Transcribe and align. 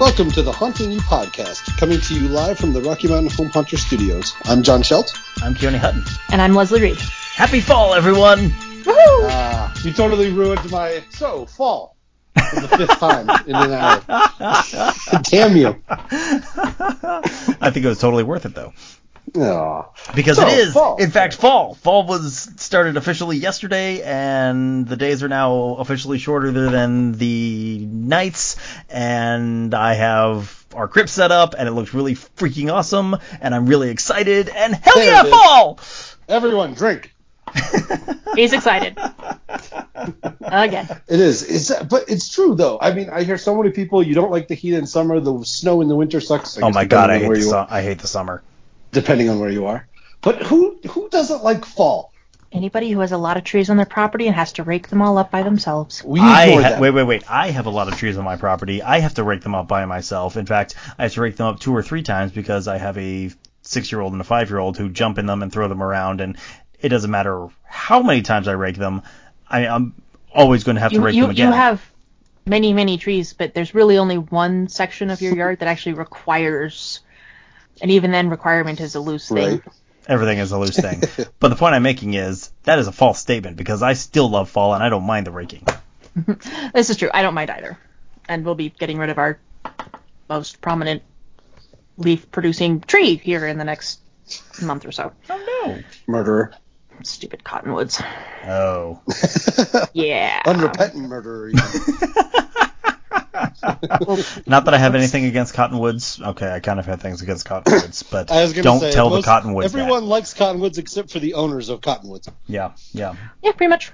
Welcome 0.00 0.30
to 0.30 0.40
the 0.40 0.50
Haunting 0.50 0.90
You 0.92 0.98
podcast, 1.00 1.76
coming 1.76 2.00
to 2.00 2.14
you 2.14 2.26
live 2.28 2.58
from 2.58 2.72
the 2.72 2.80
Rocky 2.80 3.06
Mountain 3.06 3.30
Home 3.32 3.50
Hunter 3.50 3.76
Studios. 3.76 4.34
I'm 4.44 4.62
John 4.62 4.80
Schelt. 4.80 5.14
I'm 5.42 5.52
Keone 5.52 5.76
Hutton. 5.76 6.02
And 6.32 6.40
I'm 6.40 6.54
Leslie 6.54 6.80
Reed. 6.80 6.96
Happy 7.34 7.60
fall, 7.60 7.92
everyone! 7.92 8.48
Woohoo! 8.48 8.94
Ah, 9.28 9.74
you 9.84 9.92
totally 9.92 10.32
ruined 10.32 10.70
my 10.70 11.04
so 11.10 11.44
fall 11.44 11.98
for 12.32 12.60
the 12.60 12.68
fifth 12.68 12.98
time 12.98 13.28
in 13.46 13.54
an 13.54 13.72
hour. 13.72 14.02
Damn 15.24 15.54
you! 15.54 15.82
I 15.90 17.70
think 17.70 17.84
it 17.84 17.88
was 17.88 17.98
totally 17.98 18.24
worth 18.24 18.46
it 18.46 18.54
though. 18.54 18.72
Aw. 19.36 19.84
Because 20.14 20.36
So, 20.36 20.46
it 20.46 20.58
is, 20.58 20.72
fall. 20.72 20.96
in 20.96 21.10
fact, 21.10 21.34
fall. 21.34 21.74
Fall 21.74 22.06
was 22.06 22.50
started 22.56 22.96
officially 22.96 23.36
yesterday, 23.36 24.02
and 24.02 24.86
the 24.86 24.96
days 24.96 25.22
are 25.22 25.28
now 25.28 25.76
officially 25.78 26.18
shorter 26.18 26.50
than 26.50 27.12
the 27.12 27.86
nights. 27.86 28.56
And 28.88 29.72
I 29.74 29.94
have 29.94 30.66
our 30.74 30.88
crypt 30.88 31.10
set 31.10 31.30
up, 31.30 31.54
and 31.56 31.68
it 31.68 31.72
looks 31.72 31.94
really 31.94 32.14
freaking 32.14 32.72
awesome, 32.72 33.16
and 33.40 33.54
I'm 33.54 33.66
really 33.66 33.90
excited. 33.90 34.48
And 34.48 34.74
hell 34.74 34.94
There 34.96 35.06
yeah, 35.06 35.22
fall! 35.24 35.78
Everyone, 36.28 36.74
drink. 36.74 37.14
He's 38.36 38.52
excited. 38.52 38.96
Again. 40.40 40.88
It 41.08 41.20
is. 41.20 41.42
It's 41.42 41.84
but 41.84 42.08
it's 42.08 42.28
true 42.32 42.54
though. 42.54 42.78
I 42.80 42.92
mean, 42.92 43.10
I 43.10 43.24
hear 43.24 43.38
so 43.38 43.56
many 43.56 43.70
people. 43.70 44.02
You 44.02 44.14
don't 44.14 44.30
like 44.30 44.48
the 44.48 44.54
heat 44.54 44.74
in 44.74 44.86
summer. 44.86 45.20
The 45.20 45.42
snow 45.44 45.80
in 45.80 45.88
the 45.88 45.96
winter 45.96 46.20
sucks. 46.20 46.58
I 46.58 46.66
oh 46.66 46.70
my 46.70 46.84
god, 46.84 47.10
I 47.10 47.18
hate, 47.18 47.28
the 47.28 47.42
su- 47.42 47.66
I 47.68 47.82
hate 47.82 47.98
the 47.98 48.06
summer. 48.06 48.42
Depending 48.92 49.28
on 49.28 49.38
where 49.38 49.50
you 49.50 49.66
are. 49.66 49.86
But 50.20 50.42
who 50.42 50.78
who 50.88 51.08
doesn't 51.08 51.42
like 51.42 51.64
fall? 51.64 52.12
Anybody 52.52 52.90
who 52.90 53.00
has 53.00 53.12
a 53.12 53.18
lot 53.18 53.36
of 53.36 53.44
trees 53.44 53.70
on 53.70 53.76
their 53.76 53.86
property 53.86 54.26
and 54.26 54.34
has 54.34 54.54
to 54.54 54.64
rake 54.64 54.88
them 54.88 55.00
all 55.00 55.18
up 55.18 55.30
by 55.30 55.44
themselves. 55.44 56.02
We 56.02 56.18
I 56.20 56.50
ha- 56.50 56.60
that. 56.62 56.80
wait, 56.80 56.90
wait, 56.90 57.04
wait. 57.04 57.30
I 57.30 57.50
have 57.50 57.66
a 57.66 57.70
lot 57.70 57.86
of 57.86 57.96
trees 57.96 58.18
on 58.18 58.24
my 58.24 58.36
property. 58.36 58.82
I 58.82 58.98
have 58.98 59.14
to 59.14 59.24
rake 59.24 59.42
them 59.42 59.54
up 59.54 59.68
by 59.68 59.84
myself. 59.84 60.36
In 60.36 60.46
fact, 60.46 60.74
I 60.98 61.04
have 61.04 61.12
to 61.12 61.20
rake 61.20 61.36
them 61.36 61.46
up 61.46 61.60
two 61.60 61.74
or 61.74 61.82
three 61.82 62.02
times 62.02 62.32
because 62.32 62.66
I 62.66 62.78
have 62.78 62.98
a 62.98 63.30
six-year-old 63.62 64.12
and 64.12 64.20
a 64.20 64.24
five-year-old 64.24 64.76
who 64.76 64.88
jump 64.88 65.18
in 65.18 65.26
them 65.26 65.42
and 65.42 65.52
throw 65.52 65.68
them 65.68 65.82
around, 65.82 66.20
and 66.20 66.36
it 66.80 66.88
doesn't 66.88 67.10
matter 67.10 67.48
how 67.62 68.02
many 68.02 68.22
times 68.22 68.48
I 68.48 68.52
rake 68.52 68.76
them. 68.76 69.02
I, 69.48 69.68
I'm 69.68 69.94
always 70.34 70.64
going 70.64 70.74
to 70.74 70.80
have 70.80 70.92
to 70.92 71.00
rake 71.00 71.14
you, 71.14 71.22
them 71.22 71.30
again. 71.30 71.48
you 71.48 71.54
have 71.54 71.84
many, 72.46 72.72
many 72.72 72.98
trees, 72.98 73.32
but 73.32 73.54
there's 73.54 73.74
really 73.74 73.98
only 73.98 74.18
one 74.18 74.68
section 74.68 75.10
of 75.10 75.20
your 75.22 75.36
yard 75.36 75.60
that 75.60 75.68
actually 75.68 75.92
requires, 75.94 77.00
and 77.80 77.90
even 77.90 78.10
then, 78.10 78.30
requirement 78.30 78.80
is 78.80 78.94
a 78.94 79.00
loose 79.00 79.28
thing. 79.28 79.50
Right. 79.50 79.62
Everything 80.06 80.38
is 80.38 80.50
a 80.52 80.58
loose 80.58 80.76
thing. 80.76 81.02
but 81.38 81.48
the 81.48 81.56
point 81.56 81.74
I'm 81.74 81.82
making 81.82 82.14
is 82.14 82.50
that 82.64 82.78
is 82.78 82.86
a 82.88 82.92
false 82.92 83.20
statement 83.20 83.56
because 83.56 83.82
I 83.82 83.92
still 83.92 84.28
love 84.28 84.50
fall 84.50 84.74
and 84.74 84.82
I 84.82 84.88
don't 84.88 85.04
mind 85.04 85.26
the 85.26 85.30
raking. 85.30 85.66
This 86.74 86.90
is 86.90 86.96
true. 86.96 87.08
I 87.14 87.22
don't 87.22 87.34
mind 87.34 87.50
either. 87.50 87.78
And 88.28 88.44
we'll 88.44 88.56
be 88.56 88.70
getting 88.70 88.98
rid 88.98 89.10
of 89.10 89.18
our 89.18 89.38
most 90.28 90.60
prominent 90.60 91.02
leaf 91.96 92.30
producing 92.30 92.80
tree 92.80 93.14
here 93.16 93.46
in 93.46 93.58
the 93.58 93.64
next 93.64 94.00
month 94.60 94.84
or 94.84 94.92
so. 94.92 95.12
Oh 95.28 95.64
no. 95.66 95.78
Murderer. 96.08 96.52
Stupid 97.02 97.44
cottonwoods. 97.44 98.02
Oh. 98.46 99.00
Yeah. 99.92 100.42
Unrepentant 100.44 101.08
murderer. 101.08 101.52
Even. 103.34 104.24
Not 104.46 104.64
that 104.64 104.74
I 104.74 104.78
have 104.78 104.94
anything 104.94 105.24
against 105.24 105.54
cottonwoods. 105.54 106.20
Okay, 106.20 106.50
I 106.50 106.60
kind 106.60 106.78
of 106.80 106.86
have 106.86 107.00
things 107.00 107.22
against 107.22 107.44
cottonwoods, 107.46 108.02
but 108.04 108.30
I 108.30 108.42
was 108.42 108.52
gonna 108.52 108.62
don't 108.62 108.80
say, 108.80 108.92
tell 108.92 109.10
most- 109.10 109.24
the 109.24 109.30
cottonwoods 109.30 109.72
that. 109.72 109.78
Everyone 109.78 110.06
likes 110.06 110.34
cottonwoods 110.34 110.78
except 110.78 111.10
for 111.10 111.18
the 111.18 111.34
owners 111.34 111.68
of 111.68 111.80
cottonwoods. 111.80 112.28
Yeah, 112.46 112.72
yeah. 112.92 113.14
Yeah, 113.42 113.52
pretty 113.52 113.70
much. 113.70 113.92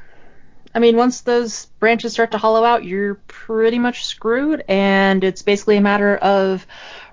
I 0.75 0.78
mean, 0.78 0.97
once 0.99 1.22
those 1.22 1.66
branches 1.81 2.12
start 2.12 2.33
to 2.33 2.38
hollow 2.38 2.62
out, 2.62 2.84
you're 2.84 3.15
pretty 3.28 3.78
much 3.78 4.05
screwed, 4.05 4.62
and 4.69 5.25
it's 5.25 5.41
basically 5.41 5.78
a 5.78 5.81
matter 5.81 6.16
of 6.19 6.66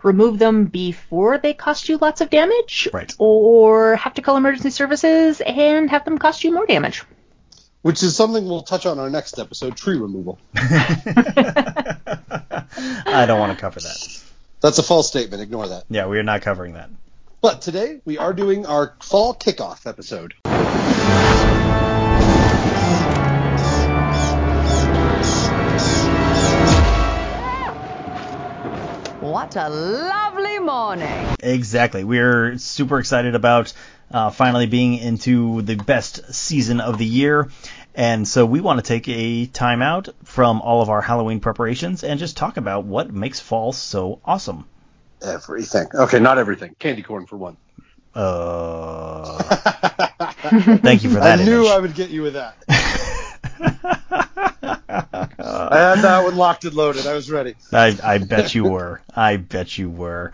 remove 0.04 0.38
them 0.38 0.66
before 0.66 1.38
they 1.38 1.54
cost 1.54 1.88
you 1.88 1.98
lots 1.98 2.20
of 2.20 2.30
damage, 2.30 2.90
Right. 2.92 3.16
or 3.20 3.96
have 3.96 4.16
to 4.16 4.22
call 4.22 4.36
emergency 4.36 4.70
services 4.70 5.40
and 5.40 5.90
have 5.90 6.04
them 6.04 6.18
cost 6.18 6.44
you 6.44 6.52
more 6.54 6.66
damage. 6.66 7.04
Which 7.84 8.02
is 8.02 8.16
something 8.16 8.46
we'll 8.46 8.62
touch 8.62 8.86
on 8.86 8.98
our 8.98 9.10
next 9.10 9.38
episode, 9.38 9.76
tree 9.76 9.98
removal. 9.98 10.40
I 10.56 11.86
don't 13.28 13.40
want 13.42 13.52
to 13.52 13.58
cover 13.60 13.82
that. 13.82 14.24
That's 14.62 14.78
a 14.78 14.84
false 14.84 15.10
statement. 15.10 15.42
Ignore 15.44 15.68
that. 15.68 15.84
Yeah, 15.90 16.08
we 16.08 16.18
are 16.18 16.24
not 16.24 16.42
covering 16.42 16.76
that. 16.76 16.90
But 17.42 17.62
today 17.62 18.00
we 18.06 18.18
are 18.18 18.32
doing 18.32 18.66
our 18.66 18.96
fall 19.02 19.36
kickoff 19.36 19.86
episode. 19.86 20.34
What 29.20 29.58
a 29.58 29.68
lovely 29.68 30.60
morning. 30.60 31.36
Exactly. 31.42 32.06
We're 32.06 32.58
super 32.58 33.00
excited 33.00 33.36
about 33.36 33.74
uh, 34.12 34.30
finally 34.30 34.66
being 34.66 34.96
into 34.96 35.62
the 35.62 35.76
best 35.76 36.34
season 36.34 36.80
of 36.80 36.98
the 36.98 37.06
year. 37.06 37.50
And 37.96 38.28
so 38.28 38.46
we 38.46 38.60
want 38.60 38.80
to 38.80 38.84
take 38.84 39.08
a 39.08 39.46
time 39.46 39.82
out 39.82 40.10
from 40.24 40.62
all 40.62 40.82
of 40.82 40.90
our 40.90 41.02
Halloween 41.02 41.40
preparations 41.40 42.04
and 42.04 42.20
just 42.20 42.38
talk 42.38 42.58
about 42.58 42.86
what 42.86 43.14
makes 43.14 43.40
fall 43.40 43.72
so 43.72 44.20
awesome. 44.26 44.66
Everything. 45.22 45.88
Okay, 45.94 46.20
not 46.20 46.38
everything. 46.38 46.76
Candy 46.80 47.04
corn 47.04 47.28
for 47.28 47.38
one. 47.38 47.58
Uh, 48.16 49.38
thank 50.78 51.04
you 51.04 51.10
for 51.10 51.20
that. 51.20 51.40
I 51.40 51.44
knew 51.44 51.62
image. 51.62 51.72
I 51.72 51.80
would 51.80 51.96
get 51.96 52.10
you 52.10 52.22
with 52.22 52.34
that. 52.34 52.56
I 54.94 55.78
had 55.78 56.02
that 56.02 56.24
one 56.24 56.36
locked 56.36 56.66
and 56.66 56.74
loaded. 56.76 57.08
I 57.08 57.14
was 57.14 57.32
ready. 57.32 57.56
I, 57.72 57.98
I 58.04 58.18
bet 58.20 58.54
you 58.54 58.66
were. 58.66 59.02
I 59.16 59.38
bet 59.38 59.78
you 59.78 59.90
were. 59.90 60.34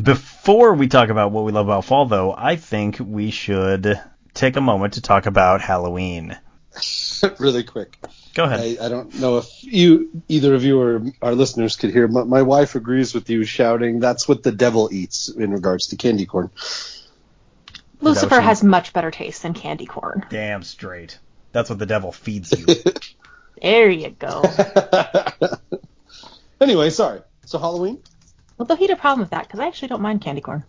Before 0.00 0.74
we 0.74 0.88
talk 0.88 1.08
about 1.08 1.32
what 1.32 1.44
we 1.44 1.52
love 1.52 1.68
about 1.68 1.84
fall, 1.84 2.06
though, 2.06 2.34
I 2.36 2.56
think 2.56 2.98
we 3.00 3.30
should 3.30 3.98
take 4.34 4.56
a 4.56 4.60
moment 4.60 4.94
to 4.94 5.00
talk 5.00 5.26
about 5.26 5.60
Halloween. 5.60 6.36
really 7.38 7.64
quick. 7.64 7.98
Go 8.34 8.44
ahead. 8.44 8.60
I, 8.60 8.86
I 8.86 8.88
don't 8.88 9.14
know 9.18 9.38
if 9.38 9.46
you, 9.62 10.22
either 10.28 10.54
of 10.54 10.62
you 10.64 10.80
or 10.80 11.02
our 11.22 11.34
listeners 11.34 11.76
could 11.76 11.90
hear, 11.90 12.06
but 12.06 12.26
my 12.26 12.42
wife 12.42 12.74
agrees 12.74 13.14
with 13.14 13.30
you 13.30 13.44
shouting, 13.44 13.98
"That's 13.98 14.28
what 14.28 14.42
the 14.42 14.52
devil 14.52 14.90
eats" 14.92 15.30
in 15.30 15.50
regards 15.52 15.88
to 15.88 15.96
candy 15.96 16.26
corn. 16.26 16.50
Lucifer 18.00 18.40
has 18.40 18.62
much 18.62 18.92
better 18.92 19.10
taste 19.10 19.42
than 19.42 19.54
candy 19.54 19.86
corn. 19.86 20.26
Damn 20.28 20.62
straight. 20.62 21.18
That's 21.52 21.70
what 21.70 21.78
the 21.78 21.86
devil 21.86 22.12
feeds 22.12 22.52
you. 22.52 22.66
There 23.62 23.88
you 23.88 24.10
go. 24.10 24.42
anyway, 26.60 26.90
sorry. 26.90 27.22
So 27.46 27.58
Halloween. 27.58 28.02
Well, 28.58 28.66
though 28.66 28.76
he 28.76 28.86
had 28.86 28.96
a 28.96 29.00
problem 29.00 29.20
with 29.20 29.30
that 29.30 29.44
because 29.46 29.60
I 29.60 29.66
actually 29.66 29.88
don't 29.88 30.02
mind 30.02 30.20
candy 30.22 30.40
corn. 30.40 30.64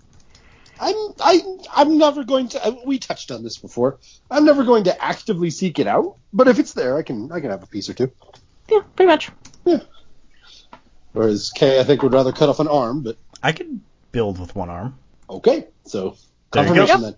I'm 0.79 0.95
I 1.19 1.41
I'm 1.75 1.97
never 1.97 2.23
going 2.23 2.49
to. 2.49 2.77
We 2.85 2.99
touched 2.99 3.31
on 3.31 3.43
this 3.43 3.57
before. 3.57 3.97
I'm 4.29 4.45
never 4.45 4.63
going 4.63 4.83
to 4.85 5.03
actively 5.03 5.49
seek 5.49 5.79
it 5.79 5.87
out, 5.87 6.17
but 6.31 6.47
if 6.47 6.59
it's 6.59 6.73
there, 6.73 6.97
I 6.97 7.01
can 7.01 7.31
I 7.31 7.39
can 7.39 7.49
have 7.49 7.63
a 7.63 7.67
piece 7.67 7.89
or 7.89 7.93
two. 7.95 8.11
Yeah, 8.69 8.81
pretty 8.95 9.07
much. 9.07 9.29
Yeah. 9.65 9.79
Whereas 11.13 11.51
Kay, 11.55 11.79
I 11.79 11.83
think 11.83 12.03
would 12.03 12.13
rather 12.13 12.31
cut 12.31 12.49
off 12.49 12.59
an 12.59 12.67
arm, 12.67 13.01
but 13.01 13.17
I 13.41 13.51
could 13.53 13.79
build 14.11 14.39
with 14.39 14.55
one 14.55 14.69
arm. 14.69 14.97
okay. 15.29 15.67
So 15.85 16.15
There 16.51 16.63
you 16.63 16.69
confirmation 16.75 17.01
go. 17.01 17.11
then. 17.11 17.15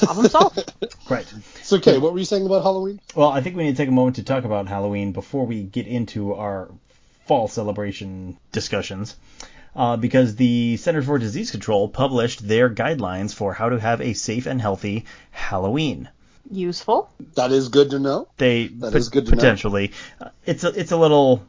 Problem 0.00 0.28
solved. 0.28 0.72
Right. 1.10 1.26
So 1.62 1.80
Kay, 1.80 1.98
what 1.98 2.12
were 2.12 2.18
you 2.18 2.24
saying 2.24 2.46
about 2.46 2.62
Halloween? 2.62 3.00
Well, 3.16 3.28
I 3.30 3.40
think 3.40 3.56
we 3.56 3.64
need 3.64 3.72
to 3.72 3.76
take 3.76 3.88
a 3.88 3.92
moment 3.92 4.16
to 4.16 4.22
talk 4.22 4.44
about 4.44 4.68
Halloween 4.68 5.12
before 5.12 5.46
we 5.46 5.62
get 5.64 5.86
into 5.86 6.34
our 6.34 6.70
fall 7.26 7.48
celebration 7.48 8.38
discussions. 8.52 9.16
Uh, 9.76 9.96
because 9.96 10.36
the 10.36 10.76
Centers 10.76 11.06
for 11.06 11.18
Disease 11.18 11.50
Control 11.50 11.88
published 11.88 12.46
their 12.46 12.70
guidelines 12.70 13.34
for 13.34 13.52
how 13.52 13.68
to 13.68 13.80
have 13.80 14.00
a 14.00 14.12
safe 14.14 14.46
and 14.46 14.60
healthy 14.60 15.04
Halloween. 15.32 16.08
Useful. 16.50 17.10
That 17.34 17.50
is 17.50 17.68
good 17.68 17.90
to 17.90 17.98
know. 17.98 18.28
They 18.36 18.68
That 18.68 18.94
is 18.94 19.08
good 19.08 19.26
to 19.26 19.32
know. 19.32 19.36
potentially. 19.36 19.92
Uh, 20.20 20.28
it's 20.46 20.62
a 20.62 20.68
it's 20.68 20.92
a 20.92 20.96
little. 20.96 21.44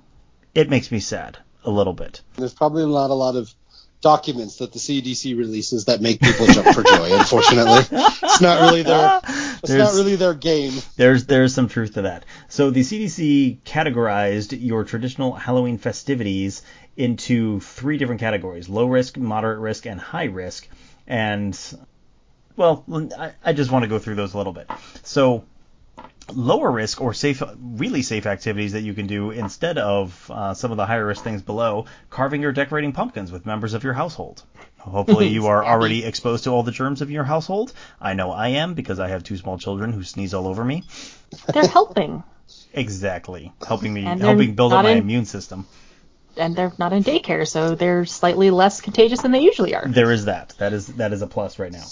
It 0.56 0.70
makes 0.70 0.92
me 0.92 1.00
sad 1.00 1.38
a 1.66 1.70
little 1.70 1.94
bit. 1.94 2.22
There's 2.38 2.54
probably 2.54 2.86
not 2.86 3.10
a 3.10 3.14
lot 3.14 3.36
of 3.36 3.54
documents 4.02 4.58
that 4.58 4.72
the 4.72 4.78
CDC 4.80 5.36
releases 5.38 5.86
that 5.86 6.00
make 6.00 6.20
people 6.22 6.46
jump 6.46 6.68
for 6.76 6.84
joy. 6.84 7.10
Unfortunately, 7.18 7.80
it's 7.92 8.40
not 8.42 8.62
really 8.62 8.84
their 8.84 9.20
it's 9.64 9.72
not 9.72 9.94
really 9.96 10.16
their 10.16 10.34
game. 10.34 10.74
There's 10.96 11.26
there's 11.26 11.54
some 11.54 11.68
truth 11.68 11.96
to 11.96 12.04
that. 12.04 12.24
So 12.48 12.70
the 12.70 12.82
CDC 12.82 13.62
categorized 13.64 14.56
your 14.60 14.84
traditional 14.84 15.34
Halloween 15.34 15.78
festivities 15.78 16.62
into 16.98 17.60
three 17.60 17.98
different 17.98 18.22
categories: 18.22 18.70
low 18.70 18.88
risk, 18.88 19.18
moderate 19.18 19.60
risk, 19.60 19.86
and 19.86 20.00
high 20.00 20.26
risk. 20.26 20.68
And 21.08 21.58
well, 22.56 22.84
I, 23.18 23.34
I 23.44 23.54
just 23.54 23.72
want 23.72 23.84
to 23.84 23.90
go 23.90 24.00
through 24.00 24.16
those 24.16 24.34
a 24.34 24.38
little 24.38 24.54
bit. 24.54 24.70
So 25.04 25.46
lower 26.34 26.72
risk 26.72 27.02
or 27.02 27.14
safe, 27.14 27.44
really 27.60 28.02
safe 28.02 28.26
activities 28.26 28.72
that 28.72 28.82
you 28.82 28.94
can 28.94 29.08
do 29.08 29.32
instead 29.32 29.78
of 29.78 30.32
uh, 30.34 30.54
some 30.54 30.72
of 30.72 30.78
the 30.78 30.86
higher 30.86 31.06
risk 31.06 31.24
things 31.24 31.42
below: 31.42 31.86
carving 32.10 32.44
or 32.46 32.52
decorating 32.52 32.92
pumpkins 32.92 33.32
with 33.32 33.46
members 33.46 33.74
of 33.74 33.84
your 33.84 33.94
household. 33.94 34.44
Hopefully, 34.80 35.28
you 35.28 35.48
are 35.48 35.66
already 35.66 36.06
exposed 36.06 36.44
to 36.44 36.52
all 36.52 36.62
the 36.62 36.72
germs 36.72 37.02
of 37.02 37.10
your 37.10 37.24
household. 37.24 37.74
I 38.00 38.14
know 38.14 38.32
I 38.32 38.50
am 38.50 38.76
because 38.76 39.00
I 39.00 39.10
have 39.10 39.24
two 39.24 39.36
small 39.38 39.58
children 39.58 39.92
who 39.92 40.04
sneeze 40.04 40.34
all 40.34 40.48
over 40.48 40.64
me. 40.64 40.84
They're 41.54 41.68
helping. 41.68 42.24
Exactly, 42.74 43.52
helping 43.66 43.92
me, 43.92 44.04
helping 44.04 44.54
build 44.54 44.72
up 44.72 44.84
my 44.84 44.92
in- 44.92 45.00
immune 45.00 45.26
system. 45.26 45.66
And 46.38 46.56
they're 46.56 46.74
not 46.78 46.94
in 46.94 47.04
daycare, 47.04 47.48
so 47.48 47.76
they're 47.76 48.06
slightly 48.06 48.50
less 48.50 48.82
contagious 48.82 49.22
than 49.22 49.32
they 49.32 49.42
usually 49.42 49.76
are. 49.76 49.88
There 49.88 50.12
is 50.12 50.26
that. 50.26 50.54
That 50.58 50.74
is 50.74 50.88
that 50.96 51.14
is 51.14 51.22
a 51.22 51.28
plus 51.28 51.60
right 51.60 51.72
now. 51.72 51.86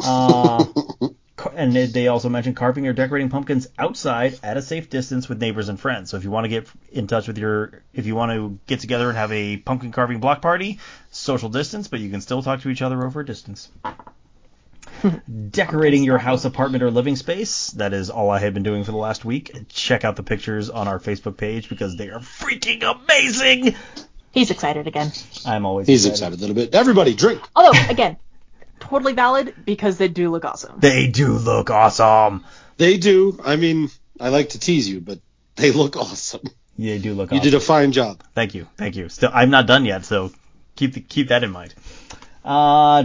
Uh, 0.00 0.66
and 1.54 1.74
they- 1.74 1.86
they 1.86 2.08
also 2.08 2.28
mentioned 2.28 2.56
carving 2.56 2.86
or 2.86 2.92
decorating 2.92 3.28
pumpkins 3.28 3.68
outside 3.78 4.38
at 4.42 4.56
a 4.56 4.62
safe 4.62 4.90
distance 4.90 5.28
with 5.28 5.40
neighbors 5.40 5.68
and 5.68 5.78
friends. 5.78 6.10
So 6.10 6.16
if 6.16 6.24
you 6.24 6.30
want 6.30 6.44
to 6.44 6.48
get 6.48 6.66
in 6.92 7.06
touch 7.06 7.26
with 7.26 7.38
your, 7.38 7.82
if 7.94 8.06
you 8.06 8.14
want 8.14 8.32
to 8.32 8.58
get 8.66 8.80
together 8.80 9.08
and 9.08 9.16
have 9.16 9.32
a 9.32 9.56
pumpkin 9.58 9.92
carving 9.92 10.20
block 10.20 10.42
party, 10.42 10.78
social 11.10 11.48
distance, 11.48 11.88
but 11.88 12.00
you 12.00 12.10
can 12.10 12.20
still 12.20 12.42
talk 12.42 12.60
to 12.62 12.68
each 12.70 12.82
other 12.82 13.04
over 13.04 13.20
a 13.20 13.24
distance. 13.26 13.70
Decorating 15.50 16.04
your 16.04 16.18
house, 16.18 16.44
apartment, 16.44 16.82
or 16.82 16.90
living 16.90 17.16
space. 17.16 17.70
That 17.72 17.92
is 17.92 18.10
all 18.10 18.30
I 18.30 18.38
have 18.38 18.54
been 18.54 18.62
doing 18.62 18.84
for 18.84 18.92
the 18.92 18.96
last 18.98 19.24
week. 19.24 19.52
Check 19.68 20.04
out 20.04 20.16
the 20.16 20.22
pictures 20.22 20.70
on 20.70 20.88
our 20.88 20.98
Facebook 20.98 21.36
page 21.36 21.68
because 21.68 21.96
they 21.96 22.08
are 22.08 22.20
freaking 22.20 22.82
amazing. 22.82 23.74
He's 24.32 24.50
excited 24.50 24.86
again. 24.86 25.12
I'm 25.46 25.64
always 25.66 25.86
He's 25.86 26.06
excited 26.06 26.38
a 26.38 26.40
little 26.40 26.54
bit. 26.56 26.74
Everybody, 26.74 27.14
drink. 27.14 27.40
Although, 27.54 27.78
again, 27.88 28.16
totally 28.80 29.12
valid 29.14 29.54
because 29.64 29.96
they 29.98 30.08
do 30.08 30.30
look 30.30 30.44
awesome. 30.44 30.78
They 30.80 31.06
do 31.06 31.28
look 31.32 31.70
awesome. 31.70 32.44
They 32.76 32.98
do. 32.98 33.40
I 33.44 33.56
mean, 33.56 33.88
I 34.20 34.28
like 34.28 34.50
to 34.50 34.58
tease 34.58 34.88
you, 34.88 35.00
but 35.00 35.18
they 35.56 35.72
look 35.72 35.96
awesome. 35.96 36.42
They 36.78 36.98
do 36.98 37.14
look 37.14 37.30
You 37.30 37.38
awesome. 37.38 37.50
did 37.50 37.54
a 37.56 37.60
fine 37.60 37.92
job. 37.92 38.22
Thank 38.34 38.54
you, 38.54 38.68
thank 38.76 38.96
you. 38.96 39.08
Still, 39.08 39.30
I'm 39.32 39.48
not 39.48 39.66
done 39.66 39.86
yet, 39.86 40.04
so 40.04 40.30
keep 40.74 40.92
the, 40.92 41.00
keep 41.00 41.28
that 41.28 41.42
in 41.42 41.50
mind. 41.50 41.74
Uh, 42.44 43.04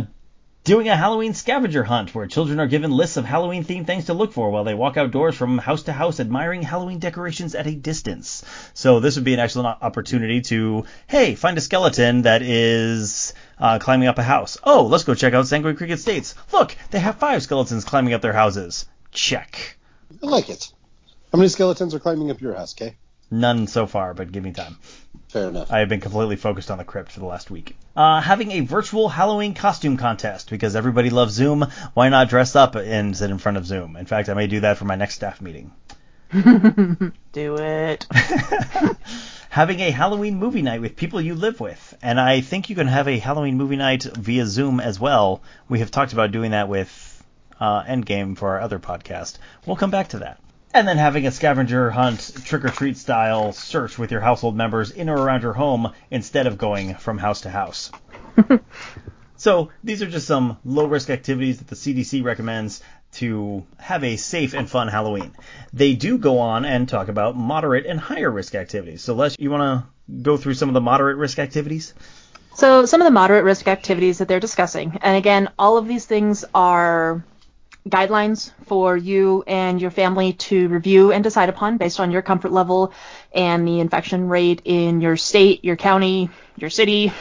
doing 0.64 0.88
a 0.90 0.96
Halloween 0.96 1.34
scavenger 1.34 1.84
hunt 1.84 2.14
where 2.14 2.28
children 2.28 2.60
are 2.60 2.68
given 2.68 2.92
lists 2.92 3.18
of 3.18 3.26
Halloween 3.26 3.64
themed 3.64 3.88
things 3.88 4.06
to 4.06 4.14
look 4.14 4.32
for 4.32 4.52
while 4.52 4.64
they 4.64 4.74
walk 4.74 4.96
outdoors 4.98 5.36
from 5.36 5.58
house 5.58 5.84
to 5.84 5.94
house, 5.94 6.20
admiring 6.20 6.62
Halloween 6.62 7.00
decorations 7.00 7.56
at 7.56 7.68
a 7.68 7.74
distance. 7.74 8.44
So 8.74 9.00
this 9.00 9.16
would 9.16 9.26
be 9.26 9.34
an 9.34 9.40
excellent 9.40 9.78
opportunity 9.82 10.42
to, 10.42 10.86
hey, 11.08 11.36
find 11.36 11.58
a 11.58 11.62
skeleton 11.62 12.24
that 12.24 12.42
is 12.44 13.34
uh, 13.58 13.80
climbing 13.80 14.08
up 14.08 14.20
a 14.20 14.24
house. 14.24 14.58
Oh, 14.64 14.86
let's 14.86 15.04
go 15.04 15.16
check 15.16 15.34
out 15.34 15.48
Sanguine 15.48 15.76
Creek 15.76 15.92
Estates. 15.92 16.36
Look, 16.54 16.76
they 16.92 17.00
have 17.00 17.18
five 17.18 17.42
skeletons 17.42 17.86
climbing 17.86 18.14
up 18.14 18.22
their 18.22 18.34
houses. 18.34 18.86
Check. 19.12 19.78
I 20.22 20.28
like 20.28 20.50
it. 20.50 20.72
How 21.32 21.38
many 21.38 21.50
skeletons 21.50 21.96
are 21.96 22.00
climbing 22.00 22.30
up 22.30 22.42
your 22.42 22.56
house, 22.56 22.74
Kay? 22.74 22.98
None 23.32 23.68
so 23.68 23.88
far, 23.88 24.14
but 24.14 24.32
give 24.32 24.44
me 24.44 24.52
time. 24.52 24.78
Fair 25.32 25.48
enough. 25.48 25.72
I 25.72 25.80
have 25.80 25.88
been 25.88 26.02
completely 26.02 26.36
focused 26.36 26.70
on 26.70 26.78
the 26.78 26.84
crypt 26.84 27.14
for 27.14 27.22
the 27.22 27.26
last 27.26 27.50
week. 27.50 27.78
Uh, 27.96 28.20
having 28.20 28.52
a 28.52 28.60
virtual 28.60 29.08
Halloween 29.08 29.54
costume 29.54 29.96
contest 29.96 30.50
because 30.50 30.76
everybody 30.76 31.10
loves 31.10 31.34
Zoom. 31.34 31.66
Why 31.94 32.10
not 32.10 32.28
dress 32.28 32.54
up 32.58 32.76
and 32.76 33.16
sit 33.16 33.32
in 33.32 33.38
front 33.38 33.58
of 33.58 33.66
Zoom? 33.66 33.96
In 33.96 34.06
fact, 34.06 34.28
I 34.28 34.34
may 34.34 34.48
do 34.48 34.60
that 34.60 34.78
for 34.78 34.84
my 34.84 34.96
next 34.96 35.16
staff 35.16 35.40
meeting. 35.40 35.72
Do 36.34 37.56
it. 37.58 38.08
having 39.50 39.80
a 39.80 39.92
Halloween 39.92 40.38
movie 40.38 40.62
night 40.62 40.82
with 40.82 40.98
people 40.98 41.22
you 41.22 41.36
live 41.36 41.62
with, 41.62 41.98
and 42.02 42.20
I 42.20 42.42
think 42.42 42.70
you 42.70 42.76
can 42.76 42.88
have 42.88 43.08
a 43.08 43.20
Halloween 43.20 43.58
movie 43.58 43.78
night 43.78 44.04
via 44.04 44.46
Zoom 44.46 44.82
as 44.82 45.00
well. 45.00 45.42
We 45.70 45.80
have 45.80 45.92
talked 45.92 46.14
about 46.14 46.32
doing 46.32 46.52
that 46.52 46.68
with 46.68 47.24
uh, 47.60 47.84
Endgame 47.84 48.38
for 48.38 48.50
our 48.50 48.60
other 48.60 48.80
podcast. 48.80 49.38
We'll 49.66 49.78
come 49.78 49.92
back 49.92 50.10
to 50.10 50.20
that. 50.20 50.42
And 50.74 50.88
then 50.88 50.98
having 50.98 51.28
a 51.28 51.32
scavenger 51.32 51.92
hunt, 51.92 52.32
trick 52.46 52.64
or 52.64 52.70
treat 52.70 52.96
style 52.98 53.52
search 53.52 53.98
with 53.98 54.12
your 54.12 54.22
household 54.22 54.56
members 54.56 54.92
in 54.92 55.10
or 55.10 55.18
around 55.18 55.42
your 55.42 55.54
home 55.54 55.92
instead 56.10 56.48
of 56.48 56.58
going 56.58 56.96
from 56.96 57.18
house 57.18 57.42
to 57.42 57.50
house. 57.50 57.92
so 59.36 59.70
these 59.84 60.02
are 60.02 60.10
just 60.10 60.28
some 60.28 60.58
low 60.64 60.86
risk 60.86 61.10
activities 61.10 61.58
that 61.58 61.68
the 61.68 61.76
CDC 61.76 62.24
recommends 62.24 62.82
to 63.14 63.66
have 63.78 64.06
a 64.06 64.16
safe 64.16 64.54
and 64.54 64.70
fun 64.70 64.88
Halloween. 64.88 65.34
They 65.74 65.96
do 65.96 66.18
go 66.18 66.40
on 66.40 66.64
and 66.64 66.88
talk 66.88 67.10
about 67.10 67.36
moderate 67.36 67.86
and 67.86 68.00
higher 68.00 68.32
risk 68.32 68.56
activities. 68.56 69.02
So 69.02 69.14
Les, 69.14 69.36
you 69.38 69.52
want 69.52 69.64
to 70.08 70.14
go 70.22 70.38
through 70.38 70.54
some 70.54 70.70
of 70.70 70.74
the 70.74 70.82
moderate 70.82 71.18
risk 71.18 71.38
activities? 71.40 71.94
So 72.56 72.86
some 72.86 73.02
of 73.02 73.06
the 73.06 73.12
moderate 73.12 73.44
risk 73.44 73.68
activities 73.68 74.20
that 74.20 74.28
they're 74.28 74.40
discussing, 74.40 75.00
and 75.02 75.18
again, 75.18 75.50
all 75.60 75.78
of 75.78 75.88
these 75.88 76.06
things 76.06 76.46
are 76.54 77.24
guidelines 77.90 78.52
for 78.66 78.96
you 78.96 79.44
and 79.48 79.82
your 79.82 79.92
family 79.92 80.34
to 80.34 80.68
review 80.68 81.12
and 81.12 81.24
decide 81.24 81.50
upon 81.50 81.78
based 81.78 82.00
on 82.00 82.12
your 82.12 82.22
comfort 82.22 82.52
level 82.52 82.94
and 83.34 83.68
the 83.68 83.80
infection 83.80 84.28
rate 84.28 84.62
in 84.66 85.02
your 85.02 85.18
state, 85.18 85.66
your 85.66 85.76
county, 85.76 86.30
your 86.58 86.70
city, 86.70 87.12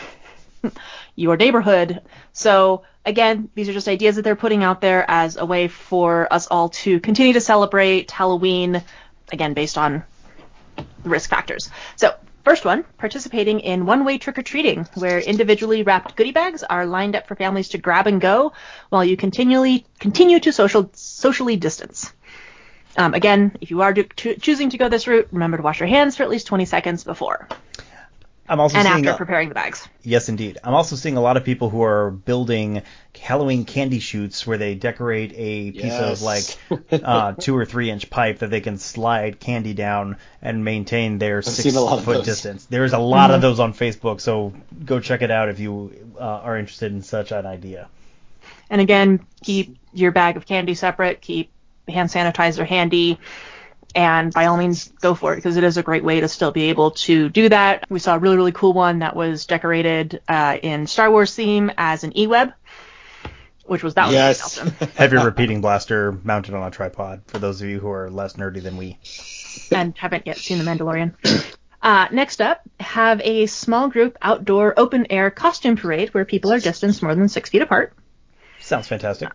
your 1.16 1.36
neighborhood. 1.36 2.02
So 2.32 2.82
again, 3.04 3.48
these 3.54 3.68
are 3.68 3.72
just 3.72 3.88
ideas 3.88 4.16
that 4.16 4.22
they're 4.22 4.36
putting 4.36 4.62
out 4.62 4.80
there 4.80 5.04
as 5.08 5.36
a 5.36 5.46
way 5.46 5.68
for 5.68 6.30
us 6.32 6.46
all 6.46 6.68
to 6.70 7.00
continue 7.00 7.32
to 7.32 7.40
celebrate 7.40 8.10
Halloween, 8.10 8.82
again, 9.32 9.54
based 9.54 9.78
on 9.78 10.04
risk 11.04 11.30
factors. 11.30 11.70
So 11.96 12.14
First 12.44 12.64
one, 12.64 12.84
participating 12.96 13.60
in 13.60 13.84
one-way 13.84 14.18
trick-or-treating, 14.18 14.88
where 14.94 15.18
individually 15.18 15.82
wrapped 15.82 16.16
goodie 16.16 16.32
bags 16.32 16.62
are 16.62 16.86
lined 16.86 17.14
up 17.14 17.26
for 17.26 17.34
families 17.34 17.68
to 17.70 17.78
grab 17.78 18.06
and 18.06 18.20
go, 18.20 18.52
while 18.88 19.04
you 19.04 19.16
continually 19.16 19.84
continue 19.98 20.40
to 20.40 20.52
social 20.52 20.90
socially 20.94 21.56
distance. 21.56 22.12
Um, 22.96 23.14
again, 23.14 23.56
if 23.60 23.70
you 23.70 23.82
are 23.82 23.92
do, 23.92 24.04
cho- 24.16 24.34
choosing 24.34 24.70
to 24.70 24.78
go 24.78 24.88
this 24.88 25.06
route, 25.06 25.28
remember 25.32 25.58
to 25.58 25.62
wash 25.62 25.80
your 25.80 25.88
hands 25.88 26.16
for 26.16 26.22
at 26.22 26.30
least 26.30 26.46
20 26.46 26.64
seconds 26.64 27.04
before 27.04 27.46
I'm 28.50 28.58
also 28.58 28.78
and 28.78 28.86
seeing 28.86 28.98
after 29.06 29.10
a- 29.12 29.16
preparing 29.16 29.48
the 29.48 29.54
bags. 29.54 29.88
Yes, 30.02 30.28
indeed. 30.28 30.58
I'm 30.64 30.74
also 30.74 30.96
seeing 30.96 31.16
a 31.16 31.20
lot 31.20 31.36
of 31.36 31.44
people 31.44 31.70
who 31.70 31.84
are 31.84 32.10
building 32.10 32.82
Halloween 33.18 33.64
candy 33.64 34.00
chutes 34.00 34.44
where 34.44 34.58
they 34.58 34.74
decorate 34.74 35.32
a 35.36 35.70
piece 35.70 35.94
of 35.94 36.20
like 36.20 36.58
uh, 36.90 37.32
two 37.38 37.56
or 37.56 37.64
three 37.64 37.90
inch 37.90 38.10
pipe 38.10 38.40
that 38.40 38.50
they 38.50 38.60
can 38.60 38.76
slide 38.76 39.38
candy 39.38 39.72
down 39.72 40.16
and 40.42 40.64
maintain 40.64 41.18
their 41.18 41.42
six 41.42 41.62
seen 41.62 41.76
a 41.76 41.80
lot 41.80 42.02
foot 42.02 42.16
those. 42.16 42.24
distance. 42.24 42.64
There's 42.64 42.92
a 42.92 42.98
lot 42.98 43.30
of 43.30 43.40
those 43.40 43.60
on 43.60 43.72
Facebook, 43.72 44.20
so 44.20 44.52
go 44.84 44.98
check 44.98 45.22
it 45.22 45.30
out 45.30 45.48
if 45.48 45.60
you 45.60 46.12
uh, 46.18 46.24
are 46.24 46.58
interested 46.58 46.90
in 46.90 47.02
such 47.02 47.30
an 47.30 47.46
idea. 47.46 47.88
And 48.68 48.80
again, 48.80 49.24
keep 49.44 49.76
your 49.92 50.10
bag 50.10 50.36
of 50.36 50.44
candy 50.44 50.74
separate, 50.74 51.20
keep 51.20 51.50
hand 51.88 52.08
sanitizer 52.08 52.66
handy, 52.66 53.20
and 53.94 54.32
by 54.32 54.46
all 54.46 54.56
means, 54.56 54.92
go 55.00 55.14
for 55.14 55.32
it 55.32 55.36
because 55.36 55.56
it 55.56 55.64
is 55.64 55.76
a 55.76 55.82
great 55.82 56.04
way 56.04 56.20
to 56.20 56.28
still 56.28 56.50
be 56.52 56.64
able 56.70 56.92
to 56.92 57.28
do 57.28 57.48
that. 57.48 57.84
We 57.88 57.98
saw 57.98 58.14
a 58.14 58.18
really, 58.18 58.36
really 58.36 58.52
cool 58.52 58.72
one 58.72 59.00
that 59.00 59.14
was 59.16 59.46
decorated 59.46 60.20
uh, 60.28 60.58
in 60.62 60.86
Star 60.86 61.10
Wars 61.10 61.34
theme 61.34 61.70
as 61.78 62.04
an 62.04 62.16
e-web, 62.18 62.52
which 63.64 63.82
was 63.82 63.94
that 63.94 64.06
was 64.06 64.14
Yes. 64.14 64.42
awesome. 64.42 64.68
Heavy 64.96 65.16
repeating 65.22 65.60
blaster 65.60 66.12
mounted 66.24 66.54
on 66.54 66.66
a 66.66 66.70
tripod 66.70 67.22
for 67.26 67.38
those 67.38 67.60
of 67.62 67.68
you 67.68 67.80
who 67.80 67.90
are 67.90 68.10
less 68.10 68.34
nerdy 68.34 68.62
than 68.62 68.76
we. 68.76 68.98
and 69.70 69.96
haven't 69.98 70.26
yet 70.26 70.38
seen 70.38 70.58
The 70.58 70.64
Mandalorian. 70.64 71.14
Uh, 71.82 72.06
next 72.12 72.42
up, 72.42 72.60
have 72.78 73.22
a 73.22 73.46
small 73.46 73.88
group 73.88 74.14
outdoor 74.20 74.78
open 74.78 75.06
air 75.08 75.30
costume 75.30 75.76
parade 75.76 76.12
where 76.12 76.26
people 76.26 76.52
are 76.52 76.60
distanced 76.60 77.02
more 77.02 77.14
than 77.14 77.26
six 77.26 77.48
feet 77.48 77.62
apart. 77.62 77.94
Sounds 78.60 78.86
fantastic. 78.86 79.30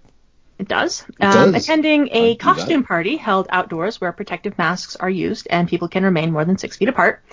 It 0.57 0.67
does. 0.67 1.03
It 1.19 1.25
um, 1.25 1.51
does. 1.51 1.63
Attending 1.63 2.09
a 2.11 2.35
costume 2.35 2.83
party 2.83 3.17
held 3.17 3.47
outdoors 3.49 3.99
where 3.99 4.11
protective 4.11 4.57
masks 4.57 4.95
are 4.95 5.09
used 5.09 5.47
and 5.49 5.67
people 5.67 5.87
can 5.87 6.03
remain 6.03 6.31
more 6.31 6.45
than 6.45 6.57
six 6.57 6.77
feet 6.77 6.87
apart. 6.87 7.23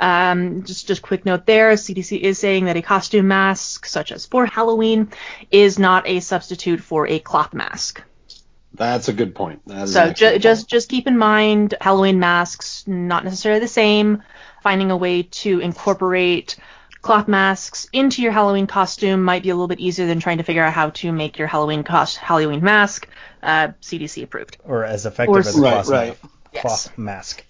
Um, 0.00 0.64
just 0.64 0.88
just 0.88 1.02
quick 1.02 1.24
note 1.24 1.46
there, 1.46 1.72
CDC 1.74 2.20
is 2.20 2.38
saying 2.38 2.64
that 2.64 2.76
a 2.76 2.82
costume 2.82 3.28
mask, 3.28 3.86
such 3.86 4.10
as 4.10 4.26
for 4.26 4.44
Halloween, 4.44 5.10
is 5.52 5.78
not 5.78 6.08
a 6.08 6.18
substitute 6.18 6.80
for 6.80 7.06
a 7.06 7.20
cloth 7.20 7.54
mask. 7.54 8.02
That's 8.72 9.08
a 9.08 9.12
good 9.12 9.36
point. 9.36 9.62
So 9.68 10.10
ju- 10.10 10.26
excellent 10.26 10.42
just 10.42 10.68
just 10.68 10.88
keep 10.88 11.06
in 11.06 11.16
mind 11.16 11.74
Halloween 11.80 12.18
masks 12.18 12.84
not 12.88 13.24
necessarily 13.24 13.60
the 13.60 13.68
same. 13.68 14.22
Finding 14.62 14.90
a 14.90 14.96
way 14.96 15.22
to 15.22 15.60
incorporate 15.60 16.56
cloth 17.04 17.28
masks 17.28 17.86
into 17.92 18.22
your 18.22 18.32
Halloween 18.32 18.66
costume 18.66 19.22
might 19.22 19.42
be 19.42 19.50
a 19.50 19.54
little 19.54 19.68
bit 19.68 19.78
easier 19.78 20.06
than 20.06 20.20
trying 20.20 20.38
to 20.38 20.42
figure 20.42 20.64
out 20.64 20.72
how 20.72 20.88
to 20.90 21.12
make 21.12 21.36
your 21.38 21.46
Halloween 21.46 21.84
cost 21.84 22.16
Halloween 22.16 22.64
mask 22.64 23.06
uh, 23.42 23.68
CDC 23.82 24.22
approved. 24.22 24.56
Or 24.64 24.84
as 24.84 25.04
effective 25.04 25.36
Or- 25.36 25.38
as 25.40 25.54
a 25.56 25.60
Right, 25.60 25.72
cloth, 25.84 25.88
right. 25.90 26.16
Yes. 26.52 26.62
cloth 26.62 26.98
mask. 26.98 27.44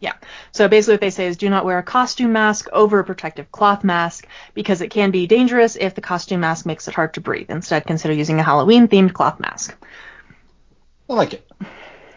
Yeah. 0.00 0.12
So 0.52 0.68
basically 0.68 0.94
what 0.94 1.00
they 1.00 1.08
say 1.08 1.26
is 1.28 1.38
do 1.38 1.48
not 1.48 1.64
wear 1.64 1.78
a 1.78 1.82
costume 1.82 2.32
mask 2.34 2.68
over 2.74 2.98
a 2.98 3.04
protective 3.04 3.50
cloth 3.50 3.84
mask 3.84 4.26
because 4.52 4.82
it 4.82 4.90
can 4.90 5.10
be 5.10 5.26
dangerous 5.26 5.76
if 5.76 5.94
the 5.94 6.02
costume 6.02 6.40
mask 6.40 6.66
makes 6.66 6.86
it 6.86 6.92
hard 6.94 7.14
to 7.14 7.22
breathe. 7.22 7.50
Instead, 7.50 7.86
consider 7.86 8.12
using 8.12 8.38
a 8.38 8.42
Halloween 8.42 8.86
themed 8.86 9.14
cloth 9.14 9.40
mask. 9.40 9.74
I 11.08 11.14
like 11.14 11.32
it. 11.32 11.50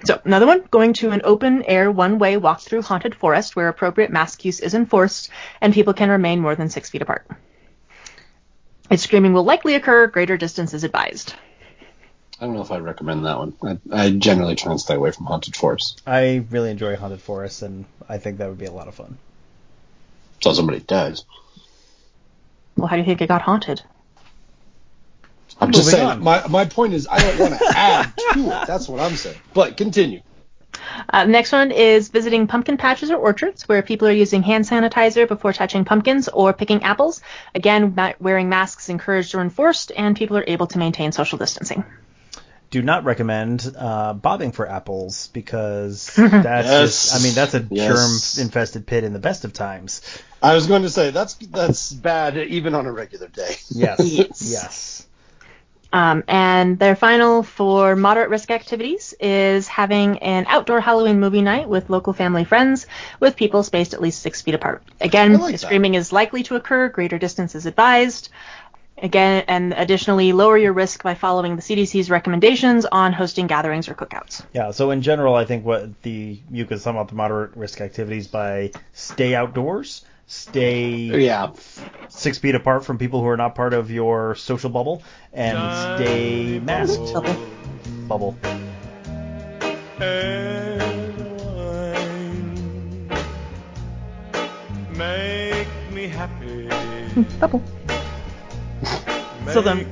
So 0.03 0.21
another 0.25 0.45
one, 0.45 0.63
going 0.69 0.93
to 0.93 1.09
an 1.09 1.21
open 1.23 1.63
air 1.63 1.91
one 1.91 2.19
way 2.19 2.37
walk 2.37 2.61
through 2.61 2.83
haunted 2.83 3.15
forest 3.15 3.55
where 3.55 3.67
appropriate 3.67 4.11
mask 4.11 4.45
use 4.45 4.59
is 4.59 4.73
enforced 4.73 5.29
and 5.59 5.73
people 5.73 5.93
can 5.93 6.09
remain 6.09 6.39
more 6.39 6.55
than 6.55 6.69
six 6.69 6.89
feet 6.89 7.01
apart. 7.01 7.27
If 8.89 8.99
screaming 8.99 9.33
will 9.33 9.43
likely 9.43 9.75
occur, 9.75 10.07
greater 10.07 10.37
distance 10.37 10.73
is 10.73 10.83
advised. 10.83 11.33
I 12.39 12.45
don't 12.45 12.53
know 12.53 12.61
if 12.61 12.71
I 12.71 12.77
recommend 12.77 13.25
that 13.25 13.37
one. 13.37 13.53
I, 13.63 13.79
I 13.91 14.11
generally 14.11 14.55
try 14.55 14.71
and 14.71 14.79
stay 14.79 14.93
away 14.93 15.11
from 15.11 15.25
haunted 15.25 15.55
forests. 15.55 15.99
I 16.05 16.45
really 16.51 16.69
enjoy 16.69 16.95
haunted 16.95 17.21
forests, 17.21 17.63
and 17.63 17.85
I 18.07 18.19
think 18.19 18.37
that 18.37 18.47
would 18.47 18.59
be 18.59 18.65
a 18.65 18.71
lot 18.71 18.87
of 18.87 18.95
fun. 18.95 19.17
Until 20.35 20.53
somebody 20.53 20.79
dies. 20.79 21.25
Well, 22.75 22.87
how 22.87 22.95
do 22.95 23.01
you 23.01 23.05
think 23.05 23.21
it 23.21 23.27
got 23.27 23.41
haunted? 23.41 23.81
I'm 25.59 25.71
just 25.71 25.89
saying. 25.89 26.05
on. 26.05 26.23
My 26.23 26.45
my 26.47 26.65
point 26.65 26.93
is, 26.93 27.07
I 27.09 27.19
don't 27.19 27.39
want 27.39 27.59
to 27.59 27.65
add 27.75 28.13
to 28.33 28.39
it. 28.39 28.67
That's 28.67 28.87
what 28.87 28.99
I'm 28.99 29.15
saying. 29.15 29.39
But 29.53 29.77
continue. 29.77 30.21
Uh, 31.09 31.25
the 31.25 31.31
next 31.31 31.51
one 31.51 31.71
is 31.71 32.09
visiting 32.09 32.45
pumpkin 32.47 32.77
patches 32.77 33.09
or 33.09 33.15
orchards 33.17 33.67
where 33.67 33.81
people 33.81 34.07
are 34.07 34.11
using 34.11 34.43
hand 34.43 34.65
sanitizer 34.65 35.27
before 35.27 35.51
touching 35.53 35.85
pumpkins 35.85 36.27
or 36.27 36.53
picking 36.53 36.83
apples. 36.83 37.21
Again, 37.55 37.93
ma- 37.95 38.13
wearing 38.19 38.49
masks 38.49 38.89
encouraged 38.89 39.33
or 39.33 39.41
enforced, 39.41 39.91
and 39.95 40.15
people 40.15 40.37
are 40.37 40.43
able 40.47 40.67
to 40.67 40.77
maintain 40.77 41.11
social 41.11 41.37
distancing. 41.39 41.83
Do 42.69 42.81
not 42.81 43.05
recommend 43.05 43.73
uh, 43.77 44.13
bobbing 44.13 44.51
for 44.51 44.69
apples 44.69 45.29
because 45.29 46.07
that's 46.15 46.67
Yes. 46.67 47.03
just, 47.09 47.15
I 47.15 47.23
mean, 47.23 47.33
that's 47.33 47.53
a 47.53 47.65
Yes. 47.71 48.35
germ-infested 48.35 48.85
pit 48.85 49.03
in 49.05 49.13
the 49.13 49.19
best 49.19 49.45
of 49.45 49.53
times. 49.53 50.01
I 50.43 50.53
was 50.53 50.67
going 50.67 50.81
to 50.83 50.89
say 50.89 51.09
that's 51.11 51.35
that's 51.35 51.91
bad 51.93 52.37
even 52.37 52.75
on 52.75 52.85
a 52.85 52.91
regular 52.91 53.27
day. 53.29 53.55
Yes. 53.69 53.99
yes. 54.41 54.96
Um, 55.93 56.23
and 56.27 56.77
their 56.77 56.95
final 56.95 57.43
for 57.43 57.95
moderate 57.95 58.29
risk 58.29 58.51
activities 58.51 59.13
is 59.19 59.67
having 59.67 60.19
an 60.19 60.45
outdoor 60.47 60.81
Halloween 60.81 61.19
movie 61.19 61.41
night 61.41 61.69
with 61.69 61.89
local 61.89 62.13
family 62.13 62.43
friends 62.43 62.87
with 63.19 63.35
people 63.35 63.63
spaced 63.63 63.93
at 63.93 64.01
least 64.01 64.21
six 64.21 64.41
feet 64.41 64.55
apart. 64.55 64.83
Again, 64.99 65.39
like 65.39 65.59
screaming 65.59 65.95
is 65.95 66.11
likely 66.11 66.43
to 66.43 66.55
occur, 66.55 66.89
greater 66.89 67.17
distance 67.17 67.55
is 67.55 67.65
advised. 67.65 68.29
Again, 68.99 69.43
and 69.47 69.73
additionally, 69.73 70.33
lower 70.33 70.57
your 70.57 70.73
risk 70.73 71.03
by 71.03 71.13
following 71.13 71.55
the 71.55 71.61
CDC's 71.61 72.09
recommendations 72.09 72.83
on 72.83 73.13
hosting 73.13 73.45
gatherings 73.45 73.87
or 73.87 73.93
cookouts. 73.93 74.43
Yeah, 74.53 74.71
so 74.71 74.89
in 74.89 75.03
general, 75.03 75.35
I 75.35 75.45
think 75.45 75.63
what 75.63 76.01
the 76.01 76.39
you 76.49 76.65
could 76.65 76.81
sum 76.81 76.97
up 76.97 77.09
the 77.09 77.15
moderate 77.15 77.55
risk 77.55 77.79
activities 77.79 78.27
by 78.27 78.71
stay 78.93 79.35
outdoors, 79.35 80.03
stay 80.27 81.23
Yeah. 81.23 81.51
six 82.09 82.37
feet 82.37 82.53
apart 82.53 82.85
from 82.85 82.97
people 82.97 83.21
who 83.21 83.27
are 83.27 83.37
not 83.37 83.55
part 83.55 83.73
of 83.73 83.89
your 83.89 84.35
social 84.35 84.69
bubble, 84.69 85.01
and 85.33 85.57
stay 85.99 86.59
masked. 86.59 87.13
Bubble. 88.07 88.37
and 89.99 91.17
wine. 91.41 93.09
Make 94.95 95.67
me 95.91 96.07
happy. 96.07 96.69
Bubble. 97.39 97.63
So 99.53 99.61
then, 99.61 99.85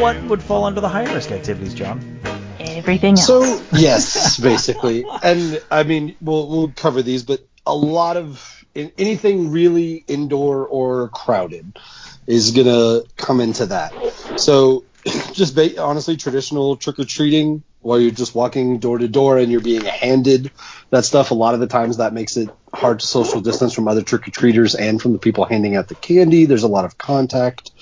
what 0.00 0.20
would 0.24 0.42
fall 0.42 0.64
under 0.64 0.80
the 0.80 0.88
high 0.88 1.12
risk 1.12 1.30
activities, 1.30 1.74
John? 1.74 2.18
Everything 2.58 3.12
else. 3.12 3.26
So 3.26 3.62
yes, 3.72 4.38
basically, 4.40 5.04
and 5.22 5.62
I 5.70 5.82
mean 5.84 6.16
we'll 6.20 6.48
we'll 6.48 6.72
cover 6.74 7.02
these, 7.02 7.22
but 7.22 7.46
a 7.66 7.74
lot 7.74 8.16
of 8.16 8.61
in, 8.61 8.61
anything 8.74 9.50
really 9.50 10.04
indoor 10.06 10.66
or 10.66 11.08
crowded 11.08 11.78
is 12.26 12.52
gonna 12.52 13.00
come 13.16 13.40
into 13.40 13.66
that. 13.66 13.92
So 14.36 14.84
just 15.32 15.54
ba- 15.54 15.82
honestly, 15.82 16.16
traditional 16.16 16.76
trick 16.76 16.98
or 16.98 17.04
treating 17.04 17.62
while 17.80 17.98
you're 18.00 18.12
just 18.12 18.34
walking 18.34 18.78
door 18.78 18.98
to 18.98 19.08
door 19.08 19.38
and 19.38 19.50
you're 19.50 19.60
being 19.60 19.84
handed 19.84 20.50
that 20.90 21.04
stuff. 21.04 21.32
A 21.32 21.34
lot 21.34 21.54
of 21.54 21.60
the 21.60 21.66
times 21.66 21.96
that 21.96 22.12
makes 22.12 22.36
it 22.36 22.48
hard 22.72 23.00
to 23.00 23.06
social 23.06 23.40
distance 23.40 23.74
from 23.74 23.88
other 23.88 24.02
trick 24.02 24.26
or 24.28 24.30
treaters 24.30 24.74
and 24.74 25.02
from 25.02 25.12
the 25.12 25.18
people 25.18 25.44
handing 25.44 25.76
out 25.76 25.88
the 25.88 25.96
candy. 25.96 26.46
There's 26.46 26.62
a 26.62 26.68
lot 26.68 26.84
of 26.84 26.96
contact. 26.96 27.72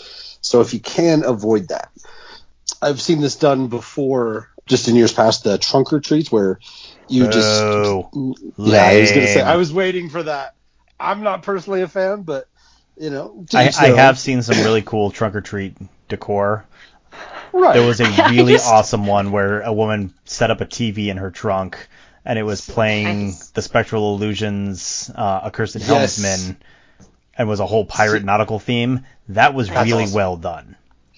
So 0.40 0.62
if 0.62 0.72
you 0.72 0.80
can 0.80 1.22
avoid 1.24 1.68
that, 1.68 1.90
I've 2.80 3.00
seen 3.00 3.20
this 3.20 3.36
done 3.36 3.68
before, 3.68 4.48
just 4.66 4.88
in 4.88 4.96
years 4.96 5.12
past, 5.12 5.44
the 5.44 5.58
trunk 5.58 5.92
or 5.92 6.00
treats 6.00 6.32
where 6.32 6.58
you 7.08 7.28
just 7.28 7.62
Boo. 7.62 8.34
yeah. 8.56 8.84
I 8.84 9.00
was 9.00 9.10
gonna 9.10 9.26
say 9.26 9.42
I 9.42 9.56
was 9.56 9.72
waiting 9.72 10.08
for 10.08 10.22
that. 10.22 10.54
I'm 11.00 11.22
not 11.22 11.42
personally 11.42 11.82
a 11.82 11.88
fan, 11.88 12.22
but 12.22 12.46
you 12.96 13.10
know, 13.10 13.44
I, 13.54 13.70
I 13.80 13.86
have 13.88 14.18
seen 14.18 14.42
some 14.42 14.58
really 14.58 14.82
cool 14.82 15.10
trunk 15.10 15.34
or 15.34 15.40
treat 15.40 15.74
decor. 16.08 16.66
right. 17.52 17.74
There 17.74 17.86
was 17.86 18.00
a 18.00 18.04
really 18.30 18.52
just- 18.54 18.66
awesome 18.70 19.06
one 19.06 19.32
where 19.32 19.62
a 19.62 19.72
woman 19.72 20.12
set 20.24 20.50
up 20.50 20.60
a 20.60 20.66
TV 20.66 21.08
in 21.08 21.16
her 21.16 21.30
trunk 21.30 21.88
and 22.24 22.38
it 22.38 22.42
was 22.42 22.60
playing 22.68 23.26
Nice. 23.28 23.50
the 23.50 23.62
Spectral 23.62 24.14
Illusions 24.14 25.10
uh, 25.14 25.40
Accursed 25.44 25.76
Yes. 25.76 25.86
Helmsman 26.22 26.56
and 27.38 27.48
was 27.48 27.60
a 27.60 27.66
whole 27.66 27.86
pirate 27.86 28.22
nautical 28.24 28.58
theme. 28.58 29.06
That 29.30 29.54
was 29.54 29.70
really 29.70 30.04
awesome. 30.04 30.14
well 30.14 30.36
done. 30.36 30.76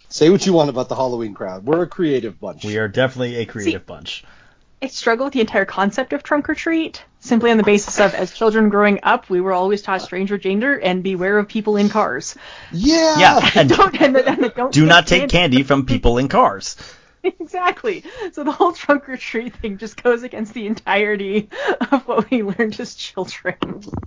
Say 0.08 0.30
what 0.30 0.46
you 0.46 0.52
want 0.52 0.70
about 0.70 0.88
the 0.88 0.94
Halloween 0.94 1.34
crowd. 1.34 1.64
We're 1.64 1.82
a 1.82 1.86
creative 1.88 2.38
bunch. 2.38 2.64
We 2.64 2.76
are 2.78 2.86
definitely 2.86 3.36
a 3.38 3.46
creative 3.46 3.84
bunch. 3.86 4.24
I 4.80 4.86
struggle 4.88 5.24
with 5.26 5.32
the 5.32 5.40
entire 5.40 5.64
concept 5.64 6.12
of 6.12 6.22
trunk 6.22 6.48
or 6.48 6.54
treat, 6.54 7.02
simply 7.22 7.50
on 7.50 7.56
the 7.56 7.62
basis 7.62 7.98
of 8.00 8.14
as 8.14 8.32
children 8.32 8.68
growing 8.68 9.00
up, 9.02 9.30
we 9.30 9.40
were 9.40 9.52
always 9.52 9.80
taught 9.80 10.02
stranger 10.02 10.36
danger 10.36 10.78
and 10.78 11.02
beware 11.02 11.38
of 11.38 11.48
people 11.48 11.76
in 11.76 11.88
cars. 11.88 12.34
Yeah. 12.72 13.18
Yeah, 13.18 13.50
and 13.54 13.68
don't 13.70 14.00
and, 14.00 14.16
and 14.16 14.54
don't 14.54 14.72
do 14.72 14.80
take 14.82 14.88
not 14.88 15.06
take 15.06 15.30
candy 15.30 15.62
from 15.62 15.86
people 15.92 16.18
in 16.18 16.28
cars. 16.28 16.76
exactly. 17.22 18.02
So 18.32 18.42
the 18.42 18.50
whole 18.50 18.72
trunk 18.72 19.08
or 19.08 19.16
treat 19.16 19.54
thing 19.54 19.78
just 19.78 20.02
goes 20.02 20.24
against 20.24 20.54
the 20.54 20.66
entirety 20.66 21.48
of 21.92 22.06
what 22.08 22.28
we 22.28 22.42
learned 22.42 22.80
as 22.80 22.96
children. 22.96 23.54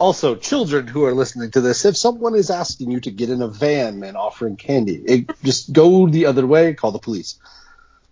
Also, 0.01 0.35
children 0.35 0.85
who 0.85 1.05
are 1.05 1.13
listening 1.13 1.49
to 1.51 1.61
this, 1.61 1.85
if 1.85 1.95
someone 1.95 2.35
is 2.35 2.49
asking 2.49 2.91
you 2.91 2.99
to 2.99 3.11
get 3.11 3.29
in 3.29 3.41
a 3.41 3.47
van 3.47 4.03
and 4.03 4.17
offering 4.17 4.57
candy, 4.57 4.95
it, 4.95 5.43
just 5.43 5.71
go 5.71 6.09
the 6.09 6.25
other 6.25 6.45
way. 6.45 6.73
Call 6.73 6.91
the 6.91 6.99
police. 6.99 7.39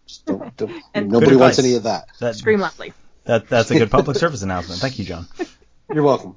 Just 0.08 0.26
don't, 0.26 0.56
don't, 0.56 0.72
And- 0.94 1.10
nobody 1.10 1.36
wants 1.36 1.60
any 1.60 1.76
of 1.76 1.84
that. 1.84 2.08
That, 2.22 2.38
Scream 2.38 2.62
loudly. 2.62 2.94
That 3.26 3.48
that's 3.48 3.72
a 3.72 3.78
good 3.78 3.92
public 3.92 4.18
service 4.18 4.42
announcement. 4.42 4.82
Thank 4.82 5.00
you, 5.00 5.06
John. 5.06 5.28
You're 5.94 6.04
welcome. 6.04 6.36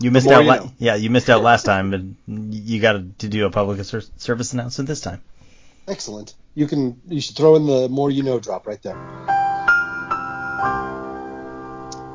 You 0.00 0.10
missed 0.10 0.28
out. 0.28 0.44
you 0.44 0.48
La- 0.48 0.68
yeah, 0.78 0.94
you 0.96 1.10
missed 1.10 1.30
out 1.30 1.42
last 1.42 1.64
time, 1.64 1.90
but 1.90 2.00
you 2.26 2.80
got 2.80 3.18
to 3.18 3.28
do 3.28 3.46
a 3.46 3.50
public 3.50 3.84
ser- 3.84 4.02
service 4.16 4.52
announcement 4.52 4.88
this 4.88 5.00
time. 5.00 5.22
Excellent. 5.86 6.34
You 6.54 6.66
can 6.66 7.00
you 7.06 7.20
should 7.20 7.36
throw 7.36 7.56
in 7.56 7.66
the 7.66 7.88
more 7.88 8.10
you 8.10 8.22
know 8.22 8.40
drop 8.40 8.66
right 8.66 8.82
there. 8.82 8.96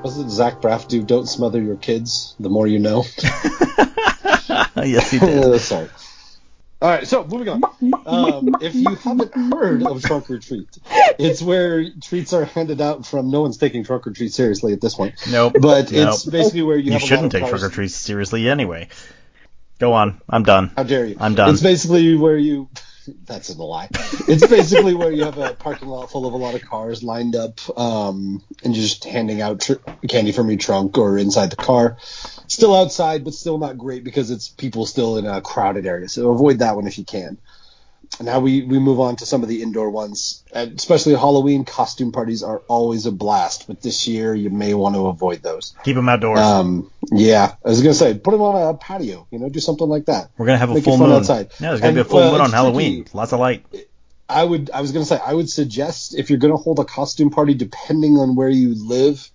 Wasn't 0.04 0.32
Zach 0.32 0.62
Braff 0.62 0.88
do 0.88 1.04
"Don't 1.04 1.28
smother 1.28 1.62
your 1.62 1.76
kids"? 1.76 2.36
The 2.40 2.50
more 2.50 2.68
you 2.68 2.80
know. 2.80 3.04
yes, 4.78 5.12
he 5.12 5.20
did. 5.20 5.60
Sorry. 5.62 5.90
All 6.82 6.90
right, 6.90 7.06
so 7.06 7.26
moving 7.26 7.50
on. 7.50 7.64
Um, 8.06 8.56
if 8.62 8.74
you 8.74 8.96
haven't 8.96 9.36
heard 9.36 9.84
of 9.84 10.02
trunk 10.02 10.30
or 10.30 10.40
treat, 10.40 10.70
it's 11.20 11.42
where 11.42 11.92
treats 12.02 12.32
are 12.32 12.46
handed 12.46 12.80
out 12.80 13.06
from. 13.06 13.32
No 13.32 13.42
one's 13.42 13.58
taking 13.58 13.84
trunk 13.84 14.08
or 14.08 14.12
treat 14.12 14.32
seriously 14.32 14.72
at 14.72 14.80
this 14.80 14.96
point. 14.96 15.16
Nope. 15.30 15.56
But 15.60 15.92
Nope. 15.92 16.14
it's 16.14 16.26
basically 16.26 16.62
where 16.62 16.78
you, 16.78 16.94
You 16.94 17.00
shouldn't 17.00 17.34
take 17.34 17.46
trunk 17.46 17.64
or 17.64 17.70
treats 17.70 17.96
seriously 17.96 18.48
anyway. 18.48 18.88
Go 19.80 19.92
on. 19.92 20.22
I'm 20.30 20.44
done. 20.44 20.72
How 20.78 20.84
dare 20.84 21.06
you? 21.06 21.18
I'm 21.20 21.36
done. 21.36 21.50
It's 21.50 21.62
basically 21.62 22.16
where 22.16 22.38
you. 22.38 22.70
That's 23.26 23.50
a 23.50 23.62
lie. 23.62 23.90
It's 24.28 24.46
basically 24.46 24.94
where 24.94 25.12
you 25.12 25.24
have 25.24 25.38
a 25.38 25.56
parking 25.56 25.88
lot 25.88 26.12
full 26.12 26.28
of 26.28 26.34
a 26.34 26.38
lot 26.38 26.54
of 26.54 26.62
cars 26.62 27.02
lined 27.02 27.36
up, 27.36 27.60
um, 27.78 28.44
and 28.64 28.76
you're 28.76 28.84
just 28.84 29.04
handing 29.04 29.42
out 29.42 29.62
tr- 29.62 29.74
candy 30.08 30.32
from 30.32 30.48
your 30.50 30.60
trunk 30.60 30.98
or 30.98 31.18
inside 31.18 31.50
the 31.50 31.56
car. 31.56 31.98
Still 32.50 32.76
outside, 32.76 33.24
but 33.24 33.34
still 33.34 33.58
not 33.58 33.78
great 33.78 34.04
because 34.04 34.32
it's 34.32 34.50
people 34.50 34.86
still 34.86 35.18
in 35.18 35.26
a 35.26 35.40
crowded 35.40 35.86
area. 35.86 36.10
So 36.10 36.32
avoid 36.32 36.60
that 36.60 36.76
one 36.76 36.88
if 36.88 36.98
you 36.98 37.06
can. 37.06 37.38
Now 38.22 38.40
we, 38.40 38.64
we 38.64 38.80
move 38.80 39.00
on 39.00 39.16
to 39.18 39.26
some 39.26 39.44
of 39.44 39.50
the 39.50 39.62
indoor 39.62 39.90
ones, 39.92 40.44
and 40.52 40.74
especially 40.74 41.14
Halloween 41.14 41.64
costume 41.64 42.12
parties 42.12 42.42
are 42.44 42.60
always 42.68 43.06
a 43.06 43.12
blast, 43.12 43.68
but 43.68 43.82
this 43.82 44.08
year 44.08 44.34
you 44.34 44.50
may 44.50 44.74
want 44.74 44.96
to 44.96 45.08
avoid 45.08 45.42
those. 45.44 45.76
Keep 45.84 45.96
them 45.96 46.10
outdoors. 46.10 46.40
Um, 46.40 46.92
yeah, 47.12 47.54
I 47.64 47.70
was 47.70 47.82
gonna 47.82 47.94
say, 47.94 48.16
put 48.16 48.32
them 48.32 48.42
on 48.42 48.74
a 48.74 48.78
patio, 48.78 49.28
you 49.32 49.40
know, 49.40 49.48
do 49.48 49.60
something 49.60 49.88
like 49.88 50.06
that. 50.06 50.32
We're 50.38 50.48
gonna 50.48 50.58
have 50.58 50.72
a 50.72 50.74
make 50.74 50.84
it 50.84 50.86
full 50.86 50.98
moon. 50.98 51.12
outside. 51.12 51.52
Yeah, 51.60 51.70
there's 51.70 51.82
gonna 51.82 51.94
be 51.94 52.00
a 52.00 52.04
full 52.04 52.32
moon 52.32 52.42
on 52.42 52.52
Halloween. 52.52 53.04
tricky. 53.04 53.18
Lots 53.18 53.32
of 53.32 53.40
light. 53.40 53.64
I 54.28 54.44
would, 54.44 54.70
I 54.72 54.82
was 54.82 54.92
gonna 54.92 55.06
say, 55.06 55.20
I 55.24 55.34
would 55.34 55.50
suggest 55.50 56.18
if 56.18 56.30
you're 56.30 56.40
gonna 56.40 56.58
hold 56.58 56.80
a 56.80 56.86
costume 56.86 57.30
party, 57.30 57.54
depending 57.54 58.18
on 58.18 58.36
where 58.36 58.50
you 58.50 58.76
live, 58.76 59.30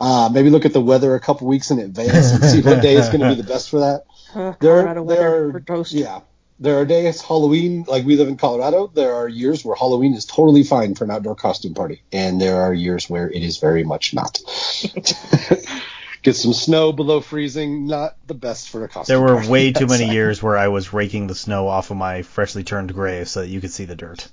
uh, 0.00 0.28
maybe 0.32 0.50
look 0.50 0.64
at 0.64 0.72
the 0.72 0.80
weather 0.80 1.14
a 1.14 1.20
couple 1.20 1.46
weeks 1.46 1.70
in 1.70 1.78
advance 1.78 2.32
and 2.32 2.42
see 2.44 2.62
what 2.62 2.80
day 2.82 2.94
is 2.94 3.08
gonna 3.10 3.28
be 3.28 3.40
the 3.40 3.46
best 3.46 3.70
for 3.70 3.80
that. 3.80 4.04
Uh, 4.32 4.54
There, 4.60 5.04
there 5.06 5.46
are, 5.48 5.50
for 5.52 5.58
toast. 5.60 5.92
yeah, 5.92 6.20
there 6.60 6.78
are 6.78 6.84
days 6.84 7.20
Halloween, 7.20 7.84
like 7.88 8.04
we 8.06 8.16
live 8.16 8.28
in 8.28 8.36
Colorado. 8.36 8.86
There 8.86 9.12
are 9.14 9.26
years 9.28 9.64
where 9.64 9.74
Halloween 9.74 10.14
is 10.14 10.24
totally 10.24 10.62
fine 10.62 10.94
for 10.94 11.02
an 11.02 11.10
outdoor 11.10 11.34
costume 11.34 11.74
party, 11.74 12.02
and 12.12 12.40
there 12.40 12.60
are 12.62 12.72
years 12.72 13.10
where 13.10 13.28
it 13.28 13.42
is 13.42 13.58
very 13.58 13.82
much 13.82 14.14
not. 14.14 14.38
Get 16.22 16.36
some 16.36 16.52
snow 16.52 16.92
below 16.92 17.20
freezing, 17.22 17.86
not 17.86 18.14
the 18.26 18.34
best 18.34 18.68
for 18.68 18.84
a 18.84 18.88
costume. 18.88 19.12
There 19.14 19.20
were 19.20 19.34
party 19.36 19.48
way 19.48 19.72
too 19.72 19.86
many 19.88 20.04
outside. 20.04 20.12
years 20.14 20.42
where 20.42 20.56
I 20.58 20.68
was 20.68 20.92
raking 20.92 21.26
the 21.28 21.34
snow 21.34 21.66
off 21.66 21.90
of 21.90 21.96
my 21.96 22.22
freshly 22.22 22.62
turned 22.62 22.92
grave 22.92 23.26
so 23.28 23.40
that 23.40 23.48
you 23.48 23.60
could 23.60 23.72
see 23.72 23.86
the 23.86 23.96
dirt. 23.96 24.28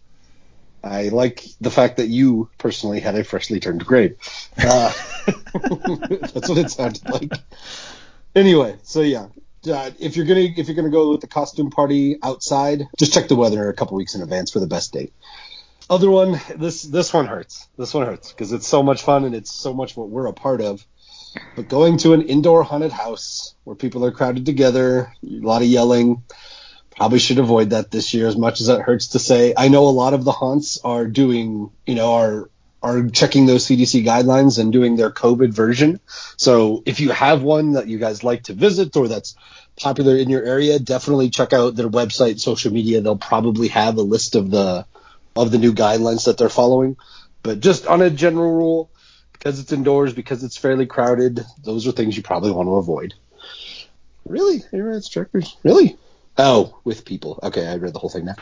I 0.88 1.10
like 1.10 1.46
the 1.62 1.72
fact 1.72 1.98
that 1.98 2.08
you 2.08 2.50
personally 2.58 3.00
had 3.00 3.16
a 3.16 3.24
freshly 3.24 3.60
turned 3.60 3.86
grave. 3.86 4.18
Uh, 4.58 4.94
that's 5.26 6.50
what 6.50 6.58
it 6.58 6.72
sounded 6.72 7.08
like. 7.10 7.32
Anyway, 8.36 8.78
so 8.84 9.02
yeah, 9.02 9.28
uh, 9.68 9.92
if 10.00 10.16
you're 10.16 10.26
gonna 10.26 10.48
if 10.56 10.68
you're 10.68 10.76
gonna 10.76 10.90
go 10.90 11.12
with 11.12 11.22
the 11.22 11.28
costume 11.28 11.70
party 11.70 12.18
outside, 12.24 12.88
just 12.98 13.14
check 13.14 13.28
the 13.28 13.36
weather 13.36 13.70
a 13.70 13.74
couple 13.74 13.98
weeks 13.98 14.16
in 14.16 14.22
advance 14.22 14.52
for 14.52 14.60
the 14.60 14.68
best 14.68 14.94
date. 14.94 15.14
Other 15.90 16.10
one, 16.10 16.40
this 16.56 16.84
this 16.84 17.14
one 17.14 17.28
hurts. 17.28 17.68
This 17.78 17.94
one 17.94 18.06
hurts 18.06 18.32
because 18.32 18.52
it's 18.52 18.68
so 18.68 18.84
much 18.84 19.04
fun 19.04 19.26
and 19.26 19.34
it's 19.34 19.52
so 19.52 19.74
much 19.74 19.96
what 19.96 20.10
we're 20.10 20.28
a 20.28 20.34
part 20.34 20.62
of. 20.62 20.86
But 21.56 21.70
going 21.70 21.98
to 22.00 22.14
an 22.14 22.24
indoor 22.24 22.64
haunted 22.64 22.92
house 22.92 23.54
where 23.64 23.76
people 23.76 24.04
are 24.06 24.12
crowded 24.12 24.46
together, 24.46 25.14
a 25.24 25.40
lot 25.40 25.62
of 25.62 25.68
yelling, 25.68 26.24
probably 26.98 27.20
should 27.20 27.40
avoid 27.40 27.70
that 27.70 27.92
this 27.92 28.14
year 28.14 28.28
as 28.28 28.36
much 28.36 28.60
as 28.60 28.70
it 28.70 28.82
hurts 28.82 29.10
to 29.10 29.20
say. 29.20 29.54
I 29.56 29.70
know 29.70 29.88
a 29.88 29.92
lot 29.92 30.14
of 30.14 30.24
the 30.24 30.32
haunts 30.32 30.80
are 30.84 31.06
doing, 31.06 31.70
you 31.86 31.96
know, 31.96 32.14
are 32.14 32.50
are 32.84 33.08
checking 33.10 33.48
those 33.48 33.66
CDC 33.66 34.06
guidelines 34.06 34.60
and 34.60 34.72
doing 34.72 34.96
their 34.96 35.10
COVID 35.10 35.52
version. 35.52 36.00
So 36.38 36.84
if 36.86 37.00
you 37.00 37.10
have 37.10 37.42
one 37.42 37.74
that 37.74 37.88
you 37.88 37.98
guys 37.98 38.24
like 38.24 38.44
to 38.44 38.54
visit 38.54 38.96
or 38.96 39.08
that's 39.08 39.36
popular 39.78 40.16
in 40.16 40.30
your 40.30 40.44
area, 40.44 40.78
definitely 40.78 41.30
check 41.32 41.54
out 41.54 41.76
their 41.76 41.90
website, 41.90 42.40
social 42.40 42.72
media. 42.72 43.02
They'll 43.02 43.18
probably 43.18 43.70
have 43.70 43.98
a 43.98 44.04
list 44.04 44.36
of 44.36 44.52
the 44.52 44.86
of 45.36 45.52
the 45.52 45.58
new 45.58 45.74
guidelines 45.74 46.26
that 46.26 46.38
they're 46.38 46.50
following. 46.50 46.98
But 47.44 47.60
just 47.60 47.88
on 47.88 48.02
a 48.02 48.10
general 48.10 48.54
rule, 48.54 48.90
because 49.34 49.60
it's 49.60 49.72
indoors, 49.72 50.14
because 50.14 50.44
it's 50.44 50.58
fairly 50.58 50.86
crowded, 50.86 51.46
those 51.64 51.88
are 51.88 51.92
things 51.92 52.18
you 52.18 52.24
probably 52.24 52.52
want 52.52 52.68
to 52.68 52.76
avoid. 52.76 53.14
Really? 54.26 54.64
It's 54.72 55.10
checkers? 55.10 55.56
Really? 55.64 55.98
Oh, 56.38 56.78
with 56.84 57.04
people. 57.06 57.40
Okay, 57.44 57.68
I 57.68 57.76
read 57.76 57.94
the 57.94 58.00
whole 58.00 58.10
thing 58.10 58.26
now. 58.26 58.36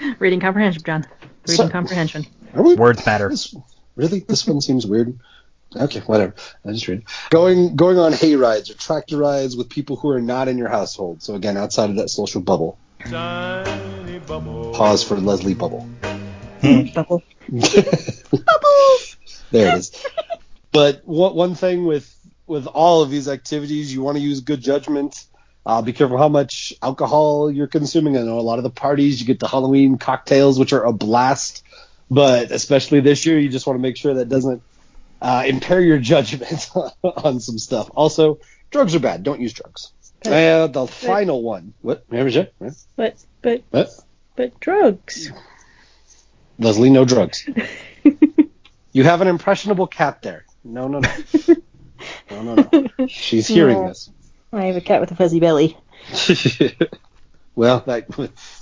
Reading 0.18 0.40
comprehension, 0.40 0.82
John. 0.84 1.06
Reading 1.46 1.66
So- 1.66 1.70
comprehension. 1.70 2.26
Are 2.54 2.62
we- 2.62 2.74
Words 2.74 3.04
matter. 3.06 3.28
This, 3.28 3.54
really? 3.96 4.20
This 4.20 4.46
one 4.46 4.60
seems 4.60 4.86
weird. 4.86 5.18
Okay, 5.76 6.00
whatever. 6.00 6.34
I 6.66 6.72
just 6.72 6.88
read. 6.88 7.02
Going 7.30 7.76
going 7.76 7.98
on 7.98 8.12
hay 8.14 8.36
rides 8.36 8.70
or 8.70 8.74
tractor 8.74 9.18
rides 9.18 9.54
with 9.56 9.68
people 9.68 9.96
who 9.96 10.08
are 10.10 10.20
not 10.20 10.48
in 10.48 10.56
your 10.56 10.68
household. 10.68 11.22
So 11.22 11.34
again, 11.34 11.58
outside 11.58 11.90
of 11.90 11.96
that 11.96 12.08
social 12.08 12.40
bubble. 12.40 12.78
Tiny 13.00 14.18
bubble. 14.20 14.72
Pause 14.72 15.04
for 15.04 15.16
Leslie 15.18 15.52
Bubble. 15.54 15.86
Hmm. 16.62 16.84
Bubble. 16.94 17.22
There 19.50 19.74
it 19.74 19.78
is. 19.78 20.06
but 20.72 21.00
one 21.06 21.34
one 21.34 21.54
thing 21.54 21.86
with 21.86 22.14
with 22.46 22.66
all 22.66 23.02
of 23.02 23.08
these 23.10 23.28
activities, 23.28 23.92
you 23.92 24.02
want 24.02 24.18
to 24.18 24.22
use 24.22 24.40
good 24.40 24.60
judgment. 24.60 25.24
Uh, 25.66 25.82
be 25.82 25.92
careful 25.92 26.16
how 26.16 26.28
much 26.28 26.74
alcohol 26.82 27.50
you're 27.50 27.66
consuming. 27.66 28.16
I 28.16 28.22
know 28.22 28.38
a 28.38 28.40
lot 28.40 28.58
of 28.58 28.62
the 28.62 28.70
parties 28.70 29.20
you 29.20 29.26
get 29.26 29.38
the 29.38 29.48
Halloween 29.48 29.98
cocktails, 29.98 30.58
which 30.58 30.72
are 30.72 30.84
a 30.84 30.92
blast, 30.92 31.62
but 32.10 32.50
especially 32.50 33.00
this 33.00 33.26
year, 33.26 33.38
you 33.38 33.48
just 33.48 33.66
want 33.66 33.78
to 33.78 33.82
make 33.82 33.96
sure 33.96 34.14
that 34.14 34.28
doesn't 34.28 34.62
uh, 35.20 35.44
impair 35.46 35.80
your 35.80 35.98
judgment 36.12 36.70
on 37.02 37.40
some 37.40 37.58
stuff. 37.58 37.90
Also, 37.94 38.38
drugs 38.70 38.94
are 38.94 39.00
bad. 39.00 39.22
Don't 39.22 39.40
use 39.40 39.52
drugs. 39.52 39.92
And 40.24 40.72
the 40.72 40.86
final 40.86 41.42
one. 41.42 41.74
What? 41.82 42.04
What? 42.58 42.84
But 42.96 43.24
but 43.42 43.62
What? 43.70 44.04
but 44.36 44.58
drugs. 44.60 45.30
Leslie, 46.58 46.90
no 46.90 47.04
drugs. 47.04 47.48
you 48.92 49.04
have 49.04 49.20
an 49.20 49.28
impressionable 49.28 49.86
cat 49.86 50.22
there. 50.22 50.44
No, 50.64 50.88
no, 50.88 51.00
no. 51.00 51.10
No, 52.30 52.42
no, 52.42 52.68
no. 52.72 53.06
She's 53.08 53.48
hearing 53.48 53.86
this. 53.86 54.08
I 54.52 54.64
have 54.66 54.76
a 54.76 54.80
cat 54.80 55.00
with 55.00 55.10
a 55.10 55.16
fuzzy 55.16 55.40
belly. 55.40 55.76
well, 57.54 57.80
that 57.86 58.06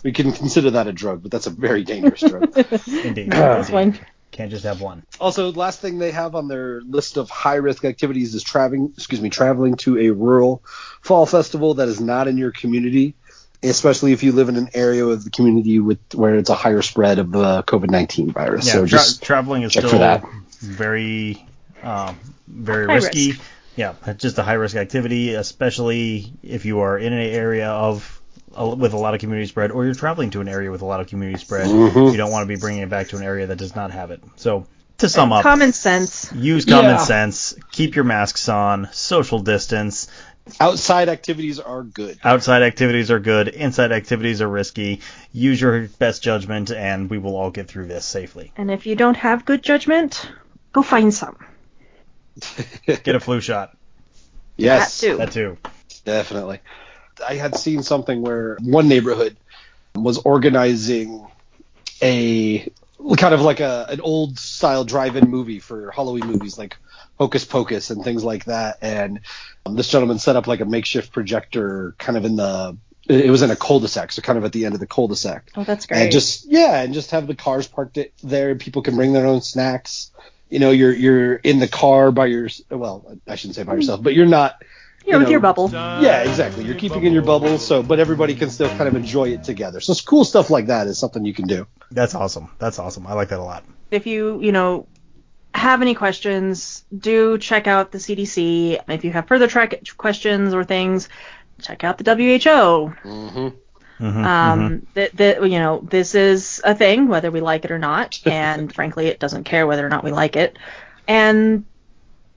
we 0.02 0.12
can 0.12 0.32
consider 0.32 0.70
that 0.72 0.86
a 0.86 0.92
drug, 0.92 1.22
but 1.22 1.30
that's 1.30 1.46
a 1.46 1.50
very 1.50 1.84
dangerous 1.84 2.20
drug. 2.20 2.56
Indeed. 2.86 3.30
That's 3.30 3.70
one. 3.70 3.98
Can't 4.32 4.50
just 4.50 4.64
have 4.64 4.82
one. 4.82 5.02
also, 5.18 5.50
last 5.52 5.80
thing 5.80 5.98
they 5.98 6.10
have 6.10 6.34
on 6.34 6.46
their 6.48 6.82
list 6.82 7.16
of 7.16 7.30
high 7.30 7.54
risk 7.54 7.84
activities 7.84 8.34
is 8.34 8.42
traveling. 8.42 8.92
Excuse 8.96 9.20
me, 9.20 9.30
traveling 9.30 9.76
to 9.76 9.98
a 9.98 10.10
rural 10.10 10.62
fall 11.00 11.24
festival 11.24 11.74
that 11.74 11.88
is 11.88 12.00
not 12.00 12.28
in 12.28 12.36
your 12.36 12.50
community, 12.50 13.14
especially 13.62 14.12
if 14.12 14.22
you 14.22 14.32
live 14.32 14.48
in 14.50 14.56
an 14.56 14.68
area 14.74 15.06
of 15.06 15.24
the 15.24 15.30
community 15.30 15.78
with 15.78 15.98
where 16.14 16.34
it's 16.34 16.50
a 16.50 16.54
higher 16.54 16.82
spread 16.82 17.18
of 17.18 17.30
the 17.30 17.62
COVID 17.62 17.90
nineteen 17.90 18.30
virus. 18.30 18.66
Yeah, 18.66 18.72
so 18.72 18.78
tra- 18.80 18.88
just 18.88 19.22
traveling 19.22 19.62
is 19.62 19.72
check 19.72 19.86
still 19.86 20.00
that. 20.00 20.22
very, 20.60 21.46
um, 21.82 22.18
very 22.46 22.86
High 22.86 22.94
risky. 22.96 23.28
risk. 23.28 23.40
Yeah, 23.76 23.94
just 24.16 24.38
a 24.38 24.42
high 24.42 24.54
risk 24.54 24.74
activity, 24.76 25.34
especially 25.34 26.32
if 26.42 26.64
you 26.64 26.80
are 26.80 26.98
in 26.98 27.12
an 27.12 27.20
area 27.20 27.68
of 27.68 28.20
with 28.56 28.94
a 28.94 28.96
lot 28.96 29.12
of 29.12 29.20
community 29.20 29.46
spread, 29.46 29.70
or 29.70 29.84
you're 29.84 29.94
traveling 29.94 30.30
to 30.30 30.40
an 30.40 30.48
area 30.48 30.70
with 30.70 30.80
a 30.80 30.86
lot 30.86 31.00
of 31.00 31.08
community 31.08 31.38
spread. 31.38 31.68
Mhm. 31.68 32.10
You 32.10 32.16
don't 32.16 32.30
want 32.30 32.42
to 32.44 32.46
be 32.46 32.58
bringing 32.58 32.82
it 32.82 32.88
back 32.88 33.08
to 33.08 33.16
an 33.18 33.22
area 33.22 33.46
that 33.48 33.58
does 33.58 33.76
not 33.76 33.90
have 33.90 34.10
it. 34.10 34.22
So 34.36 34.66
to 34.98 35.10
sum 35.10 35.30
up, 35.30 35.42
Common 35.42 35.72
sense. 35.74 36.32
use 36.34 36.64
common 36.64 36.92
Yeah. 36.92 36.96
sense, 36.96 37.54
keep 37.70 37.96
your 37.96 38.04
masks 38.06 38.48
on, 38.48 38.88
social 38.92 39.40
distance. 39.40 40.08
outside 40.60 41.08
activities 41.08 41.58
are 41.58 41.82
good. 41.82 42.16
Outside 42.22 42.62
activities 42.62 43.10
are 43.10 43.18
good, 43.18 43.48
inside 43.48 43.90
activities 43.90 44.40
are 44.40 44.48
risky. 44.48 45.00
Use 45.32 45.60
your 45.60 45.88
best 45.98 46.22
judgment, 46.22 46.70
and 46.70 47.10
we 47.10 47.18
will 47.18 47.34
all 47.34 47.50
get 47.50 47.66
through 47.66 47.86
this 47.88 48.04
safely. 48.04 48.52
And 48.56 48.70
if 48.70 48.86
you 48.86 48.94
don't 48.94 49.16
have 49.16 49.44
good 49.44 49.60
judgment, 49.64 50.24
go 50.72 50.82
find 50.82 51.12
some. 51.12 51.36
Get 52.86 53.08
a 53.14 53.20
flu 53.20 53.40
shot. 53.40 53.76
Yes. 54.56 55.00
That 55.00 55.06
too. 55.06 55.16
That 55.18 55.32
too. 55.32 55.58
Definitely. 56.04 56.60
I 57.26 57.34
had 57.34 57.56
seen 57.56 57.82
something 57.82 58.22
where 58.22 58.58
one 58.62 58.88
neighborhood 58.88 59.36
was 59.94 60.18
organizing 60.18 61.26
a 62.02 62.70
kind 63.16 63.34
of 63.34 63.40
like 63.40 63.60
a 63.60 63.86
an 63.88 64.00
old 64.00 64.38
style 64.38 64.84
drive-in 64.84 65.30
movie 65.30 65.58
for 65.60 65.90
Halloween 65.90 66.26
movies 66.26 66.58
like 66.58 66.76
Hocus 67.18 67.44
Pocus 67.44 67.90
and 67.90 68.04
things 68.04 68.22
like 68.22 68.44
that 68.46 68.76
and 68.82 69.20
um, 69.64 69.76
this 69.76 69.88
gentleman 69.88 70.18
set 70.18 70.36
up 70.36 70.46
like 70.46 70.60
a 70.60 70.66
makeshift 70.66 71.12
projector 71.12 71.94
kind 71.98 72.18
of 72.18 72.24
in 72.26 72.36
the 72.36 72.76
it 73.08 73.30
was 73.30 73.40
in 73.42 73.50
a 73.50 73.56
cul-de-sac 73.56 74.12
so 74.12 74.20
kind 74.20 74.36
of 74.36 74.44
at 74.44 74.52
the 74.52 74.66
end 74.66 74.74
of 74.74 74.80
the 74.80 74.86
cul-de-sac 74.86 75.50
Oh, 75.56 75.64
that's 75.64 75.86
great. 75.86 76.02
and 76.02 76.12
just 76.12 76.44
yeah, 76.46 76.82
and 76.82 76.92
just 76.92 77.12
have 77.12 77.26
the 77.26 77.34
cars 77.34 77.66
parked 77.66 77.96
it 77.96 78.12
there. 78.22 78.54
People 78.56 78.82
can 78.82 78.96
bring 78.96 79.12
their 79.14 79.26
own 79.26 79.40
snacks. 79.40 80.10
You 80.48 80.58
know, 80.58 80.70
you're 80.70 80.92
you're 80.92 81.34
in 81.34 81.58
the 81.58 81.68
car 81.68 82.12
by 82.12 82.26
your 82.26 82.48
well, 82.70 83.18
I 83.26 83.36
shouldn't 83.36 83.56
say 83.56 83.64
by 83.64 83.74
yourself, 83.74 84.02
but 84.02 84.14
you're 84.14 84.26
not. 84.26 84.62
You're 85.04 85.14
you 85.14 85.18
with 85.20 85.28
know, 85.28 85.30
your 85.32 85.40
bubble. 85.40 85.70
Yeah, 85.70 86.22
exactly. 86.22 86.64
You're 86.64 86.74
keeping 86.74 87.04
in 87.04 87.12
your 87.12 87.22
bubble, 87.22 87.58
so 87.58 87.82
but 87.82 88.00
everybody 88.00 88.34
can 88.34 88.50
still 88.50 88.68
kind 88.70 88.88
of 88.88 88.96
enjoy 88.96 89.28
it 89.30 89.44
together. 89.44 89.80
So 89.80 89.92
it's 89.92 90.00
cool 90.00 90.24
stuff 90.24 90.50
like 90.50 90.66
that 90.66 90.88
is 90.88 90.98
something 90.98 91.24
you 91.24 91.34
can 91.34 91.46
do. 91.46 91.66
That's 91.90 92.14
awesome. 92.14 92.50
That's 92.58 92.78
awesome. 92.78 93.06
I 93.06 93.12
like 93.14 93.28
that 93.28 93.38
a 93.38 93.42
lot. 93.42 93.64
If 93.90 94.06
you, 94.06 94.40
you 94.40 94.50
know, 94.50 94.88
have 95.54 95.80
any 95.80 95.94
questions, 95.94 96.84
do 96.96 97.38
check 97.38 97.66
out 97.66 97.92
the 97.92 97.98
CDC. 97.98 98.80
If 98.88 99.04
you 99.04 99.12
have 99.12 99.28
further 99.28 99.46
track 99.46 99.80
questions 99.96 100.54
or 100.54 100.64
things, 100.64 101.08
check 101.62 101.84
out 101.84 101.98
the 101.98 102.04
WHO. 102.14 102.94
Mm-hmm. 103.08 103.48
Mhm, 104.00 104.24
Um, 104.24 104.86
that 104.94 105.16
that 105.16 105.42
you 105.50 105.58
know, 105.58 105.80
this 105.88 106.14
is 106.14 106.60
a 106.64 106.74
thing, 106.74 107.08
whether 107.08 107.30
we 107.30 107.40
like 107.40 107.64
it 107.64 107.70
or 107.70 107.78
not, 107.78 108.20
and 108.26 108.72
frankly, 108.72 109.06
it 109.06 109.18
doesn't 109.18 109.44
care 109.44 109.66
whether 109.66 109.84
or 109.84 109.88
not 109.88 110.04
we 110.04 110.10
like 110.12 110.36
it. 110.36 110.58
And 111.08 111.64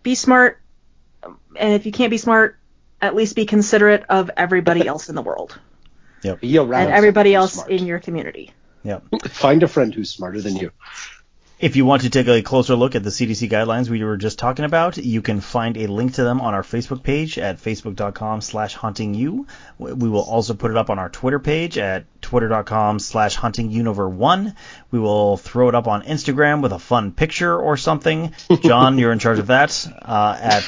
be 0.03 0.15
smart. 0.15 0.61
And 1.23 1.73
if 1.73 1.85
you 1.85 1.91
can't 1.91 2.11
be 2.11 2.17
smart, 2.17 2.57
at 3.01 3.15
least 3.15 3.35
be 3.35 3.45
considerate 3.45 4.03
of 4.09 4.31
everybody 4.37 4.87
else 4.87 5.09
in 5.09 5.15
the 5.15 5.21
world 5.21 5.59
Be 6.21 6.57
around 6.57 6.83
and 6.87 6.93
everybody 6.93 7.33
else 7.35 7.53
smart. 7.53 7.69
in 7.71 7.85
your 7.85 7.99
community. 7.99 8.51
Yep. 8.83 9.03
Find 9.29 9.61
a 9.63 9.67
friend 9.67 9.93
who's 9.93 10.09
smarter 10.09 10.39
than 10.41 10.55
you. 10.55 10.71
If 11.59 11.75
you 11.75 11.83
want 11.83 12.03
to 12.03 12.09
take 12.09 12.29
a 12.29 12.41
closer 12.41 12.73
look 12.73 12.95
at 12.95 13.03
the 13.03 13.09
CDC 13.09 13.49
guidelines 13.49 13.89
we 13.89 14.01
were 14.01 14.15
just 14.15 14.39
talking 14.39 14.63
about, 14.63 14.95
you 14.95 15.21
can 15.21 15.41
find 15.41 15.75
a 15.75 15.87
link 15.87 16.13
to 16.13 16.23
them 16.23 16.39
on 16.39 16.53
our 16.53 16.63
Facebook 16.63 17.03
page 17.03 17.37
at 17.37 17.57
facebook.com 17.57 18.39
slash 18.39 18.77
hauntingyou. 18.77 19.45
We 19.77 20.07
will 20.07 20.21
also 20.21 20.53
put 20.53 20.71
it 20.71 20.77
up 20.77 20.89
on 20.89 20.99
our 20.99 21.09
Twitter 21.09 21.37
page 21.37 21.77
at 21.77 22.05
twitter.com 22.21 22.99
slash 22.99 23.37
huntingyounover1. 23.37 24.55
We 24.91 24.99
will 24.99 25.35
throw 25.35 25.67
it 25.67 25.75
up 25.75 25.87
on 25.89 26.03
Instagram 26.03 26.61
with 26.61 26.71
a 26.71 26.79
fun 26.79 27.11
picture 27.11 27.59
or 27.59 27.75
something. 27.75 28.33
John, 28.63 28.97
you're 28.97 29.11
in 29.11 29.19
charge 29.19 29.39
of 29.39 29.47
that 29.47 29.85
uh, 30.01 30.37
at 30.39 30.63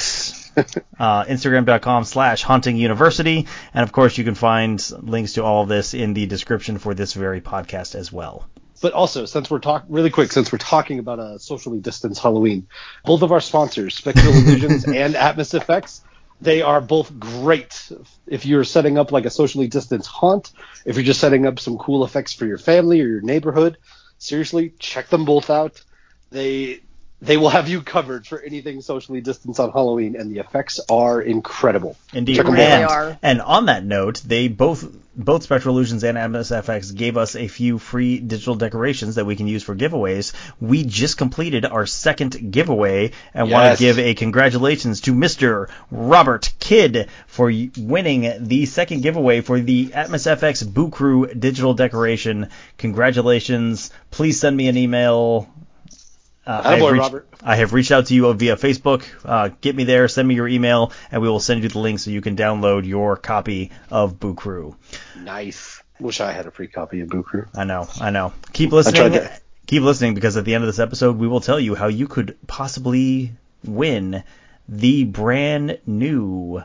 uh, 0.99 1.23
instagram.com 1.23 2.03
slash 2.03 2.43
hauntinguniversity. 2.43 3.47
And 3.73 3.83
of 3.83 3.93
course, 3.93 4.17
you 4.17 4.25
can 4.25 4.35
find 4.35 4.91
links 4.99 5.33
to 5.33 5.43
all 5.45 5.63
of 5.63 5.69
this 5.69 5.93
in 5.93 6.13
the 6.13 6.25
description 6.25 6.79
for 6.79 6.93
this 6.93 7.13
very 7.13 7.39
podcast 7.39 7.95
as 7.95 8.11
well. 8.11 8.45
But 8.81 8.93
also, 8.93 9.25
since 9.25 9.49
we're 9.49 9.59
talking 9.59 9.93
really 9.93 10.09
quick, 10.09 10.31
since 10.31 10.51
we're 10.51 10.57
talking 10.57 10.99
about 10.99 11.19
a 11.19 11.39
socially 11.39 11.79
distanced 11.79 12.21
Halloween, 12.21 12.67
both 13.05 13.21
of 13.21 13.31
our 13.31 13.39
sponsors, 13.39 13.95
Spectral 13.95 14.33
Illusions 14.33 14.83
and 14.85 15.13
Atmos 15.13 15.59
FX, 15.59 16.01
they 16.41 16.63
are 16.63 16.81
both 16.81 17.17
great. 17.19 17.91
If 18.25 18.45
you're 18.45 18.63
setting 18.63 18.97
up 18.97 19.11
like 19.11 19.25
a 19.25 19.29
socially 19.29 19.67
distanced 19.67 20.09
haunt, 20.09 20.51
if 20.85 20.95
you're 20.95 21.05
just 21.05 21.19
setting 21.19 21.45
up 21.45 21.59
some 21.59 21.77
cool 21.77 22.03
effects 22.03 22.33
for 22.33 22.45
your 22.47 22.57
family 22.57 23.01
or 23.01 23.07
your 23.07 23.21
neighborhood, 23.21 23.77
seriously, 24.17 24.73
check 24.79 25.09
them 25.09 25.25
both 25.25 25.51
out. 25.51 25.83
They 26.31 26.81
they 27.21 27.37
will 27.37 27.49
have 27.49 27.69
you 27.69 27.81
covered 27.81 28.25
for 28.25 28.41
anything 28.41 28.81
socially 28.81 29.21
distanced 29.21 29.59
on 29.59 29.71
Halloween, 29.71 30.15
and 30.15 30.31
the 30.31 30.39
effects 30.39 30.79
are 30.89 31.21
incredible. 31.21 31.95
Indeed. 32.13 32.37
Check 32.37 32.45
'em 32.47 32.53
Really 32.53 32.65
and, 32.65 32.85
are. 32.85 33.17
and 33.21 33.41
on 33.41 33.67
that 33.67 33.85
note, 33.85 34.21
they 34.25 34.47
both 34.47 34.85
both 35.13 35.43
Spectral 35.43 35.75
Illusions 35.75 36.05
and 36.05 36.17
Atmos 36.17 36.55
FX 36.55 36.95
gave 36.95 37.17
us 37.17 37.35
a 37.35 37.49
few 37.49 37.77
free 37.77 38.19
digital 38.19 38.55
decorations 38.55 39.15
that 39.15 39.25
we 39.25 39.35
can 39.35 39.45
use 39.45 39.61
for 39.61 39.75
giveaways. 39.75 40.31
We 40.61 40.85
just 40.85 41.17
completed 41.17 41.65
our 41.65 41.85
second 41.85 42.51
giveaway 42.51 43.11
and 43.33 43.51
want 43.51 43.77
to 43.77 43.83
give 43.83 43.99
a 43.99 44.13
congratulations 44.13 45.01
to 45.01 45.13
Mr. 45.13 45.69
Robert 45.91 46.53
Kidd 46.59 47.09
for 47.27 47.51
winning 47.77 48.33
the 48.39 48.65
second 48.65 49.03
giveaway 49.03 49.41
for 49.41 49.59
the 49.59 49.87
Atmos 49.87 50.27
FX 50.37 50.65
Boo 50.73 50.89
Crew 50.89 51.27
digital 51.27 51.73
decoration. 51.73 52.47
Congratulations. 52.77 53.91
Please 54.11 54.39
send 54.39 54.55
me 54.55 54.69
an 54.69 54.77
email. 54.77 55.49
Uh, 56.45 56.61
I, 56.63 56.69
have 56.75 56.79
Attaboy, 56.79 56.91
reached, 56.93 57.01
Robert. 57.03 57.27
I 57.43 57.55
have 57.57 57.73
reached 57.73 57.91
out 57.91 58.07
to 58.07 58.15
you 58.15 58.33
via 58.33 58.55
Facebook. 58.55 59.03
Uh, 59.23 59.49
get 59.61 59.75
me 59.75 59.83
there, 59.83 60.07
send 60.07 60.27
me 60.27 60.33
your 60.35 60.47
email, 60.47 60.91
and 61.11 61.21
we 61.21 61.29
will 61.29 61.39
send 61.39 61.61
you 61.63 61.69
the 61.69 61.77
link 61.79 61.99
so 61.99 62.09
you 62.09 62.21
can 62.21 62.35
download 62.35 62.87
your 62.87 63.15
copy 63.15 63.71
of 63.91 64.19
Boo 64.19 64.33
Crew. 64.33 64.75
Nice. 65.19 65.83
Wish 65.99 66.19
I 66.19 66.31
had 66.31 66.47
a 66.47 66.51
free 66.51 66.67
copy 66.67 67.01
of 67.01 67.09
Boo 67.09 67.21
Crew. 67.21 67.45
I 67.55 67.63
know, 67.63 67.87
I 67.99 68.09
know. 68.09 68.33
Keep 68.53 68.71
listening. 68.71 69.11
to- 69.13 69.31
Keep 69.67 69.83
listening 69.83 70.15
because 70.15 70.35
at 70.35 70.43
the 70.43 70.53
end 70.55 70.63
of 70.63 70.67
this 70.67 70.79
episode, 70.79 71.17
we 71.17 71.27
will 71.29 71.39
tell 71.39 71.59
you 71.59 71.75
how 71.75 71.87
you 71.87 72.07
could 72.07 72.35
possibly 72.47 73.31
win 73.63 74.23
the 74.67 75.05
brand 75.05 75.79
new 75.85 76.61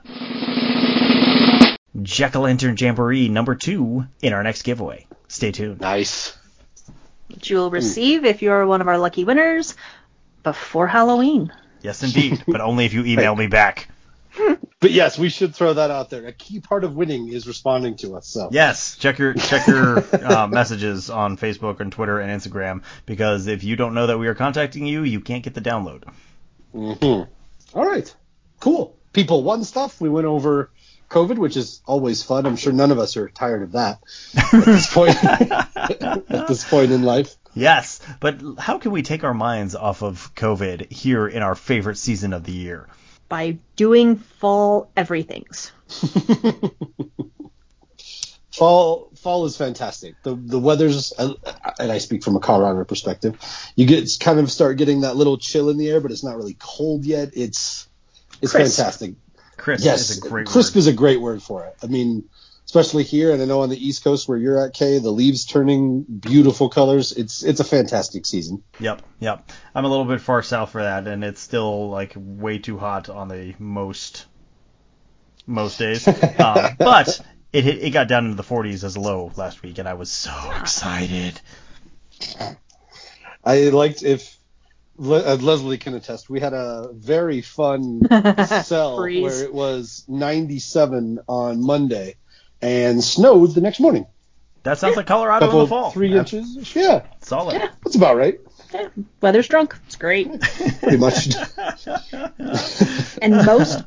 Jack 2.03 2.35
o' 2.35 2.41
Lantern 2.41 2.77
Jamboree 2.77 3.29
number 3.29 3.55
two 3.55 4.07
in 4.23 4.33
our 4.33 4.43
next 4.43 4.63
giveaway. 4.63 5.07
Stay 5.29 5.53
tuned. 5.53 5.81
Nice. 5.81 6.36
Which 7.29 7.51
you 7.51 7.57
will 7.57 7.71
receive 7.71 8.25
if 8.25 8.43
you're 8.43 8.67
one 8.67 8.81
of 8.81 8.89
our 8.89 8.99
lucky 8.99 9.25
winners 9.25 9.75
before 10.43 10.87
Halloween. 10.87 11.53
Yes, 11.83 12.03
indeed, 12.03 12.45
but 12.47 12.61
only 12.61 12.85
if 12.85 12.95
you 12.95 13.05
email 13.07 13.35
me 13.35 13.47
back. 13.47 13.89
But 14.79 14.91
yes, 14.91 15.19
we 15.19 15.31
should 15.31 15.55
throw 15.55 15.73
that 15.73 15.91
out 15.91 16.11
there. 16.11 16.27
A 16.27 16.33
key 16.33 16.61
part 16.61 16.85
of 16.85 16.95
winning 16.95 17.29
is 17.33 17.47
responding 17.49 17.97
to 17.97 18.15
us. 18.17 18.29
So 18.29 18.51
Yes, 18.53 18.95
check 18.99 19.19
your 19.19 19.33
check 19.33 19.67
your 19.67 20.05
uh, 20.15 20.47
messages 20.51 21.09
on 21.09 21.39
Facebook 21.39 21.81
and 21.81 21.91
Twitter 21.91 22.21
and 22.21 22.31
Instagram 22.31 22.83
because 23.07 23.47
if 23.47 23.65
you 23.65 23.77
don't 23.77 23.95
know 23.95 24.07
that 24.07 24.19
we 24.19 24.29
are 24.29 24.35
contacting 24.35 24.87
you, 24.87 25.03
you 25.03 25.21
can't 25.23 25.43
get 25.43 25.55
the 25.55 25.63
download. 25.63 26.05
Mhm. 26.75 27.27
All 27.75 27.87
right. 27.87 28.15
Cool. 28.61 28.95
People 29.15 29.43
won 29.43 29.65
stuff. 29.65 29.99
We 29.99 30.11
went 30.11 30.27
over 30.27 30.71
COVID, 31.09 31.39
which 31.39 31.57
is 31.57 31.83
always 31.87 32.23
fun. 32.23 32.47
I'm 32.47 32.57
sure 32.57 32.73
none 32.73 32.91
of 32.91 32.99
us 32.99 33.17
are 33.17 33.29
tired 33.29 33.63
of 33.63 33.73
that 33.73 34.01
at 34.37 34.65
this 34.65 34.93
point. 34.93 35.17
at 35.25 36.49
this 36.49 36.65
point 36.69 36.93
in 36.93 37.03
life. 37.03 37.35
Yes, 37.55 38.01
but 38.21 38.41
how 38.59 38.79
can 38.79 38.91
we 38.91 39.03
take 39.03 39.25
our 39.25 39.35
minds 39.35 39.75
off 39.75 40.03
of 40.03 40.35
COVID 40.35 40.93
here 40.93 41.27
in 41.27 41.43
our 41.43 41.55
favorite 41.55 41.97
season 41.97 42.33
of 42.33 42.45
the 42.45 42.53
year? 42.53 42.87
By 43.29 43.59
doing 43.77 44.17
fall 44.17 44.91
everythings. 44.97 45.73
Fall 48.57 49.11
fall 49.17 49.45
is 49.45 49.55
fantastic. 49.55 50.15
The 50.23 50.35
the 50.35 50.59
weather's 50.59 51.13
and 51.13 51.37
I 51.93 51.99
speak 51.99 52.25
from 52.25 52.37
a 52.37 52.41
Colorado 52.41 52.85
perspective. 52.85 53.39
You 53.75 53.85
get 53.85 54.09
kind 54.19 54.39
of 54.39 54.51
start 54.51 54.79
getting 54.79 55.03
that 55.03 55.15
little 55.15 55.37
chill 55.37 55.69
in 55.69 55.77
the 55.77 55.91
air, 55.91 56.01
but 56.01 56.11
it's 56.11 56.25
not 56.25 56.39
really 56.39 56.57
cold 56.59 57.05
yet. 57.05 57.33
It's 57.35 57.87
it's 58.41 58.53
Crisp. 58.53 58.79
fantastic. 58.79 59.15
Crisp 59.57 59.85
yes, 59.85 60.11
is 60.11 60.19
a 60.19 60.29
great 60.29 60.47
crisp 60.47 60.75
word. 60.75 60.79
is 60.79 60.87
a 60.87 60.93
great 60.93 61.21
word 61.21 61.43
for 61.43 61.65
it. 61.65 61.77
I 61.83 61.87
mean, 61.87 62.29
especially 62.67 63.05
here, 63.05 63.33
and 63.33 63.41
I 63.41 63.45
know 63.45 63.63
on 63.63 63.69
the 63.69 63.87
East 63.87 64.05
Coast 64.05 64.29
where 64.29 64.37
you're 64.37 64.65
at, 64.65 64.75
Kay, 64.75 64.99
the 64.99 65.11
leaves 65.11 65.45
turning 65.45 66.03
beautiful 66.03 66.69
colors. 66.69 67.13
It's 67.13 67.43
it's 67.43 67.61
a 67.61 67.65
fantastic 67.65 68.27
season. 68.27 68.63
Yep, 68.81 69.03
yep. 69.21 69.51
I'm 69.75 69.85
a 69.85 69.89
little 69.89 70.05
bit 70.05 70.21
far 70.21 70.43
south 70.43 70.71
for 70.71 70.83
that, 70.83 71.07
and 71.07 71.25
it's 71.25 71.41
still 71.41 71.89
like 71.91 72.13
way 72.17 72.59
too 72.59 72.77
hot 72.77 73.09
on 73.09 73.29
the 73.29 73.55
most 73.59 74.27
most 75.47 75.79
days. 75.79 76.07
um, 76.07 76.15
but 76.79 77.21
it 77.53 77.65
hit, 77.65 77.83
it 77.83 77.91
got 77.91 78.09
down 78.09 78.25
into 78.27 78.37
the 78.37 78.43
40s 78.43 78.85
as 78.85 78.97
a 78.97 79.01
low 79.01 79.33
last 79.37 79.63
week, 79.63 79.79
and 79.79 79.89
I 79.89 79.95
was 79.95 80.11
so 80.11 80.35
excited. 80.61 81.41
I 83.45 83.69
liked 83.69 84.03
if 84.03 84.36
Le- 84.99 85.35
uh, 85.35 85.37
Leslie 85.37 85.79
can 85.79 85.95
attest. 85.95 86.31
We 86.31 86.41
had 86.41 86.53
a 86.55 86.91
very 86.95 87.43
fun 87.43 88.01
sell 88.65 88.97
Freeze. 88.97 89.23
where 89.23 89.43
it 89.45 89.53
was 89.53 90.05
97 90.09 91.21
on 91.29 91.63
Monday 91.65 92.17
and 92.63 93.03
snowed 93.05 93.55
the 93.55 93.61
next 93.61 93.81
morning. 93.81 94.07
That 94.63 94.79
sounds 94.79 94.97
like 94.97 95.07
Colorado 95.07 95.51
in 95.51 95.59
the 95.59 95.67
fall. 95.67 95.91
three 95.93 96.13
That's 96.13 96.33
inches. 96.33 96.75
Yeah, 96.75 97.07
Solid. 97.21 97.61
that's 97.85 97.95
about 97.95 98.17
right. 98.17 98.41
Yeah, 98.75 98.89
weather's 99.21 99.47
drunk. 99.47 99.77
It's 99.87 99.97
great. 99.97 100.29
Pretty 100.81 100.97
much. 100.97 101.29
And 103.23 103.47
most, 103.47 103.85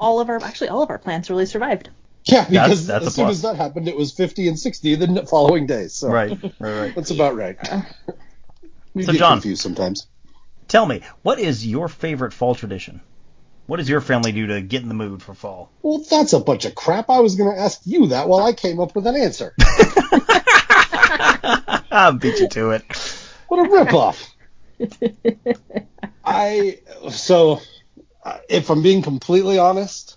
all 0.00 0.20
of 0.20 0.28
our, 0.30 0.42
actually 0.42 0.68
all 0.68 0.82
of 0.82 0.90
our 0.90 0.98
plants 0.98 1.28
really 1.30 1.46
survived. 1.46 1.90
yeah, 2.24 2.48
because 2.48 2.86
that's 2.86 3.04
a 3.04 3.08
as 3.08 3.14
soon 3.14 3.24
plus. 3.26 3.36
as 3.36 3.42
that 3.42 3.56
happened, 3.56 3.86
it 3.88 3.96
was 3.96 4.12
50 4.12 4.48
and 4.48 4.58
60 4.58 4.94
the 4.94 5.26
following 5.26 5.66
day. 5.66 5.88
So 5.88 6.08
Right, 6.08 6.30
right, 6.42 6.52
right. 6.60 6.94
that's 6.94 7.10
about 7.10 7.36
right. 7.36 7.58
We 8.94 9.02
So, 9.02 9.12
get 9.12 9.18
John- 9.18 9.32
confused 9.38 9.60
sometimes. 9.62 10.06
Tell 10.74 10.86
me, 10.86 11.02
what 11.22 11.38
is 11.38 11.64
your 11.64 11.88
favorite 11.88 12.32
fall 12.32 12.56
tradition? 12.56 13.00
What 13.68 13.76
does 13.76 13.88
your 13.88 14.00
family 14.00 14.32
do 14.32 14.48
to 14.48 14.60
get 14.60 14.82
in 14.82 14.88
the 14.88 14.94
mood 14.94 15.22
for 15.22 15.32
fall? 15.32 15.70
Well, 15.82 16.02
that's 16.10 16.32
a 16.32 16.40
bunch 16.40 16.64
of 16.64 16.74
crap. 16.74 17.08
I 17.08 17.20
was 17.20 17.36
going 17.36 17.54
to 17.54 17.62
ask 17.62 17.80
you 17.84 18.08
that 18.08 18.28
while 18.28 18.44
I 18.44 18.54
came 18.54 18.80
up 18.80 18.96
with 18.96 19.06
an 19.06 19.14
answer. 19.14 19.54
I 21.92 22.10
beat 22.20 22.40
you 22.40 22.48
to 22.48 22.70
it. 22.70 22.82
What 23.46 23.64
a 23.64 23.70
ripoff. 23.70 24.28
I 26.24 26.80
so 27.08 27.60
uh, 28.24 28.38
if 28.48 28.68
I'm 28.68 28.82
being 28.82 29.02
completely 29.02 29.60
honest, 29.60 30.16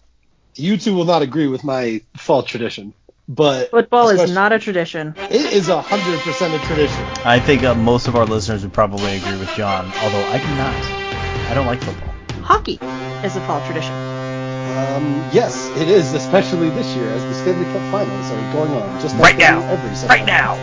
you 0.56 0.78
two 0.78 0.96
will 0.96 1.06
not 1.06 1.22
agree 1.22 1.46
with 1.46 1.64
my 1.64 2.02
fall 2.18 2.42
tradition, 2.42 2.96
but 3.28 3.72
Football 3.72 4.10
is 4.10 4.32
not 4.34 4.54
a 4.54 4.60
tradition. 4.60 5.14
It 5.18 5.54
is 5.54 5.70
a 5.70 5.82
hundred 5.82 6.20
percent 6.22 6.54
a 6.54 6.60
tradition. 6.66 7.04
I 7.26 7.40
think 7.40 7.64
uh, 7.64 7.76
most 7.76 8.08
of 8.08 8.16
our 8.16 8.26
listeners 8.26 8.64
would 8.64 8.74
probably 8.74 9.18
agree 9.18 9.38
with 9.38 9.50
John, 9.50 9.86
although 10.02 10.24
I 10.28 10.38
do 10.38 10.48
not. 10.56 11.52
I 11.52 11.54
don't 11.54 11.66
like 11.66 11.82
football. 11.82 12.14
Hockey 12.42 12.80
is 13.26 13.36
a 13.36 13.42
fall 13.42 13.66
tradition. 13.66 13.94
Um, 13.94 15.04
yes, 15.34 15.70
it 15.78 15.88
is, 15.88 16.14
especially 16.14 16.70
this 16.70 16.96
year 16.96 17.10
as 17.10 17.24
the 17.24 17.34
Stanley 17.34 17.66
Cup 17.74 17.92
Finals 17.92 18.32
are 18.32 18.54
going 18.54 18.72
on. 18.72 19.02
Just 19.02 19.16
Right 19.18 19.38
now. 19.38 19.60
every 19.72 19.96
Sunday. 19.96 20.20
Right 20.20 20.26
now. 20.26 20.56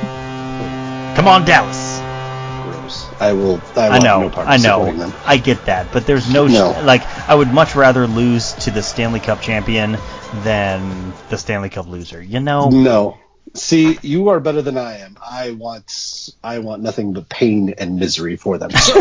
Come 1.16 1.28
on, 1.28 1.44
Dallas. 1.44 1.83
Gross. 3.32 3.76
I 3.76 3.82
will. 3.82 3.92
I, 3.92 3.96
I 3.96 3.98
know, 3.98 4.28
No 4.28 4.34
I 4.36 4.56
know, 4.56 4.92
them. 4.92 5.12
I 5.24 5.36
get 5.36 5.66
that, 5.66 5.92
but 5.92 6.06
there's 6.06 6.32
no, 6.32 6.46
No. 6.46 6.70
like 6.84 7.02
I 7.28 7.34
would 7.34 7.48
much 7.52 7.74
rather 7.74 8.06
lose 8.06 8.52
to 8.54 8.70
the 8.70 8.82
Stanley 8.82 9.20
Cup 9.20 9.40
champion 9.40 9.96
than 10.42 11.12
the 11.30 11.38
Stanley 11.38 11.70
Cup 11.70 11.86
loser. 11.86 12.22
You 12.22 12.40
know, 12.40 12.68
No. 12.70 13.18
See, 13.52 13.98
you 14.02 14.30
are 14.30 14.40
better 14.40 14.62
than 14.62 14.76
I 14.76 14.98
am. 14.98 15.16
I 15.24 15.52
want 15.52 16.30
I 16.42 16.58
want 16.58 16.82
nothing 16.82 17.12
but 17.12 17.28
pain 17.28 17.74
and 17.78 18.00
misery 18.00 18.36
for 18.36 18.58
them. 18.58 18.70
So 18.72 19.00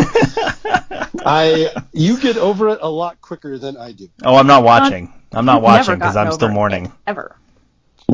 I 1.26 1.70
you 1.92 2.18
get 2.20 2.36
over 2.36 2.68
it 2.68 2.78
a 2.80 2.88
lot 2.88 3.20
quicker 3.20 3.58
than 3.58 3.76
I 3.76 3.92
do. 3.92 4.08
oh, 4.22 4.36
I'm 4.36 4.46
not 4.46 4.62
watching. 4.62 5.12
I'm 5.32 5.44
not 5.46 5.56
You've 5.56 5.64
watching 5.64 5.94
because 5.96 6.16
I'm 6.16 6.30
still 6.32 6.50
mourning. 6.50 6.92
Ever. 7.06 7.36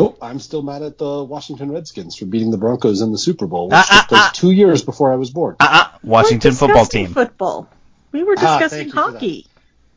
Nope, 0.02 0.18
I'm 0.22 0.38
still 0.38 0.62
mad 0.62 0.82
at 0.82 0.98
the 0.98 1.24
Washington 1.24 1.70
Redskins 1.72 2.16
for 2.16 2.26
beating 2.26 2.50
the 2.50 2.58
Broncos 2.58 3.00
in 3.00 3.12
the 3.12 3.18
Super 3.18 3.46
Bowl, 3.46 3.68
which 3.68 3.74
Ah, 3.76 3.86
ah, 3.90 3.98
took 4.00 4.08
place 4.08 4.20
ah. 4.22 4.30
two 4.34 4.50
years 4.50 4.82
before 4.82 5.12
I 5.12 5.16
was 5.16 5.30
born. 5.30 5.56
Uh-uh. 5.60 5.98
Washington 6.02 6.50
We're 6.52 6.56
football 6.56 6.84
discussing 6.84 7.06
team. 7.06 7.14
Football. 7.14 7.68
We 8.12 8.22
were 8.24 8.34
Ah, 8.38 8.58
discussing 8.58 8.78
thank 8.78 8.86
you 8.86 8.90
for 8.92 9.10
that. 9.12 9.12
hockey. 9.12 9.46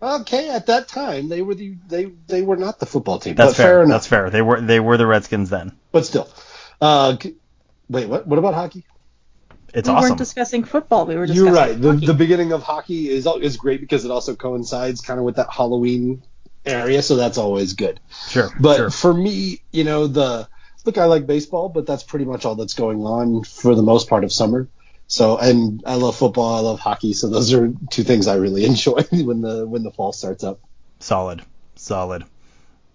Okay, 0.02 0.50
at 0.50 0.66
that 0.68 0.88
time 0.90 1.30
they 1.30 1.42
were 1.42 1.56
the 1.56 1.76
they 1.88 2.06
they 2.28 2.42
were 2.42 2.58
not 2.58 2.80
the 2.80 2.86
football 2.86 3.20
team. 3.20 3.36
That's 3.36 3.52
but 3.52 3.58
fair. 3.58 3.80
fair. 3.80 3.88
That's 3.88 4.06
fair. 4.08 4.30
They 4.30 4.42
were 4.42 4.60
they 4.60 4.80
were 4.82 4.98
the 4.98 5.08
Redskins 5.08 5.50
then. 5.50 5.72
But 5.94 6.06
still, 6.06 6.28
uh, 6.82 7.16
wait, 7.90 8.10
what? 8.10 8.28
What 8.28 8.38
about 8.38 8.54
hockey? 8.54 8.84
It's 9.74 9.88
we 9.88 9.96
awesome. 9.96 10.10
weren't 10.10 10.18
discussing 10.20 10.66
football. 10.66 11.06
We 11.06 11.16
were 11.16 11.26
discussing 11.26 11.46
You're 11.46 11.56
right. 11.56 11.82
The, 11.82 11.94
the 11.94 12.14
beginning 12.14 12.52
of 12.52 12.62
hockey 12.64 13.10
is 13.10 13.26
is 13.42 13.56
great 13.58 13.80
because 13.80 14.04
it 14.06 14.12
also 14.12 14.36
coincides 14.36 15.00
kind 15.02 15.20
of 15.20 15.26
with 15.26 15.38
that 15.38 15.48
Halloween 15.52 16.22
area, 16.66 17.02
so 17.02 17.16
that's 17.16 17.38
always 17.38 17.74
good. 17.74 18.00
sure. 18.28 18.50
But 18.60 18.78
sure. 18.78 18.90
for 18.90 19.14
me, 19.14 19.62
you 19.72 19.84
know, 19.84 20.08
the 20.08 20.48
look, 20.86 20.98
I 20.98 21.06
like 21.06 21.28
baseball, 21.28 21.70
but 21.70 21.86
that's 21.86 22.04
pretty 22.04 22.26
much 22.26 22.46
all 22.46 22.56
that's 22.56 22.74
going 22.74 23.02
on 23.02 23.44
for 23.44 23.76
the 23.76 23.84
most 23.84 24.10
part 24.10 24.24
of 24.24 24.32
summer. 24.34 24.68
So, 25.08 25.38
and 25.38 25.84
I 25.86 25.96
love 25.96 26.16
football, 26.16 26.56
I 26.56 26.60
love 26.62 26.80
hockey, 26.80 27.14
so 27.14 27.30
those 27.30 27.54
are 27.54 27.72
two 27.90 28.04
things 28.04 28.28
I 28.28 28.36
really 28.36 28.66
enjoy 28.72 29.04
when 29.12 29.42
the 29.42 29.68
when 29.68 29.84
the 29.84 29.92
fall 29.92 30.14
starts 30.14 30.44
up. 30.44 30.60
Solid. 31.00 31.42
Solid. 31.76 32.24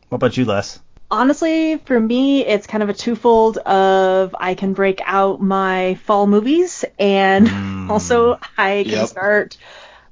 What 0.09 0.17
about 0.17 0.37
you, 0.37 0.45
Les? 0.45 0.81
Honestly, 1.11 1.79
for 1.79 1.99
me, 1.99 2.45
it's 2.45 2.67
kind 2.67 2.83
of 2.83 2.91
a 2.91 2.95
twofold 2.95 3.57
of 3.59 4.35
I 4.39 4.55
can 4.55 4.75
break 4.75 5.01
out 5.05 5.41
my 5.41 5.95
fall 6.05 6.27
movies 6.27 6.85
and 6.99 7.47
Mm. 7.49 7.89
also 7.91 8.39
I 8.59 8.85
can 8.89 8.93
Yep. 8.93 9.09
start 9.09 9.57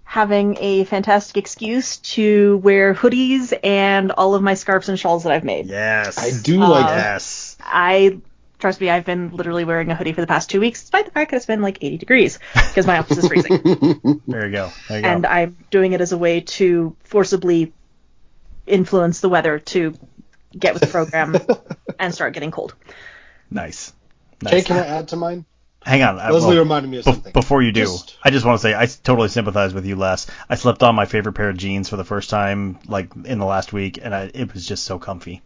having 0.09 0.57
a 0.61 0.85
fantastic 0.85 1.37
excuse 1.37 1.97
to 1.99 2.57
wear 2.59 2.95
hoodies 2.95 3.53
and 3.65 4.13
all 4.13 4.35
of 4.37 4.43
my 4.43 4.55
scarves 4.55 4.89
and 4.89 4.99
shawls 4.99 5.25
that 5.25 5.33
I've 5.33 5.45
made. 5.45 5.67
Yes. 5.67 6.17
I 6.17 6.31
do 6.43 6.63
uh, 6.63 6.69
like 6.71 6.87
that. 6.87 6.97
Yes. 6.97 7.57
I 7.61 8.21
trust 8.61 8.81
me, 8.81 8.89
I've 8.89 9.05
been 9.05 9.31
literally 9.37 9.65
wearing 9.65 9.91
a 9.91 9.97
hoodie 9.97 10.13
for 10.13 10.21
the 10.21 10.27
past 10.29 10.49
two 10.49 10.61
weeks, 10.61 10.81
despite 10.81 11.05
the 11.07 11.11
fact 11.11 11.33
that 11.33 11.37
it's 11.39 11.47
been 11.47 11.61
like 11.61 11.79
80 11.83 11.99
degrees 11.99 12.39
because 12.55 12.87
my 12.87 12.99
office 12.99 13.19
is 13.19 13.27
freezing. 13.27 14.23
There 14.27 14.47
you 14.47 14.53
go. 14.53 14.71
There 14.89 14.99
you 14.99 15.03
go. 15.03 15.09
and 15.09 15.27
I'm 15.27 15.57
doing 15.71 15.93
it 15.93 16.01
as 16.01 16.13
a 16.13 16.19
way 16.19 16.41
to 16.41 16.97
forcibly 17.05 17.73
influence 18.67 19.21
the 19.21 19.29
weather 19.29 19.59
to 19.59 19.95
get 20.57 20.73
with 20.73 20.83
the 20.83 20.89
program 20.89 21.37
and 21.99 22.15
start 22.15 22.33
getting 22.33 22.51
cold. 22.53 22.75
nice. 23.51 23.93
Okay, 24.45 24.57
Nice. 24.57 24.67
can 24.67 24.77
I 24.77 24.87
add 24.87 25.09
to 25.09 25.17
mine? 25.17 25.45
Hang 25.87 26.03
on. 26.03 26.19
I- 26.19 26.31
Leslie 26.31 26.49
well, 26.51 26.59
reminded 26.59 26.91
me 26.91 26.99
of 26.99 27.05
bef- 27.05 27.13
something. 27.15 27.33
before 27.33 27.63
you 27.63 27.71
do, 27.71 27.83
Just- 27.83 28.17
I 28.25 28.31
just 28.31 28.45
want 28.45 28.59
to 28.59 28.63
say 28.63 28.75
I 28.75 28.87
totally 28.87 29.29
sympathize 29.29 29.73
with 29.73 29.87
you, 29.87 29.95
Les. 29.95 30.27
I 30.49 30.57
slept 30.57 30.83
on 30.83 30.97
my 30.97 31.07
favorite 31.07 31.35
pair 31.35 31.49
of 31.49 31.57
jeans 31.57 31.89
for 31.89 31.97
the 31.97 32.05
first 32.05 32.29
time, 32.29 32.81
like 32.89 33.11
in 33.25 33.39
the 33.39 33.47
last 33.47 33.73
week, 33.73 34.01
and 34.03 34.13
I, 34.13 34.31
it 34.35 34.53
was 34.53 34.67
just 34.67 34.83
so 34.83 34.99
comfy. 34.99 35.43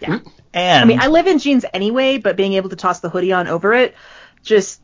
Yeah. 0.00 0.08
Mm-hmm. 0.16 0.28
And 0.52 0.82
I 0.82 0.84
mean, 0.84 1.00
I 1.00 1.06
live 1.06 1.28
in 1.28 1.38
jeans 1.38 1.64
anyway, 1.72 2.18
but 2.18 2.36
being 2.36 2.54
able 2.54 2.70
to 2.70 2.76
toss 2.76 2.98
the 2.98 3.08
hoodie 3.08 3.32
on 3.32 3.46
over 3.46 3.72
it, 3.72 3.94
just 4.42 4.80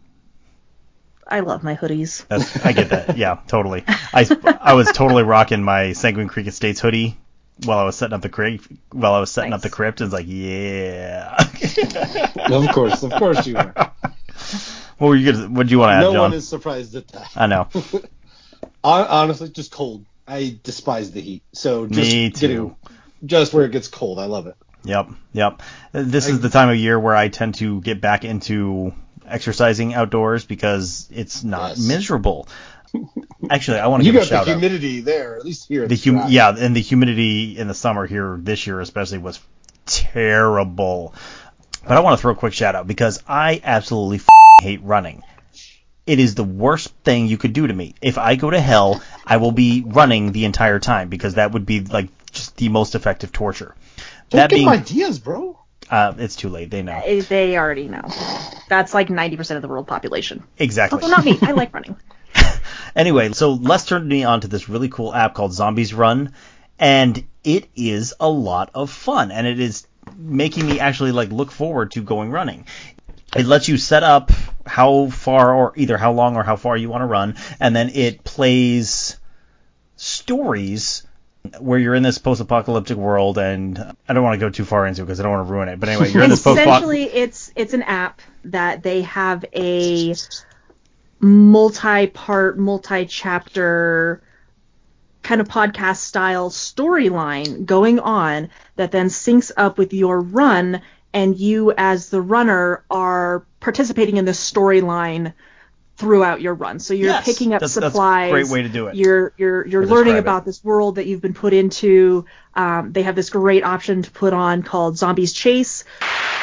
I 1.27 1.41
love 1.41 1.65
my 1.65 1.75
hoodies. 1.75 2.25
That's, 2.29 2.65
I 2.65 2.73
get 2.73 2.91
that. 2.91 3.19
Yeah, 3.19 3.41
totally. 3.49 3.85
I, 3.89 4.59
I 4.61 4.75
was 4.75 4.93
totally 4.93 5.25
rocking 5.25 5.63
my 5.63 5.93
Sanguine 5.93 6.29
Creek 6.29 6.47
Estates 6.47 6.81
hoodie 6.81 7.19
while 7.65 7.79
I 7.79 7.85
was 7.85 7.97
setting 7.97 8.15
up 8.15 8.23
the 8.23 8.29
crypt. 8.29 8.69
While 8.93 9.13
I 9.13 9.21
was 9.21 9.31
setting 9.31 9.53
up 9.53 9.61
the 9.61 9.71
crypt, 9.71 10.01
it's 10.01 10.13
like, 10.13 10.27
yeah. 10.29 11.35
of 12.49 12.69
course, 12.73 13.03
of 13.03 13.11
course 13.13 13.45
you 13.47 13.57
are. 13.57 13.93
What 14.99 15.09
were 15.09 15.17
you 15.17 15.33
gonna? 15.33 15.49
What 15.49 15.67
do 15.67 15.71
you 15.73 15.79
want 15.79 15.91
to 15.91 15.95
add, 15.95 16.01
no 16.01 16.13
John? 16.13 16.21
one 16.23 16.33
is 16.35 16.47
surprised 16.49 16.95
at 16.97 17.09
that. 17.09 17.31
I 17.37 17.47
know. 17.47 17.69
Hon- 18.85 19.07
Honestly, 19.09 19.49
just 19.49 19.71
cold. 19.73 20.05
I 20.27 20.59
despise 20.63 21.11
the 21.13 21.21
heat. 21.21 21.43
So 21.53 21.87
just 21.87 22.11
Me 22.13 22.31
too. 22.31 22.41
getting 22.41 22.77
just 23.25 23.53
where 23.55 23.65
it 23.65 23.73
gets 23.73 23.89
cold, 23.89 24.19
I 24.19 24.27
love 24.27 24.47
it. 24.47 24.57
Yep, 24.85 25.09
yep. 25.33 25.63
Uh, 25.95 26.03
this 26.05 26.29
is 26.29 26.41
the 26.41 26.49
time 26.51 26.69
of 26.69 26.77
year 26.77 26.99
where 27.01 27.17
I 27.17 27.29
tend 27.29 27.57
to 27.57 27.81
get 27.81 28.01
back 28.01 28.25
into 28.25 28.93
exercising 29.27 29.95
outdoors 29.95 30.45
because 30.45 31.09
it's 31.13 31.43
not 31.43 31.71
Yes. 31.71 31.87
miserable. 31.89 32.49
Actually, 33.51 33.81
I 33.81 33.89
want 33.89 34.03
to 34.03 34.07
You 34.07 34.13
give 34.13 34.23
a 34.23 34.25
got 34.25 34.29
the 34.31 34.37
shout 34.37 34.49
out. 34.49 34.61
humidity 34.61 35.01
there, 35.01 35.37
at 35.37 35.45
least 35.45 35.69
here. 35.69 35.87
The 35.89 35.97
hum- 35.97 36.15
dry. 36.15 36.29
yeah, 36.29 36.55
and 36.57 36.75
the 36.77 36.81
humidity 36.81 37.59
in 37.59 37.69
the 37.69 37.75
summer 37.75 38.07
here 38.07 38.39
this 38.41 38.67
year 38.67 38.81
especially 38.81 39.19
was 39.19 39.41
terrible. 39.87 41.15
But 41.87 41.97
I 41.97 42.01
want 42.01 42.19
to 42.19 42.21
throw 42.23 42.33
a 42.33 42.37
quick 42.37 42.53
shout 42.53 42.75
out 42.75 42.87
because 42.87 43.23
I 43.27 43.61
absolutely 43.65 44.19
f- 44.19 44.27
hate 44.61 44.83
running. 44.83 45.23
It 46.07 46.19
is 46.19 46.35
the 46.35 46.45
worst 46.45 46.93
thing 47.05 47.27
you 47.27 47.37
could 47.37 47.53
do 47.53 47.67
to 47.67 47.73
me. 47.75 47.95
If 48.01 48.17
I 48.19 48.37
go 48.37 48.51
to 48.51 48.61
hell, 48.61 49.03
I 49.27 49.37
will 49.37 49.53
be 49.53 49.83
running 49.87 50.33
the 50.33 50.47
entire 50.47 50.79
time 50.79 51.09
because 51.11 51.35
that 51.35 51.53
would 51.53 51.67
be 51.67 51.81
like 51.81 52.09
just 52.33 52.57
the 52.57 52.69
most 52.71 52.95
effective 52.95 53.31
torture. 53.33 53.75
Don't 54.31 54.39
that 54.41 54.51
give 54.51 54.57
being, 54.57 54.69
them 54.71 54.79
ideas, 54.81 55.19
bro. 55.19 55.59
uh, 55.91 56.15
it's 56.19 56.37
too 56.37 56.49
late. 56.49 56.71
They 56.71 56.83
know 56.83 57.01
Eh, 57.05 57.21
They 57.29 57.59
already 57.59 57.89
know. 57.89 58.03
That's 58.69 58.95
like 58.95 59.09
90% 59.09 59.57
of 59.57 59.63
the 59.63 59.69
world 59.69 59.87
population. 59.87 60.45
exactly. 60.59 60.97
Although 60.97 61.15
not 61.15 61.25
me. 61.25 61.39
I 61.43 61.53
like 61.53 61.75
running. 61.75 61.97
Anyway, 62.97 63.33
so 63.33 63.53
Les 63.53 63.87
turned 63.87 64.09
me 64.09 64.25
on 64.25 64.41
to 64.41 64.49
this 64.49 64.69
really 64.69 64.89
cool 64.89 65.15
app 65.15 65.35
called 65.35 65.53
Zombies 65.53 65.95
Run, 65.95 66.33
and 66.79 67.23
it 67.45 67.69
is 67.77 68.15
a 68.19 68.29
lot 68.29 68.71
of 68.75 68.91
fun, 68.91 69.31
and 69.31 69.47
it 69.47 69.61
is 69.61 69.87
making 70.17 70.67
me 70.67 70.81
actually 70.81 71.13
like 71.13 71.31
look 71.31 71.51
forward 71.53 71.93
to 71.93 72.03
going 72.03 72.31
running. 72.31 72.67
It 73.37 73.47
lets 73.47 73.69
you 73.69 73.77
set 73.77 74.03
up 74.03 74.31
how 74.67 75.09
far 75.09 75.55
or 75.55 75.73
either 75.77 75.97
how 75.97 76.13
long 76.13 76.37
or 76.37 76.43
how 76.43 76.57
far 76.57 76.77
you 76.77 76.89
want 76.89 77.03
to 77.03 77.07
run, 77.07 77.37
and 77.61 77.75
then 77.75 77.91
it 77.91 78.25
plays 78.25 79.19
stories 79.97 81.07
where 81.59 81.79
you're 81.79 81.95
in 81.95 82.03
this 82.03 82.19
post-apocalyptic 82.19 82.97
world, 82.97 83.39
and 83.39 83.79
I 84.09 84.13
don't 84.13 84.23
want 84.23 84.35
to 84.35 84.45
go 84.45 84.51
too 84.51 84.65
far 84.65 84.87
into 84.87 85.03
it 85.03 85.07
because 85.07 85.21
I 85.21 85.23
don't 85.23 85.33
want 85.33 85.47
to 85.47 85.53
ruin 85.53 85.69
it. 85.69 85.81
But 85.81 85.89
anyway, 85.89 86.11
you're 86.11 86.23
in 86.23 86.31
this 86.31 86.43
post 86.43 86.61
Essentially, 86.61 87.05
it's 87.05 87.53
it's 87.57 87.75
an 87.75 87.83
app 87.83 88.21
that 88.45 88.83
they 88.83 89.03
have 89.03 89.45
a 89.55 90.15
multi-part, 91.21 92.59
multi-chapter 92.59 94.23
kind 95.29 95.43
of 95.43 95.47
podcast 95.49 95.99
style 95.99 96.49
storyline 96.49 97.67
going 97.67 98.01
on 98.01 98.49
that 98.77 98.91
then 98.93 99.09
syncs 99.09 99.51
up 99.59 99.77
with 99.77 99.93
your 99.93 100.23
run 100.23 100.81
and 101.13 101.37
you 101.39 101.71
as 101.77 102.09
the 102.09 102.21
runner 102.23 102.83
are 102.91 103.45
participating 103.61 104.17
in 104.17 104.25
this 104.25 104.41
storyline 104.53 105.35
throughout 105.99 106.41
your 106.41 106.55
run. 106.55 106.79
So 106.79 106.95
you're 106.95 107.09
Yes, 107.09 107.27
picking 107.27 107.53
up 107.53 107.61
that's- 107.61 107.75
that's 107.75 107.87
a 107.87 107.91
supplies. 107.91 108.31
great 108.31 108.47
way 108.49 108.63
to 108.63 108.69
do 108.71 108.87
it. 108.87 108.95
You're 108.95 109.33
you're 109.37 109.67
you're 109.67 109.85
learning 109.85 110.15
describe 110.15 110.17
it. 110.17 110.21
about 110.21 110.45
this 110.47 110.65
world 110.65 110.95
that 110.95 111.07
you've 111.07 111.21
been 111.21 111.35
put 111.35 111.53
into. 111.53 112.25
Um, 112.55 112.93
they 112.93 113.03
have 113.03 113.15
this 113.17 113.29
great 113.29 113.65
option 113.65 114.01
to 114.03 114.11
put 114.11 114.33
on 114.33 114.63
called 114.63 114.97
Zombies 114.97 115.33
Chase. 115.35 115.85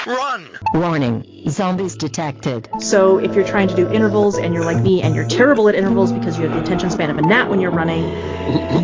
Warning, 0.08 1.24
zombies 1.50 1.96
detected. 1.96 2.70
So 2.80 3.18
if 3.18 3.34
you're 3.34 3.48
trying 3.48 3.70
to 3.70 3.76
do 3.76 3.92
intervals 3.92 4.38
and 4.38 4.54
you're 4.54 4.64
like 4.64 4.78
me 4.78 5.02
and 5.02 5.16
you're 5.16 5.28
terrible 5.28 5.68
at 5.68 5.74
intervals 5.74 6.12
because 6.12 6.38
you 6.38 6.48
have 6.48 6.54
the 6.54 6.62
attention 6.62 6.92
span 6.92 7.10
of 7.10 7.18
a 7.18 7.24
gnat 7.24 7.50
when 7.50 7.60
you're 7.60 7.72
running, 7.72 8.04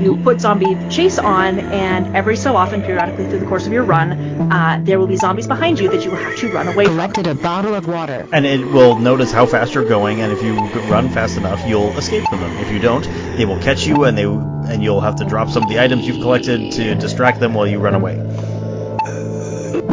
you 0.02 0.18
put 0.24 0.42
zombie 0.42 0.76
chase 0.90 1.20
on 1.20 1.60
and 1.60 2.16
every 2.16 2.36
so 2.36 2.56
often, 2.56 2.82
periodically 2.82 3.30
through 3.30 3.38
the 3.38 3.46
course 3.46 3.68
of 3.68 3.74
your 3.74 3.84
run, 3.84 4.14
uh, 4.52 4.82
there 4.84 4.98
will 4.98 5.06
be 5.06 5.16
zombies 5.16 5.46
behind 5.46 5.80
you 5.80 5.90
that 5.90 6.04
you 6.04 6.10
will 6.10 6.18
have 6.18 6.36
to 6.38 6.52
run 6.52 6.68
away 6.68 6.86
from. 6.86 6.96
Collected 6.96 7.28
a 7.28 7.36
bottle 7.36 7.76
of 7.76 7.88
water. 7.88 8.28
and 8.32 8.46
it 8.48 8.66
will 8.66 8.98
notice 8.98 9.32
how 9.32 9.46
fast 9.46 9.76
you're 9.76 9.88
going, 9.88 10.22
and 10.22 10.32
if 10.32 10.42
you 10.42 10.56
run 10.90 11.08
fast 11.10 11.38
enough, 11.38 11.68
you'll 11.68 11.96
escape 12.00 12.24
from 12.30 12.40
them. 12.40 12.58
If 12.58 12.72
you 12.72 12.80
don't, 12.80 13.04
they 13.38 13.46
will 13.46 13.60
catch 13.62 13.86
you, 13.86 14.06
and 14.06 14.18
they 14.18 14.26
and 14.26 14.84
you'll 14.84 15.02
have 15.02 15.18
to 15.18 15.26
drop 15.26 15.50
some 15.50 15.64
of 15.64 15.70
the 15.70 15.80
items 15.80 16.08
you've 16.08 16.22
collected 16.22 16.72
to 16.74 16.96
distract 16.96 17.40
them 17.40 17.54
while 17.54 17.68
you 17.68 17.80
run 17.80 17.96
away. 17.96 18.16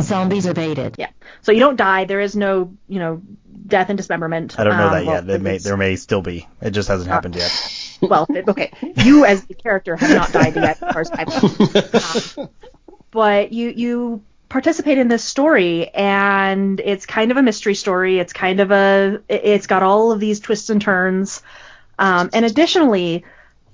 Zombies 0.00 0.46
evaded. 0.46 0.96
Yeah. 0.98 1.10
So 1.42 1.52
you 1.52 1.60
don't 1.60 1.76
die. 1.76 2.04
There 2.04 2.20
is 2.20 2.34
no, 2.36 2.74
you 2.88 2.98
know, 2.98 3.22
death 3.66 3.88
and 3.90 3.96
dismemberment. 3.98 4.58
I 4.58 4.64
don't 4.64 4.76
know 4.76 4.86
Um, 4.86 4.92
that 4.92 5.04
well, 5.06 5.14
yet. 5.16 5.26
There 5.26 5.38
may 5.38 5.50
it's- 5.50 5.64
there 5.64 5.76
may 5.76 5.96
still 5.96 6.22
be. 6.22 6.46
It 6.62 6.70
just 6.70 6.88
hasn't 6.88 7.10
happened 7.10 7.36
yet. 7.36 7.98
well, 8.02 8.26
okay, 8.30 8.72
you 8.96 9.24
as 9.24 9.44
the 9.44 9.54
character 9.54 9.96
have 9.96 10.10
not 10.10 10.32
died 10.32 10.54
yet, 10.56 10.82
as 10.82 10.92
far 10.92 11.00
as 11.00 11.10
I've 11.10 12.38
um, 12.38 12.48
but 13.10 13.52
you 13.52 13.70
you 13.70 14.22
participate 14.48 14.96
in 14.98 15.08
this 15.08 15.24
story, 15.24 15.88
and 15.88 16.80
it's 16.80 17.04
kind 17.06 17.30
of 17.30 17.36
a 17.36 17.42
mystery 17.42 17.74
story. 17.74 18.18
It's 18.18 18.32
kind 18.32 18.60
of 18.60 18.70
a 18.70 19.20
it- 19.28 19.40
it's 19.44 19.66
got 19.66 19.82
all 19.82 20.12
of 20.12 20.20
these 20.20 20.40
twists 20.40 20.70
and 20.70 20.80
turns, 20.80 21.42
um, 21.98 22.30
and 22.32 22.44
additionally, 22.44 23.24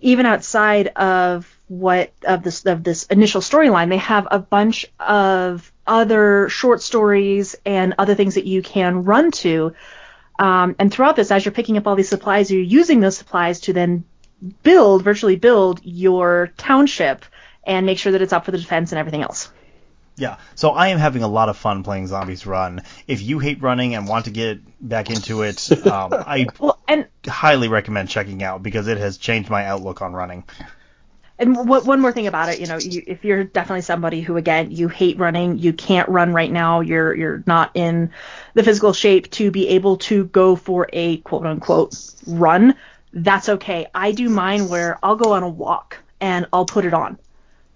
even 0.00 0.26
outside 0.26 0.88
of 0.88 1.48
what 1.68 2.12
of 2.26 2.42
this 2.42 2.64
of 2.66 2.82
this 2.82 3.04
initial 3.04 3.40
storyline, 3.40 3.88
they 3.90 3.96
have 3.98 4.26
a 4.30 4.38
bunch 4.38 4.86
of 4.98 5.70
other 5.86 6.48
short 6.48 6.82
stories 6.82 7.56
and 7.64 7.94
other 7.98 8.14
things 8.14 8.34
that 8.34 8.46
you 8.46 8.62
can 8.62 9.04
run 9.04 9.30
to. 9.30 9.74
Um, 10.38 10.76
and 10.78 10.92
throughout 10.92 11.16
this, 11.16 11.30
as 11.30 11.44
you're 11.44 11.52
picking 11.52 11.76
up 11.76 11.86
all 11.86 11.96
these 11.96 12.08
supplies, 12.08 12.50
you're 12.50 12.62
using 12.62 13.00
those 13.00 13.16
supplies 13.16 13.60
to 13.60 13.72
then 13.72 14.04
build, 14.62 15.02
virtually 15.02 15.36
build 15.36 15.80
your 15.84 16.50
township 16.56 17.24
and 17.66 17.86
make 17.86 17.98
sure 17.98 18.12
that 18.12 18.22
it's 18.22 18.32
up 18.32 18.44
for 18.44 18.50
the 18.50 18.58
defense 18.58 18.92
and 18.92 18.98
everything 18.98 19.22
else. 19.22 19.50
Yeah. 20.16 20.36
So 20.54 20.70
I 20.70 20.88
am 20.88 20.98
having 20.98 21.22
a 21.22 21.28
lot 21.28 21.48
of 21.48 21.56
fun 21.56 21.82
playing 21.82 22.06
Zombies 22.06 22.46
Run. 22.46 22.82
If 23.08 23.20
you 23.22 23.40
hate 23.40 23.60
running 23.62 23.94
and 23.94 24.06
want 24.06 24.26
to 24.26 24.30
get 24.30 24.60
back 24.80 25.10
into 25.10 25.42
it, 25.42 25.86
um, 25.86 26.12
I 26.12 26.46
Well, 26.60 26.78
and 26.86 27.08
highly 27.26 27.68
recommend 27.68 28.08
checking 28.08 28.42
out 28.42 28.62
because 28.62 28.86
it 28.86 28.98
has 28.98 29.16
changed 29.18 29.50
my 29.50 29.66
outlook 29.66 30.02
on 30.02 30.12
running. 30.12 30.44
And 31.38 31.54
w- 31.54 31.84
one 31.84 32.00
more 32.00 32.12
thing 32.12 32.26
about 32.26 32.48
it, 32.48 32.60
you 32.60 32.66
know, 32.66 32.78
you, 32.78 33.02
if 33.06 33.24
you're 33.24 33.44
definitely 33.44 33.82
somebody 33.82 34.20
who 34.20 34.36
again 34.36 34.70
you 34.70 34.88
hate 34.88 35.18
running, 35.18 35.58
you 35.58 35.72
can't 35.72 36.08
run 36.08 36.32
right 36.32 36.50
now, 36.50 36.80
you're 36.80 37.14
you're 37.14 37.42
not 37.46 37.70
in 37.74 38.10
the 38.54 38.62
physical 38.62 38.92
shape 38.92 39.30
to 39.32 39.50
be 39.50 39.68
able 39.68 39.96
to 39.98 40.24
go 40.26 40.56
for 40.56 40.88
a 40.92 41.18
quote 41.18 41.46
unquote 41.46 41.96
run. 42.26 42.74
That's 43.12 43.48
okay. 43.48 43.86
I 43.94 44.12
do 44.12 44.28
mine 44.28 44.68
where 44.68 44.98
I'll 45.02 45.16
go 45.16 45.32
on 45.32 45.42
a 45.42 45.48
walk 45.48 45.98
and 46.20 46.46
I'll 46.52 46.66
put 46.66 46.84
it 46.84 46.94
on. 46.94 47.18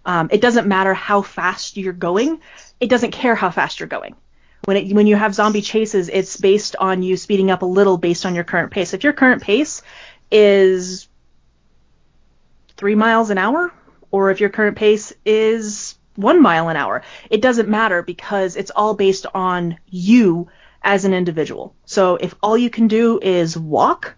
Um, 0.05 0.29
it 0.33 0.41
doesn't 0.41 0.67
matter 0.67 0.95
how 0.95 1.23
fast 1.23 1.77
you're 1.77 1.93
going. 1.93 2.41
It 2.81 2.89
doesn't 2.89 3.11
care 3.11 3.35
how 3.35 3.51
fast 3.51 3.81
you're 3.81 3.89
going. 3.89 4.15
When 4.65 4.77
it, 4.77 4.95
when 4.95 5.07
you 5.07 5.17
have 5.17 5.35
zombie 5.35 5.63
chases, 5.63 6.09
it's 6.09 6.37
based 6.37 6.77
on 6.77 7.03
you 7.03 7.17
speeding 7.17 7.51
up 7.51 7.63
a 7.63 7.67
little 7.67 7.99
based 7.99 8.25
on 8.25 8.35
your 8.35 8.45
current 8.45 8.71
pace. 8.71 8.95
If 8.95 9.05
your 9.05 9.13
current 9.13 9.43
pace 9.43 9.83
is 10.31 11.08
three 12.79 12.95
miles 12.95 13.29
an 13.29 13.37
hour, 13.37 13.71
or 14.11 14.31
if 14.31 14.41
your 14.41 14.49
current 14.49 14.79
pace 14.79 15.13
is 15.27 15.97
one 16.15 16.41
mile 16.41 16.69
an 16.69 16.77
hour, 16.77 17.03
it 17.29 17.43
doesn't 17.43 17.69
matter 17.69 18.03
because 18.03 18.57
it's 18.57 18.71
all 18.71 18.95
based 18.95 19.27
on 19.35 19.79
you 19.89 20.49
as 20.83 21.05
an 21.05 21.13
individual. 21.13 21.75
So 21.85 22.17
if 22.17 22.35
all 22.43 22.57
you 22.57 22.71
can 22.71 22.89
do 22.89 23.21
is 23.21 23.59
walk, 23.59 24.15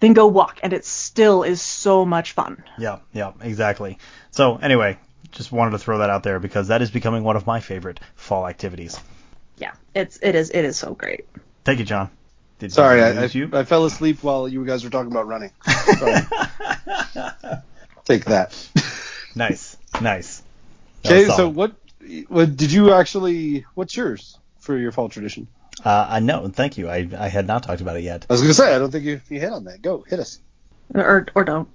then 0.00 0.12
go 0.14 0.28
walk, 0.28 0.60
and 0.62 0.72
it 0.72 0.84
still 0.84 1.42
is 1.42 1.60
so 1.60 2.04
much 2.04 2.32
fun. 2.32 2.62
Yeah, 2.78 3.00
yeah, 3.12 3.32
exactly. 3.40 3.98
So 4.30 4.56
anyway, 4.56 4.96
just 5.32 5.52
wanted 5.52 5.72
to 5.72 5.78
throw 5.78 5.98
that 5.98 6.10
out 6.10 6.22
there 6.22 6.38
because 6.38 6.68
that 6.68 6.82
is 6.82 6.90
becoming 6.90 7.24
one 7.24 7.36
of 7.36 7.46
my 7.46 7.60
favorite 7.60 8.00
fall 8.14 8.46
activities. 8.46 8.98
Yeah, 9.58 9.72
it's 9.94 10.18
it 10.22 10.34
is 10.34 10.50
it 10.50 10.64
is 10.64 10.76
so 10.76 10.94
great. 10.94 11.26
Thank 11.64 11.80
you, 11.80 11.84
John. 11.84 12.10
Did 12.60 12.72
Sorry, 12.72 13.00
did 13.00 13.18
I, 13.18 13.22
I, 13.22 13.26
you? 13.26 13.50
I 13.52 13.64
fell 13.64 13.84
asleep 13.84 14.22
while 14.22 14.48
you 14.48 14.64
guys 14.64 14.82
were 14.82 14.90
talking 14.90 15.12
about 15.12 15.26
running. 15.26 15.52
Sorry. 18.08 18.18
Take 18.18 18.24
that. 18.28 18.68
Nice, 19.34 19.76
nice. 20.00 20.42
That 21.04 21.12
Okay, 21.12 21.24
so 21.28 21.48
what? 21.48 21.72
What 22.28 22.56
did 22.56 22.72
you 22.72 22.92
actually? 22.92 23.66
What's 23.74 23.96
yours 23.96 24.36
for 24.58 24.76
your 24.76 24.90
fall 24.90 25.08
tradition? 25.08 25.46
Uh, 25.84 26.06
I 26.10 26.18
know. 26.18 26.48
Thank 26.48 26.76
you. 26.76 26.88
I 26.88 27.08
I 27.16 27.28
had 27.28 27.46
not 27.46 27.62
talked 27.62 27.80
about 27.80 27.96
it 27.98 28.02
yet. 28.02 28.26
I 28.28 28.32
was 28.32 28.40
gonna 28.40 28.54
say 28.54 28.74
I 28.74 28.78
don't 28.80 28.90
think 28.90 29.04
you, 29.04 29.20
you 29.28 29.38
hit 29.38 29.52
on 29.52 29.64
that. 29.64 29.80
Go 29.80 30.00
hit 30.00 30.18
us. 30.18 30.40
Or 30.92 31.26
or 31.36 31.44
don't. 31.44 31.68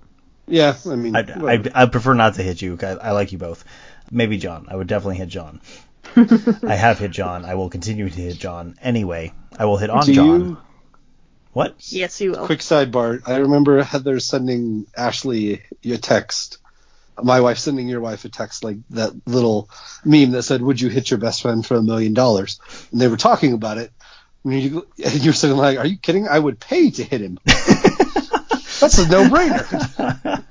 Yeah, 0.45 0.75
I 0.89 0.95
mean, 0.95 1.15
I. 1.15 1.19
I, 1.21 1.63
I 1.73 1.85
prefer 1.85 2.15
not 2.15 2.33
to 2.35 2.43
hit 2.43 2.61
you. 2.61 2.77
I, 2.81 2.87
I 2.87 3.11
like 3.11 3.31
you 3.31 3.37
both. 3.37 3.63
Maybe 4.11 4.37
John. 4.37 4.65
I 4.69 4.75
would 4.75 4.87
definitely 4.87 5.17
hit 5.17 5.29
John. 5.29 5.61
I 6.17 6.75
have 6.75 6.99
hit 6.99 7.11
John. 7.11 7.45
I 7.45 7.55
will 7.55 7.69
continue 7.69 8.09
to 8.09 8.21
hit 8.21 8.37
John. 8.39 8.75
Anyway, 8.81 9.31
I 9.57 9.65
will 9.65 9.77
hit 9.77 9.89
on 9.89 10.05
Do 10.05 10.13
John. 10.13 10.39
you- 10.49 10.57
What? 11.53 11.75
Yes, 11.91 12.19
you 12.19 12.31
will. 12.31 12.45
Quick 12.45 12.59
sidebar. 12.59 13.21
I 13.27 13.37
remember 13.37 13.81
Heather 13.83 14.19
sending 14.19 14.87
Ashley 14.97 15.61
a 15.85 15.97
text. 15.97 16.57
My 17.21 17.41
wife 17.41 17.59
sending 17.59 17.87
your 17.87 18.01
wife 18.01 18.25
a 18.25 18.29
text 18.29 18.63
like 18.63 18.77
that 18.89 19.13
little 19.27 19.69
meme 20.03 20.31
that 20.31 20.43
said, 20.43 20.63
"Would 20.63 20.81
you 20.81 20.89
hit 20.89 21.11
your 21.11 21.19
best 21.19 21.43
friend 21.43 21.63
for 21.63 21.75
a 21.75 21.83
million 21.83 22.15
dollars?" 22.15 22.59
And 22.91 22.99
they 22.99 23.07
were 23.07 23.17
talking 23.17 23.53
about 23.53 23.77
it. 23.77 23.91
And 24.43 24.61
you, 24.61 24.87
and 25.03 25.23
you're 25.23 25.33
sitting 25.33 25.55
like, 25.55 25.77
"Are 25.77 25.85
you 25.85 25.97
kidding? 25.97 26.27
I 26.27 26.39
would 26.39 26.59
pay 26.59 26.89
to 26.89 27.03
hit 27.03 27.21
him." 27.21 27.39
That's 28.83 28.97
a 28.97 29.07
no-brainer. 29.07 30.43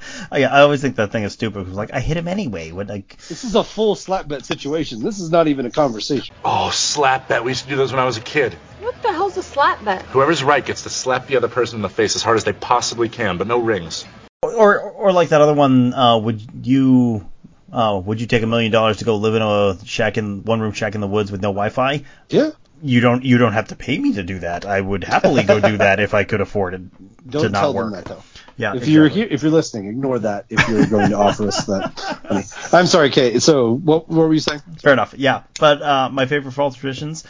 I, 0.30 0.44
I 0.44 0.60
always 0.60 0.80
think 0.80 0.96
that 0.96 1.10
thing 1.10 1.24
is 1.24 1.32
stupid. 1.32 1.60
Because 1.60 1.76
like 1.76 1.92
I 1.92 2.00
hit 2.00 2.16
him 2.16 2.28
anyway. 2.28 2.70
What 2.70 2.86
like 2.88 3.16
This 3.28 3.44
is 3.44 3.54
a 3.54 3.64
full 3.64 3.94
slap 3.96 4.28
bet 4.28 4.44
situation. 4.44 5.02
This 5.02 5.18
is 5.18 5.30
not 5.30 5.48
even 5.48 5.66
a 5.66 5.70
conversation. 5.70 6.34
Oh, 6.44 6.70
slap 6.70 7.28
bet. 7.28 7.44
We 7.44 7.50
used 7.50 7.64
to 7.64 7.70
do 7.70 7.76
those 7.76 7.92
when 7.92 7.98
I 7.98 8.04
was 8.04 8.16
a 8.16 8.20
kid. 8.20 8.54
What 8.80 9.00
the 9.02 9.12
hell's 9.12 9.36
a 9.36 9.42
slap 9.42 9.84
bet? 9.84 10.02
Whoever's 10.02 10.42
right 10.44 10.64
gets 10.64 10.82
to 10.84 10.90
slap 10.90 11.26
the 11.26 11.36
other 11.36 11.48
person 11.48 11.76
in 11.76 11.82
the 11.82 11.88
face 11.88 12.14
as 12.16 12.22
hard 12.22 12.36
as 12.36 12.44
they 12.44 12.52
possibly 12.52 13.08
can, 13.08 13.36
but 13.38 13.46
no 13.46 13.58
rings. 13.58 14.04
or 14.42 14.80
or 14.80 15.12
like 15.12 15.30
that 15.30 15.40
other 15.40 15.54
one. 15.54 15.92
Uh, 15.94 16.18
would 16.18 16.66
you? 16.66 17.28
Uh, 17.72 18.00
would 18.02 18.20
you 18.20 18.26
take 18.26 18.42
a 18.42 18.46
million 18.46 18.72
dollars 18.72 18.98
to 18.98 19.04
go 19.04 19.16
live 19.16 19.34
in 19.34 19.42
a 19.42 19.76
shack 19.84 20.16
in 20.16 20.42
one 20.44 20.60
room 20.60 20.72
shack 20.72 20.94
in 20.94 21.00
the 21.02 21.06
woods 21.06 21.30
with 21.30 21.42
no 21.42 21.48
Wi-Fi? 21.48 22.02
Yeah. 22.30 22.50
You 22.82 23.00
don't. 23.00 23.24
You 23.24 23.38
don't 23.38 23.52
have 23.52 23.68
to 23.68 23.76
pay 23.76 23.98
me 23.98 24.14
to 24.14 24.22
do 24.22 24.38
that. 24.40 24.64
I 24.64 24.80
would 24.80 25.04
happily 25.04 25.42
go 25.42 25.60
do 25.60 25.78
that 25.78 26.00
if 26.00 26.14
I 26.14 26.24
could 26.24 26.40
afford 26.40 26.74
it 26.74 26.80
Don't 27.30 27.42
to 27.42 27.48
not 27.48 27.60
tell 27.60 27.74
work. 27.74 27.92
them 27.92 28.02
that 28.02 28.04
though. 28.04 28.22
Yeah. 28.56 28.74
If 28.74 28.88
you're 28.88 29.08
here, 29.08 29.26
if 29.30 29.42
you're 29.42 29.52
listening, 29.52 29.88
ignore 29.88 30.18
that. 30.20 30.46
If 30.48 30.68
you're 30.68 30.86
going 30.86 31.10
to 31.10 31.16
offer 31.16 31.46
us 31.48 31.64
that, 31.66 32.24
money. 32.28 32.44
I'm 32.72 32.86
sorry, 32.86 33.10
Kate. 33.10 33.40
So 33.40 33.72
what, 33.74 34.08
what 34.08 34.28
were 34.28 34.34
you 34.34 34.40
saying? 34.40 34.60
Fair 34.82 34.92
enough. 34.92 35.14
Yeah, 35.16 35.44
but 35.60 35.80
uh, 35.80 36.08
my 36.10 36.26
favorite 36.26 36.52
fall 36.52 36.70
traditions, 36.72 37.22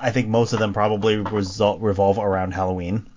I 0.00 0.10
think 0.12 0.28
most 0.28 0.52
of 0.52 0.60
them 0.60 0.72
probably 0.72 1.16
result, 1.16 1.80
revolve 1.80 2.18
around 2.18 2.52
Halloween, 2.52 3.08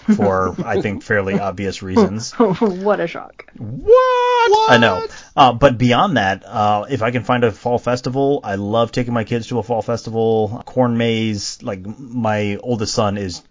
for 0.00 0.54
I 0.64 0.80
think 0.80 1.02
fairly 1.02 1.38
obvious 1.38 1.82
reasons. 1.82 2.32
what 2.32 3.00
a 3.00 3.06
shock. 3.06 3.50
What? 3.56 4.70
I 4.70 4.78
know. 4.78 5.06
Uh, 5.36 5.52
but 5.52 5.78
beyond 5.78 6.16
that, 6.16 6.44
uh, 6.46 6.86
if 6.88 7.02
I 7.02 7.10
can 7.10 7.24
find 7.24 7.44
a 7.44 7.52
fall 7.52 7.78
festival, 7.78 8.40
I 8.44 8.54
love 8.56 8.92
taking 8.92 9.12
my 9.14 9.24
kids 9.24 9.48
to 9.48 9.58
a 9.58 9.62
fall 9.62 9.82
festival. 9.82 10.62
Corn 10.66 10.96
maze, 10.96 11.62
like 11.62 11.84
my 11.98 12.56
oldest 12.56 12.94
son 12.94 13.18
is 13.18 13.42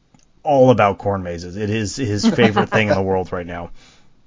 all 0.44 0.70
about 0.72 0.98
corn 0.98 1.24
mazes. 1.24 1.58
It 1.58 1.70
is 1.70 1.96
his 1.96 2.28
favorite 2.28 2.70
thing 2.70 2.88
in 2.90 2.96
the 2.96 3.02
world 3.02 3.32
right 3.32 3.46
now. 3.48 3.72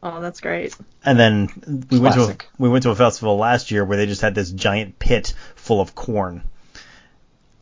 Oh, 0.03 0.23
that's 0.23 0.41
great. 0.41 0.75
And 1.05 1.19
then 1.19 1.85
we 1.91 1.99
went 1.99 2.15
to 2.15 2.23
a, 2.23 2.37
we 2.59 2.71
went 2.71 2.85
to 2.85 2.91
a 2.91 2.95
festival 2.95 3.37
last 3.37 3.71
year 3.71 3.85
where 3.85 3.99
they 3.99 4.07
just 4.07 4.23
had 4.23 4.35
this 4.35 4.51
giant 4.51 4.99
pit 4.99 5.35
full 5.57 5.79
of 5.79 5.95
corn, 5.95 6.43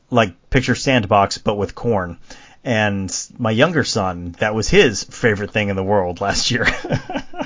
like 0.09 0.49
picture 0.49 0.77
sandbox 0.77 1.39
but 1.39 1.57
with 1.57 1.75
corn. 1.75 2.19
And 2.69 3.11
my 3.39 3.51
younger 3.51 3.83
son, 3.83 4.33
that 4.41 4.55
was 4.55 4.69
his 4.69 5.03
favorite 5.03 5.53
thing 5.53 5.71
in 5.71 5.77
the 5.77 5.83
world 5.83 6.21
last 6.21 6.51
year. 6.51 6.67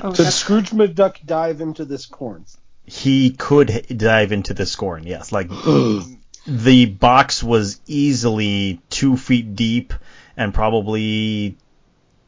Oh, 0.05 0.11
Did 0.11 0.33
Scrooge 0.33 0.71
McDuck 0.71 1.25
dive 1.25 1.61
into 1.61 1.85
this 1.85 2.07
corn? 2.07 2.45
he 2.85 3.31
could 3.31 3.85
dive 3.95 4.31
into 4.33 4.53
this 4.53 4.75
corn, 4.75 5.03
yes. 5.07 5.31
Like 5.31 5.49
the 6.47 6.85
box 6.87 7.41
was 7.41 7.79
easily 7.87 8.81
two 8.89 9.15
feet 9.15 9.55
deep 9.55 9.93
and 10.35 10.53
probably 10.53 11.55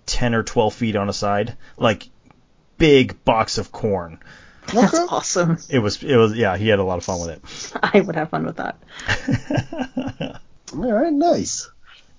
ten 0.06 0.34
or 0.34 0.44
twelve 0.44 0.74
feet 0.74 0.96
on 0.96 1.10
a 1.10 1.14
side. 1.14 1.58
Like 1.78 2.08
big 2.78 3.24
box 3.26 3.58
of 3.58 3.72
corn. 3.72 4.20
that's 4.74 4.98
awesome. 4.98 5.58
It 5.70 5.80
was 5.80 6.02
it 6.02 6.16
was 6.16 6.34
yeah, 6.36 6.56
he 6.58 6.70
had 6.70 6.80
a 6.80 6.84
lot 6.84 6.98
of 6.98 7.04
fun 7.04 7.20
with 7.20 7.30
it. 7.32 7.80
I 7.94 8.00
would 8.00 8.16
have 8.16 8.30
fun 8.30 8.46
with 8.46 8.58
that. 8.58 8.80
All 10.74 10.94
right, 10.94 11.14
nice. 11.14 11.70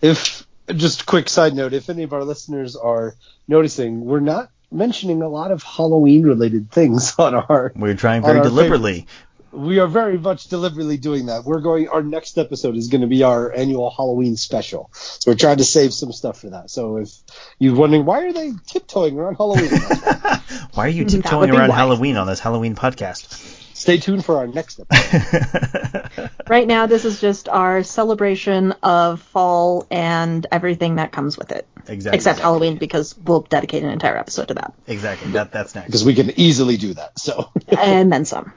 If 0.02 0.45
just 0.74 1.02
a 1.02 1.04
quick 1.04 1.28
side 1.28 1.54
note, 1.54 1.72
if 1.72 1.90
any 1.90 2.02
of 2.02 2.12
our 2.12 2.24
listeners 2.24 2.76
are 2.76 3.14
noticing, 3.48 4.04
we're 4.04 4.20
not 4.20 4.50
mentioning 4.70 5.22
a 5.22 5.28
lot 5.28 5.50
of 5.50 5.62
Halloween 5.62 6.24
related 6.24 6.70
things 6.70 7.14
on 7.18 7.34
our. 7.34 7.72
We're 7.74 7.94
trying 7.94 8.22
very 8.22 8.38
our 8.38 8.44
deliberately. 8.44 9.06
We 9.52 9.78
are 9.78 9.86
very 9.86 10.18
much 10.18 10.48
deliberately 10.48 10.98
doing 10.98 11.26
that. 11.26 11.44
We're 11.44 11.60
going. 11.60 11.88
Our 11.88 12.02
next 12.02 12.36
episode 12.36 12.76
is 12.76 12.88
going 12.88 13.00
to 13.00 13.06
be 13.06 13.22
our 13.22 13.52
annual 13.52 13.90
Halloween 13.90 14.36
special, 14.36 14.90
so 14.92 15.30
we're 15.30 15.36
trying 15.36 15.56
to 15.58 15.64
save 15.64 15.94
some 15.94 16.12
stuff 16.12 16.40
for 16.40 16.50
that. 16.50 16.68
So 16.68 16.98
if 16.98 17.10
you're 17.58 17.74
wondering 17.74 18.04
why 18.04 18.24
are 18.24 18.32
they 18.32 18.52
tiptoeing 18.66 19.18
around 19.18 19.36
Halloween, 19.36 19.70
Why 20.74 20.86
are 20.86 20.90
you 20.90 21.06
tiptoeing 21.06 21.50
around 21.50 21.70
why. 21.70 21.76
Halloween 21.76 22.18
on 22.18 22.26
this 22.26 22.38
Halloween 22.38 22.74
podcast? 22.74 23.62
Stay 23.76 23.98
tuned 23.98 24.24
for 24.24 24.38
our 24.38 24.46
next 24.46 24.80
episode. 24.80 26.30
Right 26.48 26.68
now, 26.68 26.86
this 26.86 27.04
is 27.04 27.20
just 27.20 27.48
our 27.48 27.82
celebration 27.82 28.72
of 28.82 29.20
fall 29.20 29.84
and 29.90 30.46
everything 30.52 30.96
that 30.96 31.10
comes 31.10 31.36
with 31.36 31.50
it. 31.50 31.66
Exactly. 31.88 32.16
Except 32.16 32.38
Halloween, 32.38 32.78
because 32.78 33.18
we'll 33.18 33.40
dedicate 33.40 33.82
an 33.82 33.90
entire 33.90 34.16
episode 34.16 34.48
to 34.48 34.54
that. 34.54 34.72
Exactly. 34.86 35.32
That 35.32 35.50
that's 35.50 35.74
next. 35.74 35.86
because 35.86 36.04
we 36.04 36.14
can 36.14 36.30
easily 36.38 36.76
do 36.76 36.94
that. 36.94 37.18
So 37.18 37.50
and 37.78 38.12
then 38.12 38.24
some. 38.24 38.52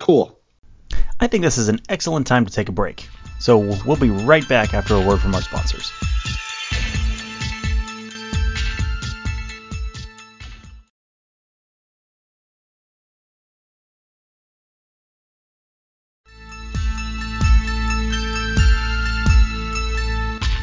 cool. 0.00 0.38
I 1.20 1.28
think 1.28 1.44
this 1.44 1.58
is 1.58 1.68
an 1.68 1.80
excellent 1.88 2.26
time 2.26 2.46
to 2.46 2.52
take 2.52 2.68
a 2.68 2.72
break. 2.72 3.08
So 3.38 3.58
we'll 3.58 3.96
be 3.96 4.10
right 4.10 4.46
back 4.48 4.74
after 4.74 4.96
a 4.96 5.00
word 5.00 5.20
from 5.20 5.34
our 5.34 5.42
sponsors. 5.42 5.92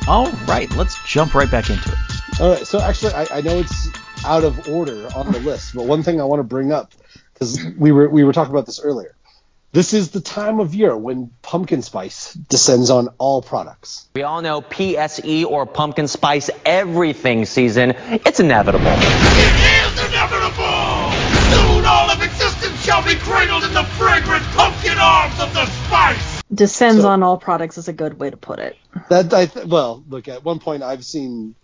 All 0.08 0.32
right, 0.48 0.70
let's 0.76 1.02
jump 1.04 1.34
right 1.34 1.50
back 1.50 1.70
into 1.70 1.90
it. 1.90 2.40
All 2.40 2.52
right. 2.52 2.68
So 2.68 2.80
actually, 2.80 3.14
I, 3.14 3.26
I 3.38 3.42
know 3.42 3.58
it's 3.58 3.90
out 4.24 4.44
of 4.44 4.70
order 4.70 5.08
on 5.16 5.32
the 5.32 5.40
list, 5.40 5.74
but 5.74 5.86
one 5.86 6.04
thing 6.04 6.22
I 6.22 6.26
want 6.26 6.40
to 6.40 6.44
bring 6.44 6.72
up 6.72 6.94
because 7.34 7.60
we 7.78 7.92
were 7.92 8.08
we 8.08 8.24
were 8.24 8.34
talking 8.34 8.52
about 8.52 8.66
this 8.68 8.80
earlier. 8.80 9.16
This 9.72 9.94
is 9.94 10.12
the 10.12 10.22
time 10.22 10.60
of 10.62 10.74
year 10.74 10.96
when 10.96 11.32
pumpkin 11.42 11.82
spice 11.82 12.34
descends 12.34 12.90
on 12.90 13.10
all 13.18 13.42
products. 13.42 14.08
We 14.16 14.24
all 14.24 14.42
know 14.42 14.62
PSE 14.62 15.44
or 15.46 15.66
pumpkin 15.66 16.08
spice 16.08 16.50
everything 16.66 17.46
season. 17.46 17.94
It's 18.26 18.40
inevitable. 18.40 18.86
It 18.88 19.56
is 19.84 20.06
inevitable! 20.08 21.12
Soon 21.52 21.86
all 21.86 22.10
of 22.10 22.22
existence 22.22 22.82
shall 22.86 23.04
be 23.04 23.16
cradled 23.16 23.66
in 23.66 23.74
the 23.74 23.84
fragrant 23.98 24.46
pumpkin 24.54 24.98
arms 24.98 25.40
of 25.42 25.54
the 25.54 25.66
spice! 25.66 26.35
Descends 26.54 27.02
So- 27.02 27.10
on 27.10 27.24
all 27.24 27.38
products 27.38 27.78
is 27.78 27.88
a 27.88 27.94
good 27.94 28.20
way 28.20 28.30
to 28.30 28.38
put 28.38 28.60
it. 28.60 28.78
That 29.10 29.34
I 29.34 29.46
th- 29.48 29.66
well, 29.66 30.04
look 30.08 30.28
at 30.28 30.44
one 30.44 30.60
point 30.60 30.84
I've 30.84 31.04
seen 31.06 31.56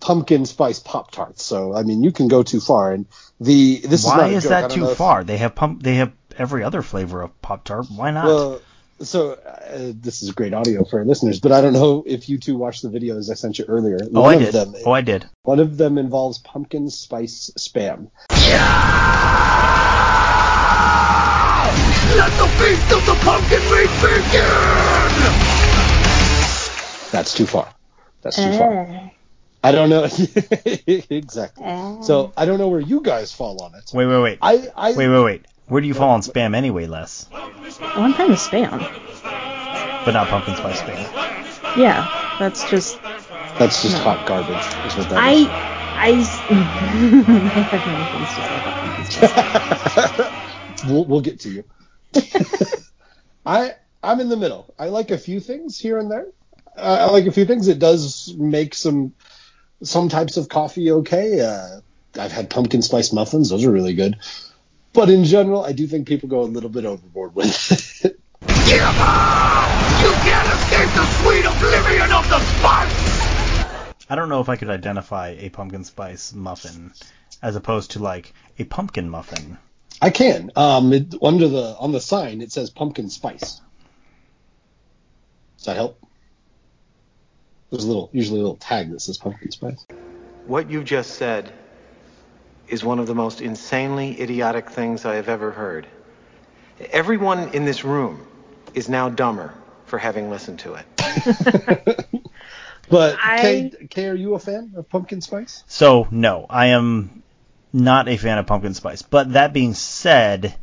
pumpkin 0.00 0.46
spice 0.46 0.78
pop 0.78 1.10
tarts. 1.10 1.42
So 1.42 1.74
I 1.74 1.82
mean, 1.82 2.02
you 2.04 2.12
can 2.12 2.28
go 2.28 2.42
too 2.42 2.60
far. 2.60 2.92
And 2.92 3.06
the 3.40 3.80
this 3.84 4.00
is 4.00 4.06
Why 4.06 4.16
not 4.18 4.30
a 4.30 4.34
is 4.34 4.42
joke. 4.44 4.50
That 4.50 4.70
too 4.70 4.80
know 4.82 4.90
if- 4.90 4.96
far? 4.98 5.24
They 5.24 5.38
have 5.38 5.54
pump. 5.54 5.82
They 5.82 5.96
have 5.96 6.12
every 6.38 6.62
other 6.62 6.82
flavor 6.82 7.22
of 7.22 7.40
Pop 7.42 7.64
Tart. 7.64 7.86
Why 7.90 8.10
not? 8.10 8.26
Well, 8.26 8.60
so 9.00 9.32
uh, 9.32 9.92
this 10.00 10.22
is 10.22 10.30
great 10.32 10.54
audio 10.54 10.84
for 10.84 11.00
our 11.00 11.04
listeners, 11.04 11.40
but 11.40 11.52
I 11.52 11.60
don't 11.60 11.72
know 11.74 12.02
if 12.06 12.28
you 12.30 12.38
two 12.38 12.56
watched 12.56 12.82
the 12.82 12.88
videos 12.88 13.30
I 13.30 13.34
sent 13.34 13.58
you 13.58 13.64
earlier. 13.66 13.98
oh, 14.14 14.20
one 14.22 14.36
I 14.36 14.38
did. 14.38 14.54
them, 14.54 14.74
oh, 14.86 14.92
I 14.92 15.00
did. 15.02 15.26
one 15.42 15.60
of 15.60 15.76
them 15.76 15.98
involves 15.98 16.38
pumpkin 16.38 16.88
spice 16.90 17.50
spam. 17.58 18.08
Let 22.16 22.32
the 22.38 22.46
feast 22.58 22.92
of 22.92 23.04
the 23.06 23.14
pumpkin 23.24 23.62
meat 23.70 23.90
begin! 24.00 25.56
That's 27.10 27.34
too 27.34 27.46
far. 27.46 27.72
That's 28.22 28.36
too 28.36 28.52
far. 28.52 28.72
Eh. 28.72 29.08
I 29.64 29.72
don't 29.72 29.88
know 29.88 30.04
exactly. 30.86 31.64
Eh. 31.64 32.00
So 32.02 32.32
I 32.36 32.44
don't 32.44 32.58
know 32.58 32.68
where 32.68 32.80
you 32.80 33.00
guys 33.00 33.32
fall 33.32 33.62
on 33.62 33.74
it. 33.74 33.90
Wait, 33.92 34.06
wait, 34.06 34.22
wait. 34.22 34.38
I, 34.42 34.68
I 34.76 34.92
Wait, 34.92 35.08
wait, 35.08 35.24
wait. 35.24 35.46
Where 35.68 35.80
do 35.80 35.88
you 35.88 35.94
fall 35.94 36.10
on 36.10 36.20
spam 36.20 36.54
anyway, 36.54 36.86
Les? 36.86 37.26
Oh, 37.32 37.52
I'm 37.96 38.14
kind 38.14 38.32
of 38.32 38.38
spam. 38.38 38.78
But 40.04 40.12
not 40.12 40.28
pumpkin 40.28 40.54
spice 40.54 40.80
spam. 40.80 41.76
Yeah, 41.76 42.06
that's 42.38 42.70
just 42.70 43.02
That's 43.58 43.82
just 43.82 43.98
hot 43.98 44.24
garbage. 44.26 44.56
Is 44.86 44.96
what 44.96 45.08
that 45.10 45.18
I 45.18 45.32
is. 45.32 45.48
I 45.98 46.10
I 46.50 47.62
have 47.62 47.86
many 47.86 48.04
things 48.12 48.28
to 48.28 48.42
say 48.42 48.56
about 48.56 48.74
pumpkin 48.84 50.26
spice. 50.26 50.42
we'll, 50.88 51.04
we'll 51.04 51.20
get 51.20 51.40
to 51.40 51.50
you. 51.50 51.64
I 53.46 53.74
I'm 54.02 54.20
in 54.20 54.28
the 54.28 54.36
middle. 54.36 54.74
I 54.78 54.88
like 54.88 55.10
a 55.10 55.18
few 55.18 55.40
things 55.40 55.78
here 55.78 55.98
and 55.98 56.10
there. 56.10 56.26
Uh, 56.76 57.06
I 57.08 57.10
like 57.10 57.26
a 57.26 57.32
few 57.32 57.44
things. 57.44 57.68
It 57.68 57.78
does 57.78 58.34
make 58.36 58.74
some 58.74 59.14
some 59.82 60.08
types 60.08 60.36
of 60.36 60.48
coffee 60.48 60.90
okay. 60.90 61.40
Uh, 61.40 61.80
I've 62.18 62.32
had 62.32 62.50
pumpkin 62.50 62.82
spice 62.82 63.12
muffins; 63.12 63.50
those 63.50 63.64
are 63.64 63.72
really 63.72 63.94
good. 63.94 64.18
But 64.92 65.10
in 65.10 65.24
general, 65.24 65.64
I 65.64 65.72
do 65.72 65.86
think 65.86 66.08
people 66.08 66.28
go 66.28 66.40
a 66.40 66.44
little 66.44 66.70
bit 66.70 66.84
overboard 66.84 67.34
with 67.34 67.46
it. 68.04 68.18
Give 68.66 68.82
up! 68.82 69.68
You 70.02 70.12
can't 70.24 70.48
escape 70.48 70.90
the 70.94 71.06
sweet 71.22 71.44
oblivion 71.44 72.12
of 72.12 72.28
the 72.28 72.40
spice! 72.40 74.06
I 74.08 74.14
don't 74.14 74.28
know 74.28 74.40
if 74.40 74.48
I 74.48 74.56
could 74.56 74.70
identify 74.70 75.36
a 75.38 75.50
pumpkin 75.50 75.84
spice 75.84 76.32
muffin 76.32 76.92
as 77.42 77.56
opposed 77.56 77.92
to 77.92 77.98
like 77.98 78.32
a 78.58 78.64
pumpkin 78.64 79.10
muffin. 79.10 79.58
I 80.00 80.10
can. 80.10 80.50
Um, 80.56 80.92
it, 80.92 81.14
under 81.22 81.48
the 81.48 81.76
on 81.78 81.92
the 81.92 82.00
sign 82.00 82.40
it 82.40 82.52
says 82.52 82.70
pumpkin 82.70 83.10
spice. 83.10 83.60
Does 85.58 85.66
that 85.66 85.76
help? 85.76 86.00
There's 87.70 87.84
a 87.84 87.88
little, 87.88 88.10
usually 88.12 88.38
a 88.40 88.42
little 88.42 88.58
tag 88.58 88.90
that 88.92 89.00
says 89.00 89.18
pumpkin 89.18 89.50
spice. 89.50 89.84
What 90.46 90.70
you 90.70 90.84
just 90.84 91.14
said 91.16 91.50
is 92.68 92.84
one 92.84 92.98
of 92.98 93.06
the 93.06 93.14
most 93.14 93.40
insanely 93.40 94.20
idiotic 94.20 94.70
things 94.70 95.04
I 95.04 95.16
have 95.16 95.28
ever 95.28 95.50
heard. 95.50 95.86
Everyone 96.92 97.48
in 97.50 97.64
this 97.64 97.84
room 97.84 98.24
is 98.74 98.88
now 98.88 99.08
dumber 99.08 99.54
for 99.86 99.98
having 99.98 100.30
listened 100.30 100.60
to 100.60 100.74
it. 100.74 102.06
But 102.88 103.16
I- 103.20 103.40
Kay, 103.40 103.86
Kay, 103.90 104.06
are 104.08 104.14
you 104.14 104.34
a 104.34 104.38
fan 104.38 104.74
of 104.76 104.88
pumpkin 104.88 105.20
spice? 105.20 105.64
So 105.66 106.06
no, 106.10 106.46
I 106.48 106.66
am 106.66 107.22
not 107.76 108.08
a 108.08 108.16
fan 108.16 108.38
of 108.38 108.46
pumpkin 108.46 108.74
spice. 108.74 109.02
But 109.02 109.34
that 109.34 109.52
being 109.52 109.74
said, 109.74 110.54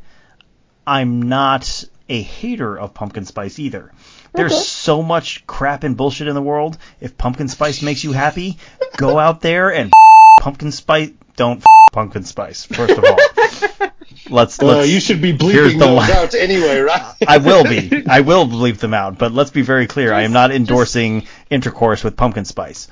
I'm 0.86 1.22
not 1.22 1.84
a 2.10 2.22
hater 2.22 2.78
of 2.78 2.94
pumpkin 2.94 3.26
spice 3.26 3.60
either. 3.60 3.92
There's 4.34 4.52
Okay. 4.52 4.62
so 4.64 5.02
much 5.04 5.46
crap 5.46 5.84
and 5.84 5.96
bullshit 5.96 6.28
in 6.28 6.36
the 6.36 6.42
world. 6.42 6.78
If 7.00 7.18
pumpkin 7.18 7.48
spice 7.48 7.82
makes 7.82 8.04
you 8.04 8.12
happy, 8.14 8.58
go 8.98 9.20
out 9.20 9.42
there 9.42 9.72
and 9.74 9.92
pumpkin 10.42 10.72
spice. 10.72 11.12
Don't 11.36 11.64
pumpkin 11.94 12.24
spice. 12.24 12.66
First 12.66 12.98
of 12.98 13.04
all, 13.06 13.18
let's. 14.30 14.58
Well, 14.60 14.78
let's 14.78 14.90
you 14.90 15.00
should 15.00 15.22
be 15.22 15.34
bleeping 15.34 15.74
the 15.80 15.86
those 15.86 16.08
li- 16.08 16.14
out 16.14 16.34
anyway, 16.36 16.80
right? 16.80 17.16
I 17.28 17.38
will 17.38 17.64
be. 17.64 18.06
I 18.08 18.22
will 18.22 18.46
bleep 18.48 18.78
them 18.78 18.94
out. 18.94 19.18
But 19.18 19.32
let's 19.34 19.52
be 19.52 19.62
very 19.62 19.88
clear. 19.88 20.14
I 20.14 20.24
am 20.24 20.32
not 20.34 20.52
endorsing 20.52 21.28
intercourse 21.50 22.04
with 22.04 22.18
pumpkin 22.18 22.46
spice. 22.46 22.88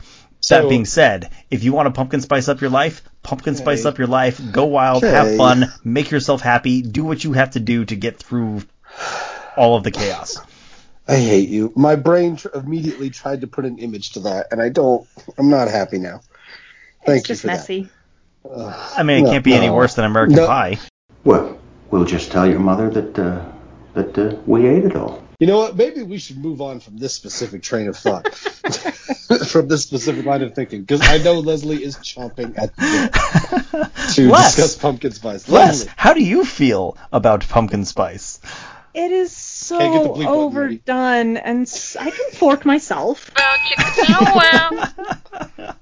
that 0.49 0.69
being 0.69 0.85
said, 0.85 1.29
if 1.49 1.63
you 1.63 1.73
want 1.73 1.87
to 1.87 1.91
pumpkin 1.91 2.21
spice 2.21 2.47
up 2.47 2.61
your 2.61 2.69
life, 2.71 3.01
pumpkin 3.23 3.55
spice 3.55 3.81
Okay. 3.81 3.89
up 3.89 3.97
your 3.97 4.07
life. 4.07 4.39
Go 4.51 4.65
wild, 4.65 5.03
Okay. 5.03 5.11
have 5.13 5.37
fun, 5.37 5.71
make 5.83 6.11
yourself 6.11 6.41
happy, 6.41 6.81
do 6.81 7.03
what 7.03 7.23
you 7.23 7.33
have 7.33 7.51
to 7.51 7.59
do 7.59 7.85
to 7.85 7.95
get 7.95 8.17
through 8.17 8.61
all 9.57 9.75
of 9.75 9.83
the 9.83 9.91
chaos. 9.91 10.39
I 11.07 11.15
hate 11.17 11.49
you. 11.49 11.73
My 11.75 11.95
brain 11.95 12.35
tr- 12.37 12.49
immediately 12.53 13.09
tried 13.09 13.41
to 13.41 13.47
put 13.47 13.65
an 13.65 13.79
image 13.79 14.11
to 14.13 14.21
that, 14.21 14.47
and 14.51 14.61
I 14.61 14.69
don't. 14.69 15.05
I'm 15.37 15.49
not 15.49 15.67
happy 15.67 15.97
now. 15.99 16.21
Thank 17.05 17.21
it's 17.21 17.29
you 17.29 17.33
just 17.33 17.41
for 17.41 17.47
messy. 17.47 17.89
that. 18.43 18.49
Ugh. 18.51 18.93
I 18.97 19.03
mean, 19.03 19.17
it 19.19 19.21
No, 19.23 19.31
can't 19.31 19.43
be 19.43 19.53
any 19.53 19.69
worse 19.69 19.95
than 19.95 20.05
American 20.05 20.35
No. 20.37 20.47
Pie. 20.47 20.79
Well, 21.23 21.59
we'll 21.89 22.05
just 22.05 22.31
tell 22.31 22.47
your 22.47 22.59
mother 22.59 22.89
that 22.89 23.19
uh, 23.19 23.45
that 23.93 24.17
uh, 24.17 24.35
we 24.45 24.67
ate 24.67 24.85
it 24.85 24.95
all. 24.95 25.21
You 25.39 25.47
know 25.47 25.57
what? 25.57 25.75
Maybe 25.75 26.03
we 26.03 26.17
should 26.19 26.37
move 26.37 26.61
on 26.61 26.79
from 26.79 26.97
this 26.97 27.13
specific 27.15 27.61
train 27.63 27.87
of 27.87 27.97
thought, 27.97 28.25
from 29.47 29.67
this 29.67 29.83
specific 29.83 30.25
line 30.25 30.41
of 30.41 30.53
thinking, 30.55 30.81
because 30.81 31.01
I 31.01 31.17
know 31.19 31.39
Leslie 31.39 31.83
is 31.83 31.97
chomping 31.97 32.57
at 32.57 32.75
the 32.75 33.09
bit 33.71 33.93
to 34.15 34.29
Les. 34.29 34.55
discuss 34.55 34.75
pumpkin 34.77 35.11
spice. 35.11 35.47
Les, 35.49 35.59
Leslie, 35.59 35.91
how 35.97 36.13
do 36.13 36.23
you 36.23 36.43
feel 36.45 36.97
about 37.11 37.47
pumpkin 37.47 37.85
spice? 37.85 38.39
It 38.93 39.11
is 39.11 39.35
so 39.35 39.77
Can't 39.79 39.93
get 39.93 40.03
the 40.03 40.09
bleep 40.09 40.13
button 40.15 40.27
overdone, 40.27 41.37
and 41.37 41.61
s- 41.61 41.95
I 41.95 42.09
can 42.09 42.31
fork 42.31 42.65
myself. 42.65 43.31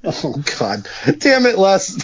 oh 0.04 0.44
God, 0.60 0.88
damn 1.18 1.46
it, 1.48 1.58
Les. 1.58 1.98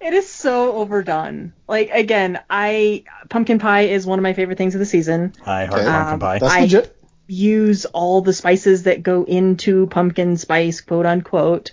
It 0.00 0.14
is 0.14 0.28
so 0.30 0.72
overdone. 0.74 1.52
Like 1.66 1.90
again, 1.90 2.38
I 2.48 3.04
pumpkin 3.28 3.58
pie 3.58 3.82
is 3.82 4.06
one 4.06 4.18
of 4.18 4.22
my 4.22 4.32
favorite 4.32 4.56
things 4.56 4.74
of 4.74 4.78
the 4.78 4.86
season. 4.86 5.32
I 5.44 5.66
heart 5.66 5.80
Okay. 5.80 5.90
pumpkin 5.90 6.12
Um, 6.14 6.20
pie. 6.20 6.38
That's 6.38 6.52
I- 6.54 6.60
legit. 6.60 6.96
Use 7.28 7.84
all 7.84 8.22
the 8.22 8.32
spices 8.32 8.84
that 8.84 9.02
go 9.02 9.24
into 9.24 9.86
pumpkin 9.86 10.36
spice, 10.36 10.80
quote 10.80 11.06
unquote, 11.06 11.72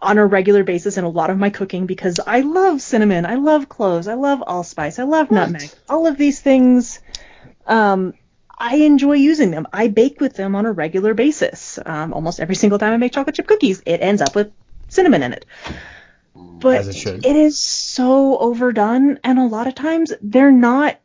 on 0.00 0.18
a 0.18 0.26
regular 0.26 0.62
basis 0.62 0.98
in 0.98 1.04
a 1.04 1.08
lot 1.08 1.30
of 1.30 1.38
my 1.38 1.50
cooking 1.50 1.86
because 1.86 2.20
I 2.24 2.40
love 2.40 2.80
cinnamon, 2.82 3.24
I 3.26 3.36
love 3.36 3.68
cloves, 3.68 4.06
I 4.06 4.14
love 4.14 4.42
allspice, 4.46 4.98
I 4.98 5.04
love 5.04 5.30
nutmeg. 5.30 5.70
All 5.88 6.06
of 6.06 6.18
these 6.18 6.40
things, 6.40 7.00
um, 7.66 8.14
I 8.58 8.76
enjoy 8.76 9.14
using 9.14 9.50
them. 9.50 9.66
I 9.72 9.88
bake 9.88 10.20
with 10.20 10.34
them 10.34 10.54
on 10.54 10.66
a 10.66 10.72
regular 10.72 11.14
basis. 11.14 11.78
Um, 11.84 12.12
almost 12.12 12.40
every 12.40 12.54
single 12.54 12.78
time 12.78 12.92
I 12.92 12.96
make 12.96 13.12
chocolate 13.12 13.34
chip 13.34 13.46
cookies, 13.46 13.82
it 13.84 14.00
ends 14.00 14.22
up 14.22 14.34
with 14.34 14.52
cinnamon 14.88 15.22
in 15.22 15.32
it. 15.32 15.44
But 16.34 16.80
As 16.80 17.06
it 17.06 17.24
it 17.24 17.36
is 17.36 17.58
so 17.58 18.38
overdone, 18.38 19.18
and 19.24 19.38
a 19.38 19.46
lot 19.46 19.66
of 19.66 19.74
times 19.74 20.12
they're 20.22 20.52
not 20.52 20.98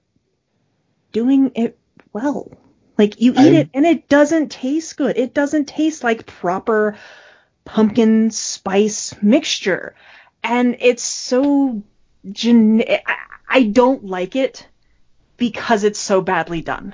doing 1.11 1.51
it 1.55 1.77
well. 2.13 2.51
Like 3.01 3.19
you 3.19 3.31
eat 3.31 3.39
I'm- 3.39 3.55
it 3.55 3.69
and 3.73 3.83
it 3.83 4.07
doesn't 4.09 4.51
taste 4.51 4.95
good. 4.95 5.17
It 5.17 5.33
doesn't 5.33 5.67
taste 5.67 6.03
like 6.03 6.27
proper 6.27 6.95
pumpkin 7.65 8.29
spice 8.29 9.15
mixture. 9.23 9.95
And 10.43 10.77
it's 10.79 11.01
so 11.01 11.81
gen- 12.31 12.83
I, 12.87 13.15
I 13.49 13.63
don't 13.63 14.05
like 14.05 14.35
it 14.35 14.67
because 15.37 15.83
it's 15.83 15.97
so 15.97 16.21
badly 16.21 16.61
done. 16.61 16.93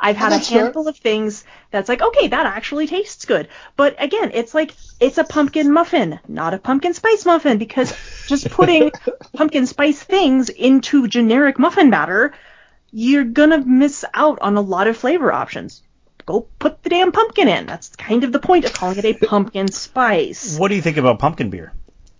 I've 0.00 0.16
had 0.16 0.32
a 0.32 0.40
fair. 0.40 0.62
handful 0.62 0.88
of 0.88 0.96
things 0.96 1.44
that's 1.70 1.90
like, 1.90 2.00
okay, 2.00 2.28
that 2.28 2.46
actually 2.46 2.86
tastes 2.86 3.26
good. 3.26 3.48
But 3.76 3.94
again, 4.02 4.30
it's 4.32 4.54
like 4.54 4.74
it's 5.00 5.18
a 5.18 5.24
pumpkin 5.24 5.70
muffin, 5.70 6.18
not 6.26 6.54
a 6.54 6.58
pumpkin 6.58 6.94
spice 6.94 7.26
muffin, 7.26 7.58
because 7.58 7.94
just 8.26 8.48
putting 8.48 8.90
pumpkin 9.34 9.66
spice 9.66 10.02
things 10.02 10.48
into 10.48 11.08
generic 11.08 11.58
muffin 11.58 11.90
batter, 11.90 12.32
you're 12.92 13.24
gonna 13.24 13.58
miss 13.64 14.04
out 14.14 14.38
on 14.40 14.56
a 14.56 14.60
lot 14.60 14.86
of 14.86 14.96
flavor 14.96 15.32
options. 15.32 15.82
Go 16.24 16.46
put 16.58 16.82
the 16.82 16.88
damn 16.90 17.10
pumpkin 17.12 17.48
in. 17.48 17.66
That's 17.66 17.88
kind 17.96 18.22
of 18.22 18.30
the 18.32 18.38
point 18.38 18.64
of 18.64 18.72
calling 18.72 18.98
it 18.98 19.04
a 19.04 19.14
pumpkin 19.26 19.68
spice. 19.68 20.56
What 20.58 20.68
do 20.68 20.76
you 20.76 20.82
think 20.82 20.96
about 20.96 21.18
pumpkin 21.18 21.50
beer? 21.50 21.72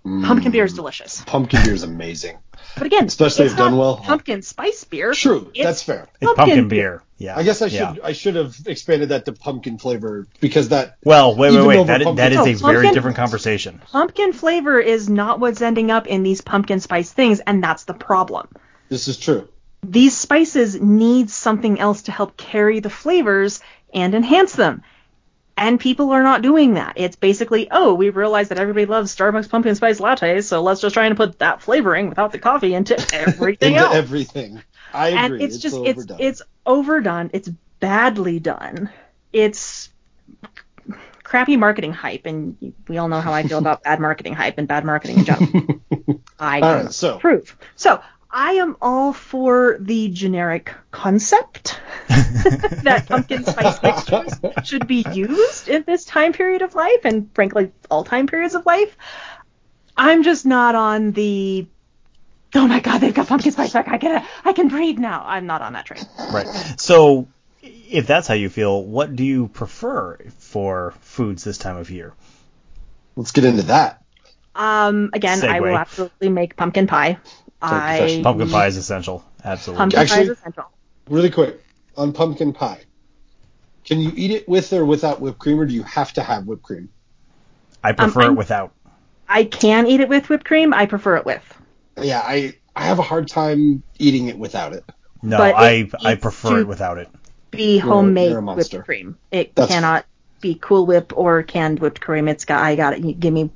Mm. 0.04 0.24
Pumpkin 0.26 0.50
beer 0.50 0.64
is 0.64 0.72
delicious. 0.74 1.22
Pumpkin 1.24 1.62
beer 1.64 1.74
is 1.74 1.84
amazing. 1.84 2.38
But 2.76 2.86
again, 2.86 3.04
Especially 3.04 3.44
it's 3.44 3.52
if 3.52 3.58
done 3.58 3.76
well. 3.76 3.98
Pumpkin 3.98 4.42
spice 4.42 4.82
beer. 4.84 5.12
True, 5.12 5.50
It's 5.54 5.62
that's 5.64 5.82
fair. 5.82 6.08
It's 6.20 6.32
pumpkin 6.34 6.66
beer. 6.68 7.02
Yeah. 7.18 7.36
I 7.36 7.44
guess 7.44 7.62
I 7.62 7.68
should 7.68 7.76
Yeah. 7.78 7.94
I 8.02 8.12
should 8.12 8.34
have 8.34 8.56
expanded 8.66 9.10
that 9.10 9.26
to 9.26 9.32
pumpkin 9.32 9.78
flavor 9.78 10.26
because 10.40 10.70
that 10.70 10.96
Well, 11.04 11.36
wait, 11.36 11.52
wait, 11.54 11.64
wait. 11.66 11.76
over 11.78 11.86
That 11.86 12.00
is, 12.00 12.04
pumpkin- 12.06 12.16
that 12.16 12.32
is 12.48 12.62
No, 12.62 12.68
a 12.68 12.72
very 12.72 12.90
different 12.90 13.16
conversation. 13.16 13.80
Pumpkin 13.92 14.32
flavor 14.32 14.80
is 14.80 15.08
not 15.08 15.38
what's 15.38 15.60
ending 15.62 15.90
up 15.92 16.08
in 16.08 16.24
these 16.24 16.40
pumpkin 16.40 16.80
spice 16.80 17.12
things, 17.12 17.38
and 17.40 17.62
that's 17.62 17.84
the 17.84 17.94
problem. 17.94 18.48
this 18.88 19.06
is 19.06 19.16
true. 19.18 19.48
These 19.84 20.16
spices 20.16 20.80
need 20.80 21.28
something 21.30 21.80
else 21.80 22.02
to 22.02 22.12
help 22.12 22.36
carry 22.36 22.80
the 22.80 22.90
flavors 22.90 23.60
and 23.92 24.14
enhance 24.14 24.54
them. 24.54 24.82
And 25.56 25.78
people 25.78 26.10
are 26.12 26.22
not 26.22 26.40
doing 26.40 26.74
that. 26.74 26.94
It's 26.96 27.16
basically, 27.16 27.68
oh, 27.70 27.92
we 27.94 28.10
realize 28.10 28.48
that 28.48 28.58
everybody 28.58 28.86
loves 28.86 29.14
Starbucks 29.14 29.48
pumpkin 29.50 29.74
spice 29.74 30.00
lattes, 30.00 30.44
so 30.44 30.62
let's 30.62 30.80
just 30.80 30.94
try 30.94 31.06
and 31.06 31.16
put 31.16 31.40
that 31.40 31.62
flavoring 31.62 32.08
without 32.08 32.32
the 32.32 32.38
coffee 32.38 32.74
into 32.74 32.94
everything 33.14 33.72
Into 33.74 33.84
else. 33.84 33.94
everything. 33.94 34.62
I 34.94 35.08
agree. 35.08 35.18
and 35.20 35.42
it's, 35.42 35.58
just 35.58 35.76
it's 35.76 35.98
overdone. 36.00 36.16
it's 36.20 36.42
overdone. 36.64 37.30
It's 37.32 37.48
badly 37.80 38.38
done. 38.40 38.90
It's 39.32 39.90
crappy 41.22 41.56
marketing 41.56 41.92
hype, 41.92 42.26
and 42.26 42.74
we 42.88 42.98
all 42.98 43.08
know 43.08 43.20
how 43.20 43.32
I 43.32 43.42
feel 43.42 43.58
about 43.58 43.82
bad 43.82 44.00
marketing 44.00 44.34
hype 44.34 44.58
and 44.58 44.66
bad 44.68 44.84
marketing 44.84 45.18
in 45.20 45.24
general. 45.24 45.48
I 46.38 46.60
All 46.60 46.74
right, 46.74 46.92
so- 46.92 47.18
prove. 47.18 47.56
So 47.76 48.00
I 48.32 48.52
am 48.52 48.76
all 48.80 49.12
for 49.12 49.76
the 49.78 50.08
generic 50.08 50.72
concept 50.90 51.78
that 52.08 53.04
pumpkin 53.06 53.44
spice 53.44 53.82
mixtures 53.82 54.40
should 54.64 54.86
be 54.86 55.04
used 55.12 55.68
in 55.68 55.84
this 55.86 56.06
time 56.06 56.32
period 56.32 56.62
of 56.62 56.74
life, 56.74 57.04
and 57.04 57.30
frankly, 57.34 57.72
all 57.90 58.04
time 58.04 58.26
periods 58.26 58.54
of 58.54 58.64
life. 58.64 58.96
I'm 59.96 60.22
just 60.22 60.46
not 60.46 60.74
on 60.74 61.12
the. 61.12 61.66
Oh 62.54 62.66
my 62.66 62.80
God, 62.80 62.98
they've 62.98 63.14
got 63.14 63.28
pumpkin 63.28 63.52
spice 63.52 63.72
back. 63.72 63.88
I 63.88 63.98
can 63.98 64.26
I 64.44 64.54
can 64.54 64.68
breathe 64.68 64.98
now. 64.98 65.22
I'm 65.26 65.46
not 65.46 65.60
on 65.60 65.74
that 65.74 65.84
train. 65.84 66.02
Right. 66.32 66.46
So, 66.78 67.28
if 67.62 68.06
that's 68.06 68.26
how 68.26 68.34
you 68.34 68.48
feel, 68.48 68.82
what 68.82 69.14
do 69.14 69.24
you 69.24 69.48
prefer 69.48 70.16
for 70.38 70.94
foods 71.00 71.44
this 71.44 71.58
time 71.58 71.76
of 71.76 71.90
year? 71.90 72.14
Let's 73.14 73.32
get 73.32 73.44
into 73.44 73.64
that. 73.64 74.02
Um, 74.54 75.10
again, 75.12 75.42
I 75.44 75.60
will 75.60 75.76
absolutely 75.76 76.28
make 76.28 76.56
pumpkin 76.56 76.86
pie. 76.86 77.18
I. 77.62 78.20
Pumpkin 78.22 78.48
pie 78.50 78.66
is 78.66 78.76
essential. 78.76 79.24
Absolutely. 79.44 79.78
pumpkin 79.78 80.06
pie 80.06 80.20
is 80.22 80.28
essential. 80.30 80.64
Really 81.08 81.30
quick 81.30 81.62
on 81.96 82.12
pumpkin 82.12 82.52
pie. 82.52 82.80
Can 83.84 84.00
you 84.00 84.12
eat 84.14 84.30
it 84.30 84.48
with 84.48 84.72
or 84.72 84.84
without 84.84 85.20
whipped 85.20 85.38
cream, 85.38 85.58
or 85.60 85.66
do 85.66 85.74
you 85.74 85.82
have 85.82 86.12
to 86.14 86.22
have 86.22 86.46
whipped 86.46 86.62
cream? 86.62 86.88
I 87.82 87.90
um, 87.90 87.96
prefer 87.96 88.22
I'm- 88.22 88.32
it 88.32 88.36
without. 88.36 88.72
I 89.28 89.44
can 89.44 89.86
eat 89.86 90.00
it 90.00 90.08
with 90.08 90.28
whipped 90.28 90.44
cream. 90.44 90.74
I 90.74 90.86
prefer 90.86 91.16
it 91.16 91.24
with. 91.24 91.42
Yeah, 92.00 92.20
I 92.24 92.54
I 92.76 92.84
have 92.84 92.98
a 92.98 93.02
hard 93.02 93.28
time 93.28 93.82
eating 93.98 94.28
it 94.28 94.38
without 94.38 94.72
it. 94.74 94.84
No, 95.22 95.38
But 95.38 95.54
I 95.54 95.70
it 95.70 95.94
I 96.04 96.14
prefer 96.16 96.60
it 96.60 96.66
without 96.68 96.98
it. 96.98 97.08
Be 97.50 97.78
homemade 97.78 98.30
you're 98.30 98.38
a 98.38 98.42
monster. 98.42 98.78
whipped 98.78 98.86
cream. 98.86 99.18
It 99.30 99.54
That's- 99.54 99.72
cannot 99.74 100.04
be 100.40 100.54
Cool 100.60 100.86
Whip 100.86 101.16
or 101.16 101.42
canned 101.42 101.78
whipped 101.80 102.00
cream. 102.00 102.28
It's 102.28 102.44
got. 102.44 102.62
I 102.62 102.76
got 102.76 102.94
it. 102.94 103.04
You 103.04 103.12
give 103.12 103.32
me. 103.32 103.50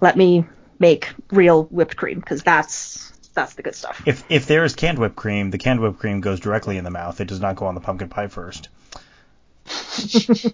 Let 0.00 0.16
me 0.16 0.44
make 0.78 1.10
real 1.30 1.64
whipped 1.64 1.96
cream 1.96 2.20
because 2.20 2.42
that's 2.42 3.03
that's 3.34 3.54
the 3.54 3.62
good 3.62 3.74
stuff. 3.74 4.02
If 4.06 4.24
if 4.30 4.46
there 4.46 4.64
is 4.64 4.74
canned 4.74 4.98
whipped 4.98 5.16
cream, 5.16 5.50
the 5.50 5.58
canned 5.58 5.80
whipped 5.80 5.98
cream 5.98 6.20
goes 6.20 6.40
directly 6.40 6.76
in 6.78 6.84
the 6.84 6.90
mouth. 6.90 7.20
It 7.20 7.28
does 7.28 7.40
not 7.40 7.56
go 7.56 7.66
on 7.66 7.74
the 7.74 7.80
pumpkin 7.80 8.08
pie 8.08 8.28
first. 8.28 8.68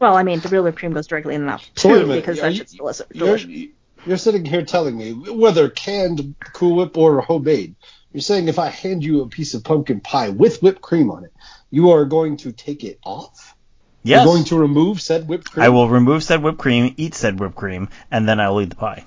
Well, 0.00 0.16
I 0.16 0.22
mean, 0.22 0.38
the 0.38 0.48
real 0.48 0.62
whipped 0.62 0.78
cream 0.78 0.92
goes 0.92 1.08
directly 1.08 1.34
in 1.34 1.40
the 1.40 1.46
mouth 1.48 1.68
So 1.76 1.88
wait 1.88 2.02
a 2.02 2.04
too 2.04 2.12
because 2.12 2.38
are 2.38 2.42
that 2.42 2.52
you- 2.52 2.58
shit's 2.58 2.72
delicious. 2.72 3.06
You're, 3.12 3.68
you're 4.06 4.16
sitting 4.16 4.44
here 4.44 4.64
telling 4.64 4.96
me 4.96 5.12
whether 5.12 5.68
canned 5.68 6.36
Cool 6.52 6.76
Whip 6.76 6.96
or 6.96 7.20
homemade. 7.20 7.74
You're 8.12 8.20
saying 8.20 8.46
if 8.46 8.58
I 8.60 8.68
hand 8.68 9.02
you 9.04 9.22
a 9.22 9.28
piece 9.28 9.54
of 9.54 9.64
pumpkin 9.64 10.00
pie 10.00 10.28
with 10.28 10.62
whipped 10.62 10.80
cream 10.82 11.10
on 11.10 11.24
it, 11.24 11.32
you 11.70 11.90
are 11.90 12.04
going 12.04 12.36
to 12.38 12.52
take 12.52 12.84
it 12.84 13.00
off? 13.04 13.56
Yes. 14.04 14.18
You're 14.24 14.32
going 14.32 14.44
to 14.44 14.58
remove 14.58 15.02
said 15.02 15.26
whipped 15.28 15.50
cream? 15.50 15.64
I 15.64 15.68
will 15.70 15.88
remove 15.88 16.22
said 16.22 16.42
whipped 16.42 16.58
cream, 16.58 16.94
eat 16.96 17.14
said 17.14 17.40
whipped 17.40 17.56
cream, 17.56 17.88
and 18.10 18.28
then 18.28 18.38
I'll 18.38 18.60
eat 18.60 18.70
the 18.70 18.76
pie. 18.76 19.04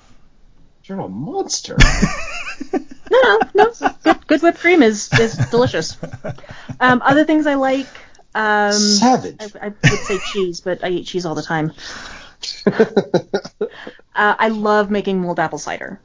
You're 0.84 1.00
a 1.00 1.08
monster. 1.08 1.76
No, 3.10 3.38
no, 3.54 3.72
no. 3.80 3.90
Good, 4.04 4.26
good 4.26 4.42
whipped 4.42 4.58
cream 4.60 4.82
is 4.82 5.12
is 5.20 5.36
delicious. 5.50 5.98
Um, 6.80 7.02
other 7.04 7.24
things 7.24 7.46
I 7.46 7.54
like. 7.56 7.86
Um, 8.34 8.72
Savage. 8.72 9.36
I, 9.38 9.66
I 9.66 9.68
would 9.68 10.00
say 10.00 10.18
cheese, 10.32 10.62
but 10.62 10.82
I 10.82 10.88
eat 10.88 11.06
cheese 11.06 11.26
all 11.26 11.34
the 11.34 11.42
time. 11.42 11.72
uh, 12.66 13.66
I 14.14 14.48
love 14.48 14.90
making 14.90 15.20
mulled 15.20 15.38
apple 15.38 15.58
cider. 15.58 16.00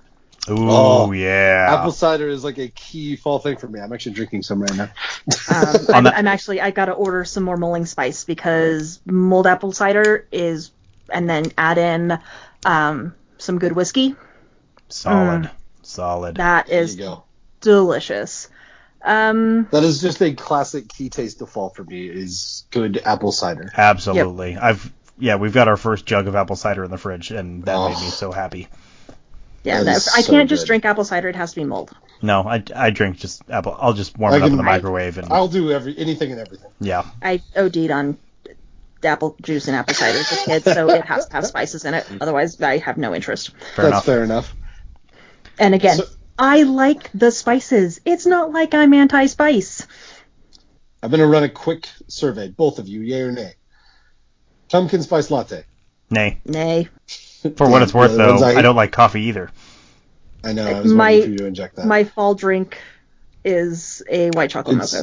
Ooh, 0.49 0.55
Oh, 0.69 1.11
yeah. 1.13 1.67
Apple 1.77 1.93
cider 1.93 2.27
is 2.27 2.43
like 2.43 2.57
a 2.57 2.67
key 2.67 3.15
fall 3.15 3.39
thing 3.39 3.55
for 3.55 3.67
me. 3.67 3.79
I'm 3.79 3.93
actually 3.93 4.13
drinking 4.13 4.43
some 4.43 4.61
right 4.61 4.75
now. 4.75 4.89
Um, 5.49 5.75
I'm, 5.93 6.07
I'm 6.07 6.27
actually 6.27 6.59
I 6.59 6.71
gotta 6.71 6.93
order 6.93 7.23
some 7.23 7.43
more 7.43 7.57
mulling 7.57 7.85
spice 7.85 8.25
because 8.25 8.99
mulled 9.05 9.47
apple 9.47 9.71
cider 9.71 10.27
is, 10.31 10.71
and 11.09 11.29
then 11.29 11.51
add 11.57 11.77
in 11.77 12.19
um, 12.65 13.15
some 13.37 13.59
good 13.59 13.71
whiskey. 13.71 14.15
Solid. 14.89 15.43
Mm. 15.43 15.51
Solid. 15.83 16.35
That 16.35 16.67
There 16.67 16.81
is 16.81 16.95
you 16.95 17.03
go. 17.03 17.23
delicious. 17.61 18.49
Um, 19.03 19.67
That 19.71 19.83
is 19.83 20.01
just 20.01 20.21
a 20.21 20.33
classic 20.33 20.87
key 20.89 21.09
taste 21.09 21.39
to 21.39 21.45
fall 21.45 21.69
for 21.69 21.83
me. 21.83 22.07
Is 22.07 22.63
good 22.71 23.01
apple 23.05 23.31
cider. 23.31 23.71
Absolutely. 23.75 24.57
I've 24.57 24.91
yeah, 25.19 25.35
we've 25.37 25.53
got 25.53 25.67
our 25.67 25.77
first 25.77 26.05
jug 26.05 26.27
of 26.27 26.35
apple 26.35 26.55
cider 26.55 26.83
in 26.83 26.91
the 26.91 26.97
fridge, 26.97 27.31
and 27.31 27.63
that 27.65 27.75
Oh. 27.75 27.89
made 27.89 27.99
me 27.99 28.09
so 28.09 28.31
happy. 28.31 28.67
yeah, 29.63 29.79
That 29.79 29.85
that- 29.85 29.97
is 29.97 30.09
I 30.15 30.21
can't 30.21 30.49
just 30.49 30.63
good. 30.63 30.67
drink 30.67 30.85
apple 30.85 31.03
cider; 31.05 31.27
it 31.29 31.35
has 31.35 31.51
to 31.51 31.55
be 31.55 31.63
mulled. 31.63 31.91
No, 32.21 32.41
I, 32.41 32.63
I 32.75 32.89
drink 32.89 33.17
just 33.17 33.41
apple. 33.49 33.75
I'll 33.79 33.93
just 33.93 34.17
warm 34.17 34.33
I 34.33 34.37
it 34.37 34.41
up 34.43 34.49
in 34.51 34.57
the 34.57 34.63
microwave 34.63 35.17
and 35.19 35.31
I'll 35.31 35.47
do 35.47 35.71
every 35.71 35.97
anything 35.97 36.31
and 36.31 36.41
everything. 36.41 36.69
yeah. 36.79 37.03
I 37.21 37.41
OD'd 37.55 37.91
on 37.91 38.17
apple 39.03 39.35
juice 39.41 39.67
and 39.67 39.75
apple 39.75 39.93
cider 39.93 40.17
as 40.17 40.31
a 40.31 40.45
kid, 40.45 40.63
so 40.63 40.89
it 40.89 41.05
has 41.05 41.27
to 41.27 41.33
have 41.33 41.45
spices 41.45 41.85
in 41.85 41.93
it. 41.93 42.05
Otherwise, 42.21 42.59
I 42.61 42.77
have 42.79 42.97
no 42.97 43.13
interest. 43.13 43.51
Fair 43.75 43.85
That's 43.85 43.87
enough. 43.87 44.05
fair 44.05 44.23
enough. 44.23 44.55
And 45.59 45.75
again, 45.75 45.97
So- 45.97 46.05
I 46.39 46.63
like 46.63 47.09
the 47.13 47.31
spices. 47.31 47.99
It's 48.05 48.25
not 48.25 48.51
like 48.51 48.73
I'm 48.75 48.93
anti-spice. 48.93 49.87
I'm 51.01 51.09
gonna 51.09 51.27
run 51.27 51.43
a 51.43 51.49
quick 51.49 51.87
survey, 52.07 52.47
both 52.49 52.79
of 52.79 52.87
you, 52.87 53.01
yay 53.01 53.21
or 53.21 53.31
nay. 53.31 53.53
Pumpkin 54.69 55.01
spice 55.01 55.31
latte. 55.31 55.63
Nay. 56.09 56.39
Nay. 56.45 56.89
For 57.55 57.69
what 57.69 57.81
it's 57.81 57.93
worth, 57.93 58.15
though, 58.15 58.37
I- 58.43 58.57
I 58.57 58.61
don't 58.61 58.75
like 58.75 58.91
coffee 58.91 59.21
either. 59.23 59.49
I 60.43 60.53
know. 60.53 60.67
I 60.67 60.79
was 60.81 60.93
My- 60.93 61.09
waiting 61.11 61.23
for 61.23 61.31
you 61.31 61.37
to 61.39 61.45
inject 61.45 61.75
that. 61.77 61.85
My 61.87 62.03
fall 62.03 62.35
drink 62.35 62.77
is 63.43 64.03
a 64.09 64.29
white 64.31 64.49
chocolate 64.49 64.77
It's- 64.77 64.93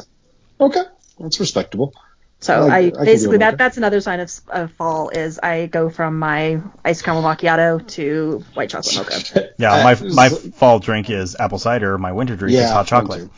mocha. 0.59 0.79
Okay, 0.79 0.89
that's 1.19 1.39
respectable. 1.39 1.93
So 2.41 2.67
I- 2.67 2.75
I, 2.75 2.77
I 2.87 2.91
can 2.91 3.05
basically 3.05 3.37
that 3.39 3.45
mocha. 3.51 3.57
that's 3.57 3.77
another 3.77 4.01
sign 4.01 4.19
of, 4.19 4.31
of 4.49 4.71
fall 4.73 5.09
is 5.09 5.39
I 5.41 5.65
go 5.67 5.89
from 5.89 6.19
my 6.19 6.61
iced 6.83 7.03
caramel 7.03 7.23
macchiato 7.23 7.85
to 7.87 8.43
white 8.53 8.69
chocolate 8.69 8.95
mocha. 8.95 9.49
Yeah, 9.57 9.73
uh, 9.73 9.83
my 9.83 9.95
my 10.13 10.29
fall 10.29 10.79
drink 10.79 11.09
is 11.09 11.35
apple 11.39 11.59
cider. 11.59 11.97
My 11.97 12.11
winter 12.11 12.35
drink 12.35 12.55
is 12.55 12.69
hot 12.69 12.87
chocolate. 12.87 13.29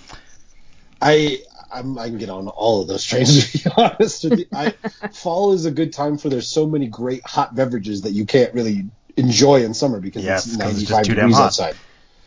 I 1.02 1.40
I'm, 1.72 1.98
I 2.00 2.08
can 2.08 2.18
get 2.18 2.30
on 2.30 2.48
all 2.48 2.82
of 2.82 2.88
those 2.88 3.04
trains 3.04 3.52
to 3.52 3.58
be 3.70 3.74
honest 3.78 4.24
with 4.24 4.40
you. 4.40 4.46
I, 4.54 4.72
fall 5.12 5.52
is 5.54 5.66
a 5.66 5.72
good 5.72 5.94
time 5.94 6.18
for 6.18 6.30
there's 6.30 6.48
so 6.48 6.66
many 6.66 6.88
great 6.88 7.26
hot 7.26 7.56
beverages 7.56 8.02
that 8.04 8.12
you 8.12 8.26
can't 8.26 8.54
really 8.54 8.86
enjoy 9.18 9.64
in 9.64 9.74
summer 9.74 10.00
because 10.00 10.24
Yes, 10.24 10.46
it's 10.48 10.58
'cause 10.58 10.72
it's 10.72 10.90
just 10.90 10.92
95 10.92 11.06
too 11.06 11.14
damn 11.16 11.24
degrees 11.26 11.36
hot. 11.38 11.46
outside. 11.48 11.76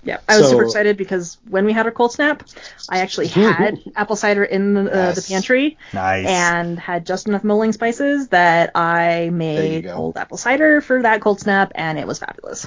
Yeah, 0.02 0.18
I 0.28 0.38
was 0.38 0.46
So- 0.46 0.52
super 0.52 0.64
excited 0.64 0.96
because 0.96 1.36
when 1.48 1.64
we 1.66 1.72
had 1.72 1.84
our 1.86 1.92
cold 1.92 2.12
snap, 2.12 2.42
I 2.88 3.00
actually 3.00 3.26
had 3.28 3.78
apple 3.96 4.16
cider 4.16 4.44
in 4.44 4.74
the, 4.74 4.90
uh, 4.90 5.12
the 5.12 5.22
pantry 5.28 5.76
Nice. 5.92 6.26
and 6.26 6.78
had 6.78 7.04
just 7.06 7.28
enough 7.28 7.44
mulling 7.44 7.72
spices 7.72 8.28
that 8.28 8.70
I 8.74 9.30
made 9.30 9.86
cold 9.86 10.16
apple 10.16 10.36
cider 10.38 10.80
for 10.80 11.02
that 11.02 11.20
cold 11.20 11.40
snap, 11.40 11.72
and 11.74 11.98
it 11.98 12.06
was 12.06 12.18
fabulous. 12.18 12.66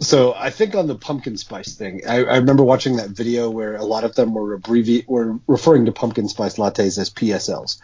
So 0.00 0.32
I 0.34 0.48
think 0.50 0.74
on 0.74 0.86
the 0.86 0.94
pumpkin 0.94 1.36
spice 1.36 1.74
thing, 1.74 2.02
I, 2.08 2.24
I 2.24 2.36
remember 2.38 2.62
watching 2.62 2.96
that 2.96 3.10
video 3.10 3.50
where 3.50 3.76
a 3.76 3.84
lot 3.84 4.04
of 4.04 4.14
them 4.14 4.32
were 4.32 4.58
abbrevi- 4.58 5.06
were 5.06 5.38
referring 5.46 5.84
to 5.86 5.92
pumpkin 5.92 6.26
spice 6.28 6.56
lattes 6.56 6.98
as 6.98 7.10
PSLs. 7.10 7.78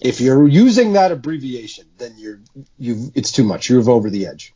If 0.00 0.20
you're 0.22 0.48
using 0.48 0.94
that 0.94 1.12
abbreviation, 1.12 1.84
then 1.98 2.14
you're 2.16 2.40
you 2.78 3.10
it's 3.14 3.32
too 3.32 3.44
much. 3.44 3.68
You're 3.68 3.88
over 3.90 4.08
the 4.08 4.26
edge. 4.28 4.54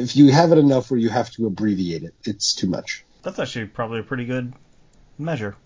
If 0.00 0.16
you 0.16 0.30
have 0.32 0.52
it 0.52 0.58
enough 0.58 0.90
where 0.90 0.98
you 1.00 1.08
have 1.10 1.30
to 1.32 1.46
abbreviate 1.46 2.02
it, 2.02 2.14
it's 2.24 2.54
too 2.54 2.66
much. 2.68 3.04
That's 3.22 3.38
actually 3.38 3.66
probably 3.66 4.00
a 4.00 4.02
pretty 4.02 4.24
good 4.24 4.52
measure. 5.18 5.56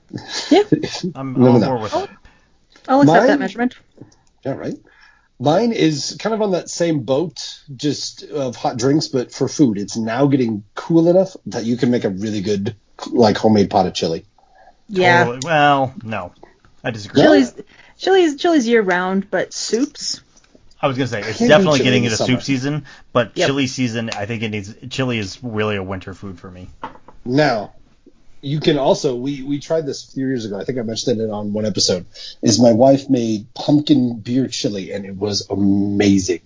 Yeah. 0.50 0.62
I'm, 1.14 1.32
No, 1.34 1.48
I'm 1.48 1.54
on 1.56 1.60
no. 1.60 1.66
board 1.68 1.82
with 1.82 1.94
it. 1.94 2.10
I'll 2.88 3.00
accept 3.02 3.18
Mine- 3.18 3.26
that 3.28 3.38
measurement. 3.38 3.74
Yeah, 4.44 4.52
right. 4.54 4.76
Mine 5.40 5.72
is 5.72 6.16
kind 6.20 6.32
of 6.34 6.42
on 6.42 6.52
that 6.52 6.68
same 6.70 7.00
boat, 7.00 7.60
just 7.74 8.22
of 8.24 8.54
hot 8.56 8.76
drinks, 8.76 9.08
but 9.08 9.32
for 9.32 9.48
food. 9.48 9.78
It's 9.78 9.96
now 9.96 10.26
getting 10.26 10.62
cool 10.74 11.08
enough 11.08 11.36
that 11.46 11.64
you 11.64 11.76
can 11.76 11.90
make 11.90 12.04
a 12.04 12.08
really 12.10 12.40
good, 12.40 12.76
like 13.10 13.36
homemade 13.36 13.68
pot 13.70 13.86
of 13.86 13.94
chili. 13.94 14.24
Yeah, 14.88 15.24
Totally- 15.24 15.40
Well, 15.44 15.94
no, 16.04 16.32
I 16.84 16.90
disagree. 16.92 17.22
chili's 17.22 17.52
chili's 17.98 18.36
chili's 18.36 18.68
year 18.68 18.82
round, 18.82 19.30
but 19.30 19.52
soups. 19.52 20.20
I 20.84 20.86
was 20.86 20.98
gonna 20.98 21.08
say 21.08 21.22
it's 21.22 21.38
definitely 21.38 21.78
getting 21.80 22.04
into 22.04 22.16
summer. 22.18 22.32
soup 22.34 22.42
season, 22.42 22.84
but 23.14 23.32
Yep. 23.36 23.46
chili 23.46 23.66
season, 23.66 24.10
I 24.10 24.26
think 24.26 24.42
it 24.42 24.50
needs. 24.50 24.74
Chili 24.90 25.18
is 25.18 25.38
really 25.42 25.76
a 25.76 25.82
winter 25.82 26.12
food 26.12 26.38
for 26.38 26.50
me. 26.50 26.68
Now, 27.24 27.72
you 28.42 28.60
can 28.60 28.76
also 28.76 29.14
we 29.16 29.42
we 29.42 29.60
tried 29.60 29.86
this 29.86 30.06
a 30.06 30.12
few 30.12 30.26
years 30.26 30.44
ago. 30.44 30.58
I 30.60 30.64
think 30.64 30.78
I 30.78 30.82
mentioned 30.82 31.22
it 31.22 31.30
on 31.30 31.54
one 31.54 31.64
episode. 31.64 32.04
Is 32.42 32.60
my 32.60 32.72
wife 32.72 33.08
made 33.08 33.46
pumpkin 33.54 34.18
beer 34.18 34.46
chili 34.48 34.92
and 34.92 35.06
it 35.06 35.16
was 35.16 35.48
amazing. 35.48 36.40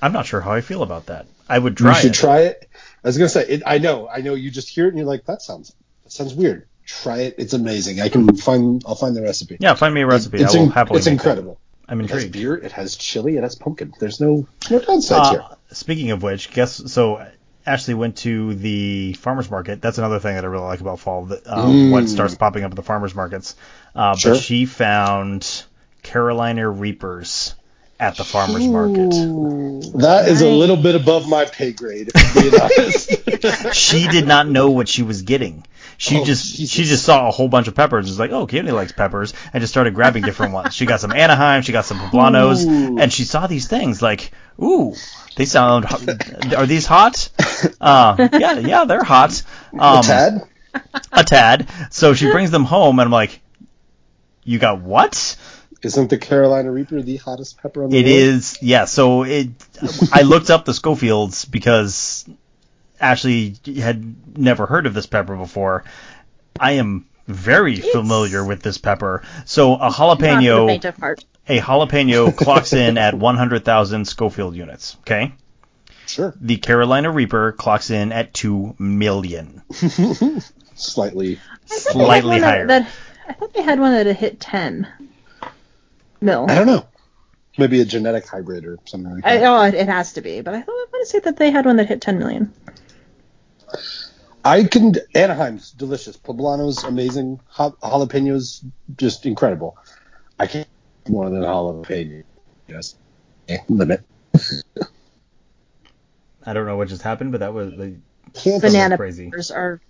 I'm 0.00 0.12
not 0.12 0.26
sure 0.26 0.40
how 0.40 0.52
I 0.52 0.60
feel 0.60 0.84
about 0.84 1.06
that. 1.06 1.26
I 1.48 1.58
would 1.58 1.80
You 1.80 1.86
try 1.86 1.94
should 2.00 2.10
it. 2.12 2.14
try 2.14 2.40
it. 2.42 2.68
I 3.02 3.08
was 3.08 3.18
gonna 3.18 3.28
say 3.28 3.44
it. 3.48 3.62
I 3.66 3.78
know. 3.78 4.08
I 4.08 4.20
know. 4.20 4.34
You 4.34 4.52
just 4.52 4.68
hear 4.68 4.84
it 4.84 4.90
and 4.90 4.98
you're 4.98 5.06
like, 5.08 5.24
that 5.26 5.42
sounds 5.42 5.74
that 6.04 6.12
sounds 6.12 6.32
weird. 6.32 6.68
Try 6.86 7.22
it. 7.22 7.34
It's 7.38 7.54
amazing. 7.54 8.00
I 8.00 8.08
can 8.08 8.36
find. 8.36 8.84
I'll 8.86 8.94
find 8.94 9.16
the 9.16 9.22
recipe. 9.22 9.56
Yeah, 9.58 9.74
find 9.74 9.92
me 9.92 10.02
a 10.02 10.06
recipe. 10.06 10.38
It's 10.40 10.54
I 10.54 10.58
will 10.58 10.66
in- 10.66 10.70
happily. 10.70 10.98
It's 10.98 11.08
incredible. 11.08 11.58
I'm 11.88 12.00
It 12.00 12.10
has 12.10 12.26
beer. 12.26 12.54
It 12.54 12.72
has 12.72 12.96
chili. 12.96 13.36
It 13.36 13.42
has 13.42 13.54
pumpkin. 13.54 13.92
There's 13.98 14.20
no 14.20 14.46
no 14.70 14.78
downsides 14.78 15.30
here. 15.30 15.40
Uh, 15.42 15.54
speaking 15.72 16.10
of 16.10 16.22
which, 16.22 16.50
guess 16.50 16.92
so. 16.92 17.26
Ashley 17.66 17.92
went 17.92 18.16
to 18.18 18.54
the 18.54 19.12
farmers 19.14 19.50
market. 19.50 19.82
That's 19.82 19.98
another 19.98 20.20
thing 20.20 20.36
that 20.36 20.44
I 20.44 20.46
really 20.46 20.64
like 20.64 20.80
about 20.80 21.00
fall. 21.00 21.26
That, 21.26 21.46
uh, 21.46 21.66
Mm. 21.66 21.90
What 21.90 22.08
starts 22.08 22.34
popping 22.34 22.64
up 22.64 22.70
at 22.72 22.76
the 22.76 22.82
farmers 22.82 23.14
markets. 23.14 23.56
Uh, 23.94 24.16
Sure. 24.16 24.32
But 24.32 24.40
she 24.40 24.64
found 24.64 25.64
Carolina 26.02 26.70
Reapers 26.70 27.54
at 28.00 28.16
the 28.16 28.24
farmers 28.24 28.66
market. 28.66 29.10
That 29.98 30.28
is 30.28 30.40
a 30.40 30.48
little 30.48 30.76
bit 30.78 30.94
above 30.94 31.28
my 31.28 31.44
pay 31.44 31.72
grade, 31.72 32.10
if 32.14 32.36
I'm 32.36 32.42
being 32.42 32.62
honest. 32.62 33.74
She 33.74 34.08
did 34.08 34.26
not 34.26 34.48
know 34.48 34.70
what 34.70 34.88
she 34.88 35.02
was 35.02 35.22
getting. 35.22 35.64
She 36.00 36.16
Oh, 36.18 36.24
just 36.24 36.54
Jesus. 36.54 36.70
she 36.70 36.84
just 36.84 37.04
saw 37.04 37.28
a 37.28 37.30
whole 37.32 37.48
bunch 37.48 37.66
of 37.68 37.74
peppers. 37.74 38.06
and 38.06 38.10
Was 38.12 38.18
like, 38.20 38.30
oh, 38.30 38.46
Katie 38.46 38.70
likes 38.70 38.92
peppers, 38.92 39.34
and 39.52 39.60
just 39.60 39.72
started 39.72 39.94
grabbing 39.94 40.22
different 40.22 40.52
ones. 40.54 40.72
She 40.74 40.86
got 40.86 41.00
some 41.00 41.12
Anaheim, 41.12 41.62
she 41.62 41.72
got 41.72 41.84
some 41.84 41.98
poblanos, 41.98 42.64
Ooh. 42.64 42.98
and 43.00 43.12
she 43.12 43.24
saw 43.24 43.46
these 43.48 43.66
things 43.68 44.00
like, 44.00 44.30
ooh, 44.62 44.94
they 45.36 45.44
sound. 45.44 45.86
Are 46.56 46.66
these 46.66 46.86
hot? 46.86 47.28
Uh, 47.80 48.28
yeah, 48.32 48.58
yeah, 48.60 48.84
they're 48.84 49.02
hot. 49.02 49.42
Um, 49.72 49.98
a 49.98 50.02
tad. 50.02 50.48
a 51.12 51.24
tad. 51.24 51.68
So 51.90 52.14
she 52.14 52.30
brings 52.30 52.52
them 52.52 52.64
home, 52.64 53.00
and 53.00 53.06
I'm 53.06 53.12
like, 53.12 53.40
you 54.44 54.58
got 54.60 54.80
what? 54.80 55.36
Isn't 55.82 56.10
the 56.10 56.18
Carolina 56.18 56.70
Reaper 56.70 57.02
the 57.02 57.16
hottest 57.16 57.60
pepper 57.60 57.82
on 57.84 57.90
the 57.90 57.98
It 57.98 58.04
world? 58.04 58.16
is, 58.16 58.58
yeah. 58.62 58.84
So 58.84 59.22
it, 59.24 59.50
I 60.12 60.22
looked 60.22 60.50
up 60.50 60.64
the 60.64 60.72
Scovilles 60.72 61.48
because 61.50 62.24
Ashley 63.00 63.56
had 63.76 64.36
never 64.38 64.66
heard 64.66 64.86
of 64.86 64.94
this 64.94 65.06
pepper 65.06 65.36
before. 65.36 65.84
I 66.58 66.72
am 66.72 67.06
very 67.26 67.76
familiar 67.76 68.44
with 68.44 68.62
this 68.62 68.78
pepper. 68.78 69.22
So 69.44 69.74
a 69.74 69.78
Not 69.78 69.94
for 69.94 70.16
the 70.16 70.24
jalapeno, 70.26 70.66
faint 70.66 70.84
of 70.86 70.96
heart. 70.96 71.24
a 71.48 71.58
jalapeno 71.60 72.36
clocks 72.36 72.72
in 72.72 72.98
at 72.98 73.14
100,000 73.14 74.04
Scoville 74.06 74.54
units. 74.56 74.96
Okay. 75.00 75.32
Sure. 76.06 76.34
The 76.40 76.56
Carolina 76.56 77.10
Reaper 77.10 77.52
clocks 77.52 77.90
in 77.90 78.12
at 78.12 78.32
2 78.32 78.76
million. 78.78 79.62
Slightly. 80.74 81.38
Slightly 81.66 82.30
One 82.30 82.40
that- 82.40 82.46
higher. 82.46 82.66
That, 82.66 82.88
I 83.28 83.32
thought 83.34 83.52
they 83.52 83.62
had 83.62 83.78
one 83.78 83.92
that 83.92 84.06
had 84.06 84.16
hit 84.16 84.40
10 84.40 84.88
mil. 86.20 86.46
I 86.48 86.54
don't 86.54 86.66
know. 86.66 86.86
Maybe 87.58 87.80
a 87.80 87.84
genetic 87.84 88.26
hybrid 88.26 88.64
or 88.64 88.78
something 88.86 89.16
like 89.16 89.26
I, 89.26 89.38
that. 89.38 89.46
oh, 89.46 89.62
it, 89.64 89.74
it 89.74 89.88
has 89.88 90.12
to 90.14 90.20
be, 90.20 90.40
but 90.40 90.54
I 90.54 90.62
thought 90.62 90.70
I 90.72 90.86
want 90.92 91.02
to 91.06 91.10
say 91.10 91.18
that 91.18 91.36
they 91.36 91.50
had 91.50 91.66
one 91.66 91.76
that 91.76 91.88
hit 91.88 92.00
10 92.00 92.18
million. 92.18 92.52
I 94.48 94.64
can. 94.64 94.94
Anaheim's 95.14 95.72
delicious. 95.72 96.16
Poblanos 96.16 96.86
amazing. 96.86 97.40
Ja- 97.58 97.70
Jalapenos 97.82 98.64
just 98.96 99.26
incredible. 99.26 99.76
I 100.38 100.46
can't 100.46 100.66
more 101.08 101.28
than 101.28 101.42
a 101.42 101.46
jalapeno. 101.46 102.24
Yes. 102.66 102.96
Limit. 103.68 104.02
I 106.44 106.52
don't 106.54 106.66
know 106.66 106.76
what 106.76 106.88
just 106.88 107.02
happened, 107.02 107.32
but 107.32 107.40
that 107.40 107.52
was 107.52 107.72
the 107.72 107.96
Can't 108.32 108.62
Banana 108.62 108.96
crazy. 108.96 109.30
are 109.54 109.80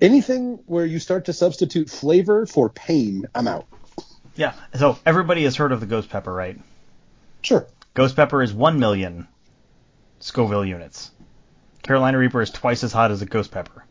anything 0.00 0.60
where 0.66 0.86
you 0.86 1.00
start 1.00 1.24
to 1.24 1.32
substitute 1.32 1.90
flavor 1.90 2.46
for 2.46 2.68
pain. 2.68 3.24
I'm 3.34 3.48
out. 3.48 3.66
Yeah. 4.36 4.54
So 4.76 4.98
everybody 5.04 5.42
has 5.44 5.56
heard 5.56 5.72
of 5.72 5.80
the 5.80 5.86
ghost 5.86 6.10
pepper, 6.10 6.32
right? 6.32 6.60
Sure. 7.42 7.66
Ghost 7.94 8.14
pepper 8.14 8.40
is 8.42 8.52
1 8.52 8.78
million 8.78 9.26
Scoville 10.20 10.64
units. 10.64 11.10
Carolina 11.88 12.18
Reaper 12.18 12.42
is 12.42 12.50
twice 12.50 12.84
as 12.84 12.92
hot 12.92 13.10
as 13.12 13.22
a 13.22 13.26
ghost 13.26 13.50
pepper. 13.50 13.82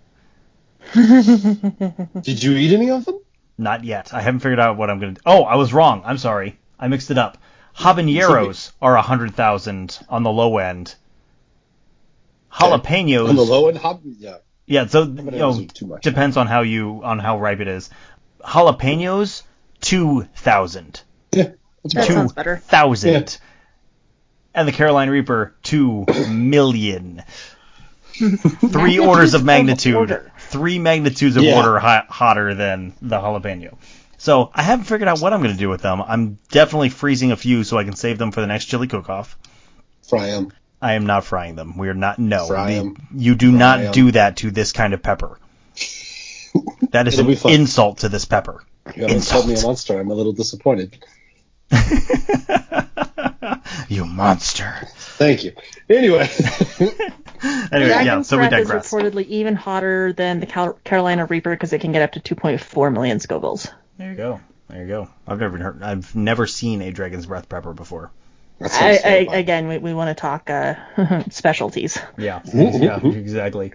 Did 0.93 2.43
you 2.43 2.52
eat 2.52 2.72
any 2.72 2.91
of 2.91 3.06
them? 3.06 3.20
Not 3.58 3.84
yet. 3.84 4.14
I 4.14 4.22
haven't 4.22 4.41
figured 4.41 4.60
out 4.60 4.78
what 4.78 4.91
I'm 4.91 5.00
going 5.00 5.16
to 5.16 5.22
Oh, 5.26 5.41
I 5.43 5.56
was 5.56 5.74
wrong. 5.74 6.04
I'm 6.06 6.20
sorry. 6.20 6.60
I 6.80 6.89
mixed 6.89 7.10
it 7.10 7.18
up. 7.18 7.39
Habaneros 7.76 8.72
are 8.84 8.93
a 8.93 9.00
100,000 9.00 10.00
on 10.10 10.22
the 10.22 10.32
low 10.32 10.60
end. 10.60 10.93
Jalapenos. 12.54 13.30
On 13.30 13.36
the 13.36 13.41
low 13.43 13.68
end, 13.68 13.80
hop, 13.80 14.02
yeah. 14.04 14.38
Yeah, 14.68 14.86
so 14.86 15.02
you 15.02 15.14
know, 15.14 15.60
are 15.60 15.66
too 15.66 15.88
much. 15.88 16.04
depends 16.04 16.38
on 16.38 16.45
how 16.45 16.62
you 16.62 17.02
on 17.04 17.18
how 17.18 17.39
ripe 17.39 17.62
it 17.62 17.68
is. 17.68 17.89
Jalapenos, 18.41 19.41
two 19.82 20.28
thousand. 20.36 21.02
Yeah, 21.32 21.52
That 21.84 22.06
Two 22.06 22.14
sounds 22.14 22.34
better. 22.34 22.58
thousand. 22.58 23.39
And 24.54 24.68
the 24.68 24.72
Carolina 24.72 25.12
Reaper, 25.12 25.56
two 25.64 26.06
million. 26.30 27.24
Three 28.72 28.99
orders 28.99 29.34
of 29.34 29.43
magnitude. 29.43 29.95
order. 29.95 30.32
Three 30.39 30.80
magnitudes 30.80 31.36
of 31.38 31.43
Yeah. 31.43 31.57
order 31.57 31.78
hot, 31.80 32.07
hotter 32.09 32.53
than 32.55 32.93
the 33.01 33.18
jalapeno. 33.18 33.78
So 34.18 34.49
I 34.53 34.63
haven't 34.63 34.86
figured 34.86 35.07
out 35.07 35.20
what 35.22 35.34
I'm 35.34 35.41
going 35.41 35.53
to 35.53 35.59
do 35.59 35.70
with 35.70 35.82
them. 35.82 36.01
I'm 36.01 36.39
definitely 36.49 36.89
freezing 36.89 37.32
a 37.32 37.36
few 37.38 37.63
so 37.63 37.78
I 37.78 37.84
can 37.84 37.95
save 37.95 38.18
them 38.18 38.32
for 38.32 38.41
the 38.41 38.47
next 38.47 38.65
chili 38.65 38.88
cook-off. 38.88 39.38
Fry 40.07 40.28
them. 40.32 40.51
I 40.82 40.93
am 40.93 41.05
not 41.05 41.24
frying 41.26 41.55
them. 41.55 41.78
We 41.78 41.89
are 41.89 41.93
not. 41.93 42.18
No, 42.20 42.47
Fry 42.47 42.76
The- 42.76 42.95
you 43.15 43.36
do 43.36 43.49
Fry 43.51 43.59
not 43.59 43.80
'em. 43.80 43.91
do 43.91 44.11
that 44.11 44.38
to 44.38 44.51
this 44.51 44.72
kind 44.72 44.93
of 44.93 45.01
pepper. 45.03 45.38
That 46.91 47.07
is 47.07 47.20
an 47.20 47.30
insult 47.51 47.99
to 47.99 48.09
this 48.09 48.26
pepper. 48.26 48.63
You 48.95 49.01
haven't 49.03 49.18
Insult. 49.18 49.43
called 49.43 49.53
me 49.53 49.59
a 49.59 49.63
monster. 49.63 49.99
I'm 49.99 50.09
a 50.09 50.13
little 50.15 50.32
disappointed. 50.34 50.97
you 53.89 54.05
monster. 54.05 54.74
Thank 55.18 55.43
you. 55.43 55.51
Anyway, 55.89 56.28
Anyway, 57.72 57.90
yeah. 57.90 58.04
Dragon's 58.04 58.28
So 58.28 58.40
we 58.40 58.48
Breath 58.48 58.62
is 58.62 58.70
reportedly 58.70 59.26
even 59.26 59.56
hotter 59.56 60.14
than 60.14 60.40
the 60.40 60.46
Cal- 60.46 60.80
Carolina 60.84 61.26
Reaper 61.26 61.52
because 61.52 61.74
it 61.74 61.82
can 61.82 61.92
get 61.92 62.02
up 62.02 62.14
to 62.14 62.36
2.4 62.36 62.94
million 62.94 63.18
Scovilles. 63.20 63.72
There 63.98 64.12
you 64.12 64.18
go. 64.18 64.40
There 64.70 64.82
you 64.82 64.88
go. 64.88 65.10
I've 65.28 65.40
never 65.40 65.58
heard. 65.58 65.84
I've 65.84 66.16
never 66.16 66.46
seen 66.48 66.82
a 66.82 66.92
dragon's 66.92 67.26
breath 67.26 67.48
pepper 67.50 67.74
before. 67.74 68.12
I, 68.62 69.00
I, 69.32 69.38
again, 69.38 69.68
we, 69.68 69.78
we 69.78 69.94
want 69.94 70.16
to 70.16 70.20
talk 70.20 70.50
uh, 70.50 70.76
specialties. 71.30 71.98
Yeah. 72.18 72.42
yeah. 72.54 73.00
Exactly. 73.06 73.74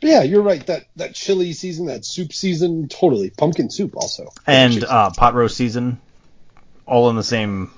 yeah, 0.00 0.22
you're 0.22 0.42
right. 0.42 0.64
That 0.66 0.86
that 0.96 1.14
chili 1.14 1.52
season, 1.52 1.86
that 1.86 2.04
soup 2.04 2.32
season, 2.32 2.88
totally. 2.88 3.30
Pumpkin 3.30 3.70
soup 3.70 3.96
also. 3.96 4.28
And 4.46 4.82
uh, 4.82 5.10
pot 5.10 5.34
roast 5.34 5.56
season, 5.56 6.00
all 6.86 7.10
in 7.10 7.16
the 7.16 7.22
same, 7.22 7.70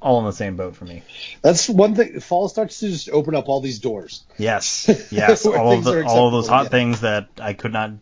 all 0.00 0.18
in 0.20 0.24
the 0.26 0.32
same 0.32 0.56
boat 0.56 0.76
for 0.76 0.84
me. 0.84 1.02
that's 1.42 1.68
one 1.68 1.94
thing. 1.94 2.20
Fall 2.20 2.48
starts 2.48 2.80
to 2.80 2.88
just 2.88 3.08
open 3.10 3.34
up 3.34 3.48
all 3.48 3.60
these 3.60 3.78
doors. 3.78 4.24
Yes. 4.36 4.88
Yes. 5.10 5.46
All 5.46 5.72
of 5.72 5.84
the 5.84 6.04
all 6.04 6.26
of 6.26 6.32
those 6.32 6.48
hot 6.48 6.66
again. 6.66 6.70
things 6.70 7.00
that 7.00 7.28
I 7.40 7.52
could 7.54 7.72
not 7.72 7.92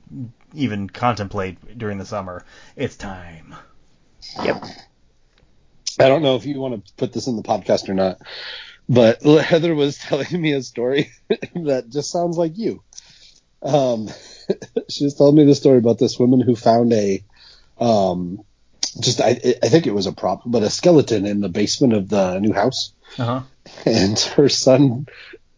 even 0.54 0.88
contemplate 0.88 1.78
during 1.78 1.98
the 1.98 2.06
summer. 2.06 2.44
It's 2.74 2.96
time. 2.96 3.54
Yep. 4.42 4.64
I 5.98 6.08
don't 6.08 6.22
know 6.22 6.36
if 6.36 6.44
you 6.44 6.60
want 6.60 6.86
to 6.86 6.94
put 6.94 7.12
this 7.12 7.26
in 7.26 7.36
the 7.36 7.42
podcast 7.42 7.88
or 7.88 7.94
not, 7.94 8.18
but 8.88 9.22
Heather 9.22 9.74
was 9.74 9.98
telling 9.98 10.40
me 10.40 10.52
a 10.52 10.62
story 10.62 11.10
that 11.28 11.88
just 11.88 12.10
sounds 12.10 12.36
like 12.36 12.58
you. 12.58 12.82
Um, 13.62 14.08
she 14.88 15.04
was 15.04 15.14
telling 15.14 15.36
me 15.36 15.44
the 15.44 15.54
story 15.54 15.78
about 15.78 15.98
this 15.98 16.18
woman 16.18 16.40
who 16.40 16.54
found 16.54 16.92
a, 16.92 17.24
um, 17.78 18.40
just 19.00 19.20
I, 19.20 19.30
I 19.62 19.68
think 19.68 19.86
it 19.86 19.94
was 19.94 20.06
a 20.06 20.12
prop, 20.12 20.42
but 20.46 20.62
a 20.62 20.70
skeleton 20.70 21.26
in 21.26 21.40
the 21.40 21.48
basement 21.48 21.92
of 21.92 22.08
the 22.08 22.38
new 22.38 22.52
house, 22.52 22.92
Uh 23.18 23.24
huh. 23.24 23.40
and 23.84 24.18
her 24.18 24.48
son 24.48 25.06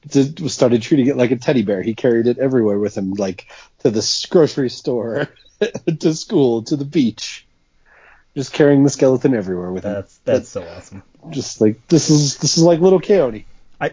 did, 0.09 0.51
started 0.51 0.82
treating 0.82 1.07
it 1.09 1.16
like 1.16 1.30
a 1.30 1.36
teddy 1.36 1.62
bear. 1.62 1.82
He 1.82 1.95
carried 1.95 2.26
it 2.26 2.39
everywhere 2.39 2.78
with 2.78 2.97
him, 2.97 3.12
like 3.12 3.47
to 3.80 3.91
the 3.91 4.26
grocery 4.30 4.70
store, 4.70 5.28
to 6.01 6.14
school, 6.14 6.62
to 6.64 6.76
the 6.76 6.84
beach. 6.84 7.47
Just 8.36 8.53
carrying 8.53 8.84
the 8.84 8.91
skeleton 8.91 9.34
everywhere 9.34 9.72
with 9.72 9.84
him. 9.84 9.95
That's 9.95 10.18
that's 10.24 10.49
so 10.51 10.62
awesome. 10.62 11.03
just 11.30 11.61
like 11.61 11.86
this 11.89 12.09
is 12.11 12.36
this 12.39 12.57
is 12.57 12.62
like 12.62 12.80
little 12.80 13.01
coyote. 13.01 13.47
I 13.80 13.91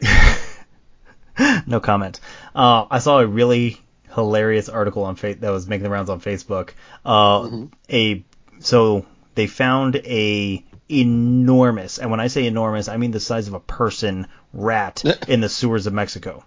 no 1.68 1.80
comment. 1.80 2.20
Uh, 2.54 2.86
I 2.90 3.00
saw 3.00 3.20
a 3.20 3.28
really 3.28 3.82
hilarious 4.14 4.70
article 4.70 5.04
on 5.04 5.16
fa- 5.16 5.36
that 5.36 5.50
was 5.50 5.68
making 5.68 5.84
the 5.84 5.90
rounds 5.90 6.10
on 6.10 6.22
Facebook. 6.22 6.72
Uh, 7.04 7.66
A 7.92 8.24
so 8.60 9.06
they 9.36 9.48
found 9.48 9.98
a 9.98 10.64
enormous, 10.90 12.00
and 12.00 12.12
when 12.12 12.20
I 12.20 12.28
say 12.28 12.46
enormous, 12.46 12.88
I 12.88 12.98
mean 12.98 13.12
the 13.12 13.20
size 13.20 13.48
of 13.48 13.54
a 13.54 13.60
person 13.60 14.28
rat 14.54 15.04
in 15.28 15.42
the 15.42 15.50
sewers 15.50 15.88
of 15.88 15.94
Mexico. 15.94 16.46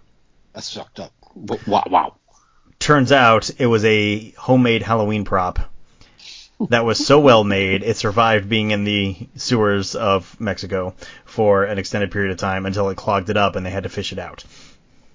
That's 0.53 0.73
fucked 0.73 0.99
up. 0.99 1.13
Wow, 1.35 1.83
wow. 1.87 2.15
Turns 2.79 3.11
out 3.11 3.49
it 3.57 3.67
was 3.67 3.85
a 3.85 4.31
homemade 4.31 4.81
Halloween 4.81 5.25
prop 5.25 5.59
that 6.69 6.85
was 6.85 7.05
so 7.05 7.19
well 7.19 7.43
made 7.43 7.83
it 7.83 7.97
survived 7.97 8.49
being 8.49 8.71
in 8.71 8.83
the 8.83 9.15
sewers 9.35 9.95
of 9.95 10.39
Mexico 10.39 10.95
for 11.25 11.63
an 11.63 11.77
extended 11.77 12.11
period 12.11 12.31
of 12.31 12.37
time 12.37 12.65
until 12.65 12.89
it 12.89 12.97
clogged 12.97 13.29
it 13.29 13.37
up 13.37 13.55
and 13.55 13.65
they 13.65 13.69
had 13.69 13.83
to 13.83 13.89
fish 13.89 14.11
it 14.11 14.19
out. 14.19 14.43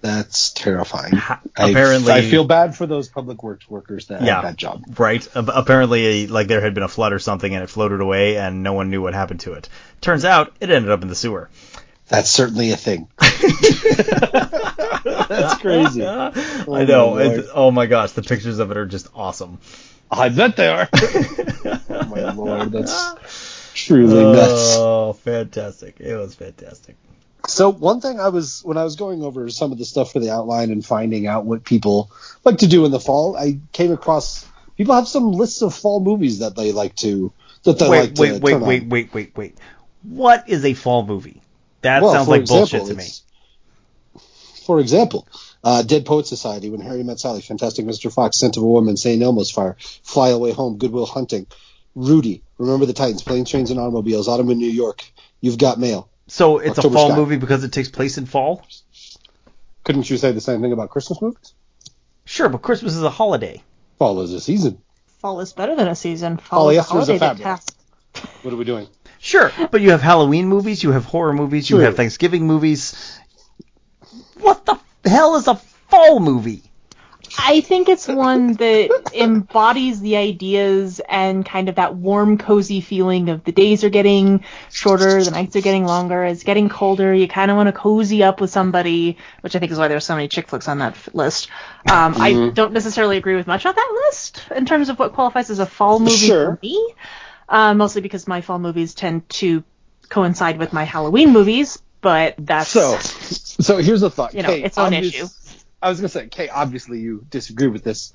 That's 0.05 0.51
terrifying. 0.51 1.15
Ha- 1.15 1.41
apparently- 1.57 2.13
I, 2.13 2.21
feel 2.21 2.45
bad 2.45 2.77
for 2.77 2.85
those 2.85 3.09
public 3.09 3.43
works 3.43 3.71
workers 3.71 4.09
that 4.09 4.21
Yeah. 4.21 4.35
have 4.35 4.45
that 4.45 4.57
job. 4.57 4.85
Right. 4.99 5.27
Apparently, 5.35 6.27
like 6.27 6.47
there 6.47 6.61
had 6.61 6.75
been 6.75 6.83
a 6.83 6.89
flood 6.89 7.15
or 7.15 7.19
something, 7.19 7.55
and 7.55 7.65
it 7.65 7.71
floated 7.71 8.03
away, 8.03 8.37
and 8.37 8.63
no 8.63 8.75
one 8.75 8.91
knew 8.91 9.01
what 9.01 9.15
happened 9.15 9.41
to 9.41 9.55
it. 9.55 9.71
Turns 10.03 10.27
out, 10.27 10.53
it 10.61 10.69
ended 10.69 10.91
up 10.91 11.01
in 11.01 11.09
the 11.09 11.15
sewer. 11.15 11.49
That's 12.09 12.29
certainly 12.29 12.71
a 12.73 12.77
thing. 12.77 13.09
That's 15.05 15.55
crazy. 15.63 16.05
I 16.05 16.33
oh 16.69 16.85
know. 16.85 17.45
Oh 17.55 17.71
my 17.71 17.87
gosh, 17.87 18.13
the 18.13 18.21
pictures 18.21 18.59
of 18.59 18.71
it 18.71 18.77
are 18.77 18.85
just 18.85 19.09
awesome. 19.15 19.59
I 20.11 20.29
bet 20.29 20.57
they 20.57 20.69
are. 20.69 20.87
oh 20.93 22.07
my 22.11 22.31
lord, 22.33 22.73
that's 22.73 23.73
truly 23.75 24.23
oh, 24.23 24.33
nuts. 24.35 24.75
Oh, 24.77 25.15
fantastic! 25.15 25.99
It 25.99 26.15
was 26.15 26.35
fantastic. 26.35 26.97
So 27.47 27.71
one 27.71 28.01
thing 28.01 28.19
I 28.21 28.29
was 28.29 28.63
when 28.65 28.79
I 28.79 28.85
was 28.85 28.97
going 28.97 29.23
over 29.23 29.49
some 29.51 29.71
of 29.73 29.79
the 29.79 29.85
stuff 29.85 30.13
for 30.13 30.21
the 30.21 30.31
outline 30.31 30.71
and 30.71 30.85
finding 30.85 31.27
out 31.27 31.45
what 31.45 31.65
people 31.65 32.11
like 32.45 32.59
to 32.59 32.67
do 32.67 32.85
in 32.85 32.91
the 32.91 33.01
fall, 33.01 33.37
I 33.37 33.59
came 33.73 33.93
across 33.93 34.47
people 34.77 34.95
have 34.95 35.09
some 35.09 35.31
lists 35.33 35.63
of 35.63 35.75
fall 35.75 36.01
movies 36.01 36.39
that 36.39 36.57
they 36.57 36.73
like 36.73 36.95
to 36.97 37.33
that 37.65 37.79
they 37.79 37.89
Wait, 37.89 38.01
like 38.01 38.15
to 38.15 38.23
wait, 38.23 38.43
wait, 38.43 38.53
turn 38.53 38.63
on. 38.63 38.69
wait, 38.69 38.87
wait, 38.87 39.15
wait, 39.15 39.37
wait. 39.37 39.59
What 40.03 40.49
is 40.49 40.65
a 40.65 40.75
fall 40.75 41.05
movie? 41.07 41.41
That 41.83 42.03
Well, 42.03 42.13
sounds 42.13 42.29
like 42.29 42.43
example, 42.43 42.79
bullshit 42.79 42.97
to 42.99 43.03
me. 43.03 44.21
For 44.67 44.81
example, 44.81 45.29
uh, 45.63 45.83
Dead 45.83 46.07
Poet 46.07 46.27
Society, 46.27 46.71
When 46.71 46.81
Harry 46.81 47.03
Met 47.03 47.21
Sally, 47.21 47.43
Fantastic 47.43 47.85
Mr. 47.85 48.13
Fox, 48.13 48.39
Scent 48.39 48.57
of 48.57 48.63
a 48.63 48.67
Woman, 48.67 48.97
St. 48.97 49.23
Elmo's 49.23 49.51
Fire, 49.51 49.77
Fly 50.03 50.31
Away 50.31 50.53
Home, 50.53 50.79
Good 50.79 50.93
Will 50.93 51.07
Hunting, 51.07 51.47
Rudy, 51.95 52.43
Remember 52.59 52.87
the 52.87 52.95
Titans, 52.95 53.23
Planes, 53.23 53.51
Trains, 53.51 53.71
and 53.71 53.79
Automobiles, 53.79 54.29
Autumn 54.29 54.51
in 54.51 54.59
New 54.59 54.71
York, 54.71 55.05
You've 55.41 55.59
Got 55.59 55.79
Mail. 55.79 56.09
So 56.27 56.59
it's 56.59 56.79
October 56.79 56.95
a 56.95 56.99
fall 56.99 57.09
Sky. 57.11 57.17
movie 57.17 57.37
because 57.37 57.65
it 57.65 57.73
takes 57.73 57.89
place 57.89 58.19
in 58.19 58.27
fall. 58.27 58.67
Couldn't 59.85 60.09
you 60.09 60.17
say 60.17 60.33
the 60.33 60.41
same 60.41 60.63
thing 60.63 60.73
about 60.73 60.91
Christmas 60.91 61.21
movies? 61.21 61.55
Sure, 62.25 62.49
but 62.49 62.63
Christmas 62.63 62.95
is 62.95 63.03
a 63.03 63.11
holiday. 63.11 63.63
Fall 63.99 64.23
is 64.23 64.33
a 64.33 64.41
season. 64.41 64.81
Fall 65.19 65.41
is 65.41 65.53
better 65.53 65.77
than 65.77 65.89
a 65.89 65.95
season. 65.95 66.39
Fall 66.39 66.67
oh, 66.67 66.71
is 66.71 66.79
a 66.79 66.81
Polyester 66.81 66.85
a 66.85 66.89
holiday 66.89 67.19
that 67.19 67.39
fabric. 67.39 68.35
What 68.43 68.55
are 68.55 68.57
we 68.57 68.65
doing? 68.65 68.87
Sure, 69.19 69.51
but 69.71 69.81
you 69.81 69.91
have 69.91 70.03
Halloween 70.03 70.49
movies, 70.49 70.83
you 70.83 70.93
have 70.93 71.05
horror 71.05 71.33
movies, 71.33 71.69
you 71.69 71.77
True. 71.77 71.85
have 71.87 71.97
Thanksgiving 71.97 72.47
movies. 72.47 73.19
What 74.39 74.67
the 74.67 74.79
hell 75.09 75.37
is 75.37 75.49
a 75.49 75.55
fall 75.55 76.21
movie? 76.21 76.63
I 77.39 77.61
think 77.63 77.89
it's 77.89 78.07
one 78.07 78.53
that 78.55 79.11
embodies 79.13 80.01
the 80.01 80.17
ideas 80.17 81.01
and 81.09 81.45
kind 81.45 81.69
of 81.69 81.75
that 81.77 81.95
warm, 81.97 82.39
cozy 82.39 82.81
feeling 82.81 83.29
of 83.29 83.45
the 83.45 83.53
days 83.53 83.83
are 83.85 83.89
getting 83.91 84.45
shorter, 84.71 85.23
the 85.23 85.31
nights 85.31 85.57
are 85.57 85.61
getting 85.61 85.85
longer, 85.85 86.25
it's 86.25 86.43
getting 86.45 86.69
colder. 86.69 87.13
You 87.13 87.27
kind 87.29 87.51
of 87.51 87.57
want 87.57 87.67
to 87.69 87.73
cozy 87.73 88.23
up 88.23 88.41
with 88.41 88.51
somebody, 88.51 89.19
which 89.41 89.57
I 89.57 89.59
think 89.59 89.73
is 89.73 89.79
why 89.79 89.89
there's 89.89 90.05
so 90.05 90.15
many 90.15 90.29
chick 90.29 90.49
flicks 90.49 90.69
on 90.69 90.79
that 90.79 90.93
f- 90.93 91.15
list. 91.15 91.49
Um, 91.91 92.15
I 92.17 92.51
don't 92.55 92.73
necessarily 92.73 93.17
agree 93.17 93.37
with 93.37 93.47
much 93.47 93.67
on 93.67 93.75
that 93.75 94.03
list 94.07 94.43
in 94.55 94.65
terms 94.67 94.89
of 94.89 94.99
what 94.99 95.13
qualifies 95.13 95.51
as 95.51 95.59
a 95.59 95.67
fall 95.67 95.99
movie 95.99 96.13
Sure. 96.13 96.57
for 96.57 96.59
me, 96.63 96.95
uh, 97.49 97.75
mostly 97.75 98.01
because 98.03 98.27
my 98.27 98.41
fall 98.41 98.59
movies 98.59 98.95
tend 98.95 99.29
to 99.31 99.65
coincide 100.09 100.59
with 100.59 100.73
my 100.73 100.85
Halloween 100.85 101.33
movies. 101.33 101.81
But 102.01 102.35
that's 102.39 102.69
So, 102.69 102.99
so 102.99 103.79
here's 103.79 104.03
the 104.03 104.11
thought. 104.11 104.35
You 104.35 104.43
know, 104.43 104.49
Kate, 104.51 104.65
its 104.67 104.77
own 104.77 104.93
obvious- 104.93 105.15
issue. 105.15 105.27
I 105.85 105.91
was 105.91 106.01
gonna 106.01 106.09
say, 106.09 106.27
Kate, 106.29 106.49
obviously 106.49 107.01
you 107.01 107.27
disagree 107.29 107.67
with 107.67 107.85
this 107.85 108.15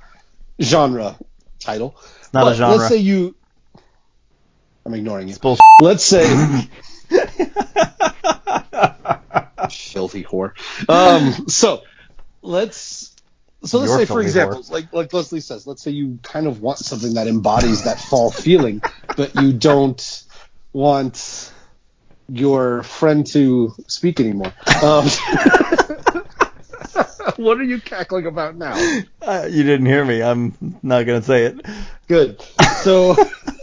genre 0.60 1.16
title. 1.60 1.96
It's 2.18 2.34
not 2.34 2.52
a 2.52 2.56
genre. 2.56 2.78
Let's 2.78 2.90
say 2.90 2.98
you. 2.98 3.36
I'm 4.84 4.96
ignoring 4.96 5.28
you. 5.28 5.34
It's 5.34 5.38
bullshit. 5.38 5.64
Let's 5.80 6.04
say. 6.04 6.24
Filthy 9.70 10.24
whore. 10.24 10.54
Um, 10.90 11.48
so 11.48 11.84
let's. 12.42 13.16
So 13.66 13.78
let's 13.78 13.92
You're 13.92 14.00
say, 14.00 14.06
for 14.06 14.22
example, 14.22 14.64
whore. 14.64 14.72
like 14.72 14.92
like 14.92 15.14
Leslie 15.14 15.40
says, 15.40 15.68
let's 15.68 15.84
say 15.84 15.92
you 15.92 16.18
kind 16.24 16.48
of 16.48 16.62
want 16.62 16.80
something 16.80 17.14
that 17.14 17.28
embodies 17.28 17.84
that 17.84 18.00
fall 18.00 18.32
feeling, 18.32 18.82
but 19.16 19.36
you 19.36 19.54
don't 19.54 20.24
want 20.74 21.54
your 22.28 22.82
friend 22.82 23.28
to 23.28 23.76
speak 23.86 24.20
anymore. 24.20 24.54
Um, 24.82 25.08
what 27.38 27.60
are 27.60 27.64
you 27.64 27.80
cackling 27.80 28.26
about 28.26 28.56
now? 28.56 28.74
Uh, 29.22 29.48
you 29.50 29.64
didn't 29.64 29.86
hear 29.86 30.06
me. 30.06 30.22
I'm 30.22 30.54
not 30.84 31.06
gonna 31.06 31.22
say 31.22 31.46
it. 31.46 31.66
Good. 32.08 32.42
So 32.82 33.16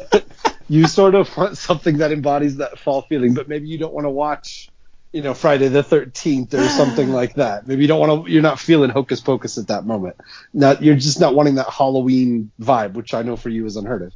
you 0.68 0.86
sort 0.86 1.14
of 1.14 1.34
want 1.36 1.58
something 1.58 1.98
that 1.98 2.12
embodies 2.12 2.56
that 2.56 2.78
fall 2.78 3.02
feeling, 3.02 3.34
but 3.34 3.48
maybe 3.48 3.68
you 3.68 3.78
don't 3.78 3.92
want 3.94 4.04
to 4.04 4.10
watch 4.10 4.70
you 5.12 5.22
know, 5.22 5.32
Friday 5.32 5.68
the 5.68 5.82
13th 5.82 6.52
or 6.52 6.68
something 6.68 7.10
like 7.10 7.34
that. 7.36 7.66
Maybe 7.66 7.80
you 7.80 7.88
don't 7.88 8.00
want 8.00 8.26
to, 8.26 8.30
you're 8.30 8.42
not 8.42 8.58
feeling 8.58 8.90
hocus 8.90 9.20
pocus 9.20 9.56
at 9.56 9.68
that 9.68 9.86
moment. 9.86 10.16
Not, 10.52 10.82
you're 10.82 10.94
just 10.96 11.20
not 11.20 11.34
wanting 11.34 11.54
that 11.54 11.70
Halloween 11.70 12.50
vibe, 12.60 12.92
which 12.92 13.14
I 13.14 13.22
know 13.22 13.34
for 13.34 13.48
you 13.48 13.64
is 13.64 13.76
unheard 13.76 14.02
of. 14.02 14.12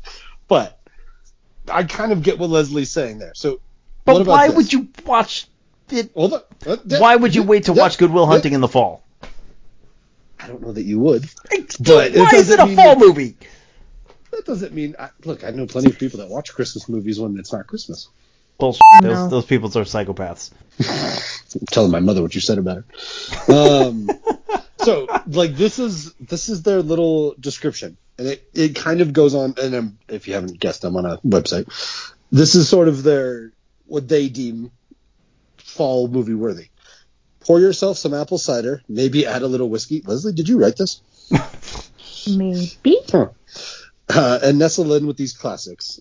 But 0.47 0.79
I 1.71 1.85
kind 1.85 2.13
of 2.13 2.23
get 2.23 2.39
what 2.39 2.51
Leslie's 2.51 2.91
saying 2.91 3.19
there. 3.19 3.33
So, 3.35 3.61
But 4.05 4.27
why 4.27 4.49
this? 4.49 4.57
would 4.57 4.73
you 4.75 4.89
watch 5.07 5.49
it? 5.91 6.11
Hold 6.15 6.35
on. 6.35 6.41
Uh, 6.67 6.77
that- 6.85 7.01
Why 7.01 7.17
would 7.17 7.35
you 7.35 7.45
wait 7.45 7.65
to 7.65 7.73
that- 7.73 7.81
watch 7.81 7.97
Good 7.97 8.11
Will 8.13 8.27
that- 8.27 8.33
Hunting 8.33 8.53
in 8.53 8.61
the 8.61 8.69
fall? 8.69 9.03
I 10.43 10.47
don't 10.49 10.63
know 10.63 10.73
that 10.73 10.83
you 10.85 10.99
would. 11.01 11.23
Dude, 11.51 11.75
But 11.81 12.13
why 12.15 12.31
is 12.35 12.51
it 12.51 12.59
a 12.59 12.67
fall 12.67 12.75
that- 12.75 12.99
movie? 12.99 13.37
That 14.31 14.45
doesn't 14.47 14.73
mean. 14.73 14.95
I, 14.99 15.11
look, 15.25 15.43
I 15.45 15.51
know 15.51 15.67
plenty 15.67 15.91
of 15.91 15.99
people 15.99 16.21
that 16.21 16.29
watch 16.29 16.55
Christmas 16.55 16.89
movies 16.89 17.19
when 17.19 17.37
it's 17.39 17.53
not 17.53 17.67
Christmas. 17.67 18.09
Bullshit. 18.59 18.81
No. 19.03 19.09
Those, 19.09 19.31
those 19.31 19.45
people 19.47 19.69
are 19.77 19.85
psychopaths. 19.85 20.53
I'm 21.61 21.67
telling 21.67 21.91
my 21.91 21.99
mother 22.01 22.23
what 22.23 22.35
you 22.35 22.41
said 22.41 22.59
about 22.59 22.85
her. 22.85 23.53
Um, 23.53 24.09
so 24.79 25.09
like 25.27 25.57
this 25.57 25.79
is 25.81 26.13
this 26.15 26.49
is 26.49 26.63
their 26.63 26.81
little 26.81 27.35
description, 27.41 27.97
and 28.19 28.29
it, 28.29 28.49
it 28.55 28.77
kind 28.77 29.01
of 29.01 29.13
goes 29.13 29.35
on. 29.35 29.55
And 29.61 29.75
um 29.75 29.99
if 30.09 30.29
you 30.29 30.35
haven't 30.35 30.61
guessed, 30.61 30.85
I'm 30.85 30.97
on 30.97 31.07
a 31.07 31.17
website. 31.19 31.67
This 32.31 32.55
is 32.55 32.69
sort 32.69 32.87
of 32.87 33.03
their 33.03 33.51
what 33.87 34.09
they 34.09 34.29
deem 34.29 34.71
fall 35.59 36.07
movie 36.07 36.35
worthy. 36.35 36.69
Pour 37.41 37.59
yourself 37.59 37.97
some 37.97 38.15
apple 38.15 38.39
cider, 38.39 38.83
maybe 38.89 39.27
add 39.27 39.43
a 39.43 39.47
little 39.47 39.69
whiskey. 39.69 40.03
Leslie, 40.05 40.33
did 40.33 40.49
you 40.49 40.59
write 40.59 40.77
this? 40.77 41.01
Maybe. 42.29 42.99
Huh. 43.11 43.29
Uh, 44.09 44.39
and 44.43 44.59
nestle 44.59 44.93
in 44.93 45.07
with 45.07 45.17
these 45.17 45.33
classics. 45.33 46.01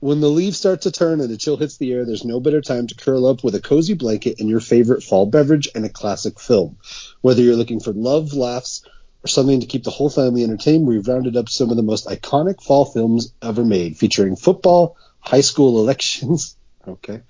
When 0.00 0.20
the 0.20 0.30
leaves 0.30 0.56
start 0.56 0.82
to 0.82 0.90
turn 0.90 1.20
and 1.20 1.28
the 1.28 1.36
chill 1.36 1.58
hits 1.58 1.76
the 1.76 1.92
air, 1.92 2.06
there's 2.06 2.24
no 2.24 2.40
better 2.40 2.62
time 2.62 2.86
to 2.86 2.94
curl 2.94 3.26
up 3.26 3.44
with 3.44 3.54
a 3.54 3.60
cozy 3.60 3.92
blanket 3.92 4.40
and 4.40 4.48
your 4.48 4.60
favorite 4.60 5.02
fall 5.02 5.26
beverage 5.26 5.68
and 5.74 5.84
a 5.84 5.90
classic 5.90 6.40
film. 6.40 6.78
Whether 7.20 7.42
you're 7.42 7.56
looking 7.56 7.80
for 7.80 7.92
love, 7.92 8.32
laughs, 8.32 8.82
or 9.22 9.28
something 9.28 9.60
to 9.60 9.66
keep 9.66 9.84
the 9.84 9.90
whole 9.90 10.08
family 10.08 10.42
entertained, 10.42 10.86
we've 10.86 11.06
rounded 11.06 11.36
up 11.36 11.50
some 11.50 11.70
of 11.70 11.76
the 11.76 11.82
most 11.82 12.06
iconic 12.06 12.62
fall 12.62 12.86
films 12.86 13.34
ever 13.42 13.64
made, 13.64 13.98
featuring 13.98 14.36
football, 14.36 14.96
high 15.18 15.42
school 15.42 15.80
elections, 15.80 16.56
okay, 16.88 17.20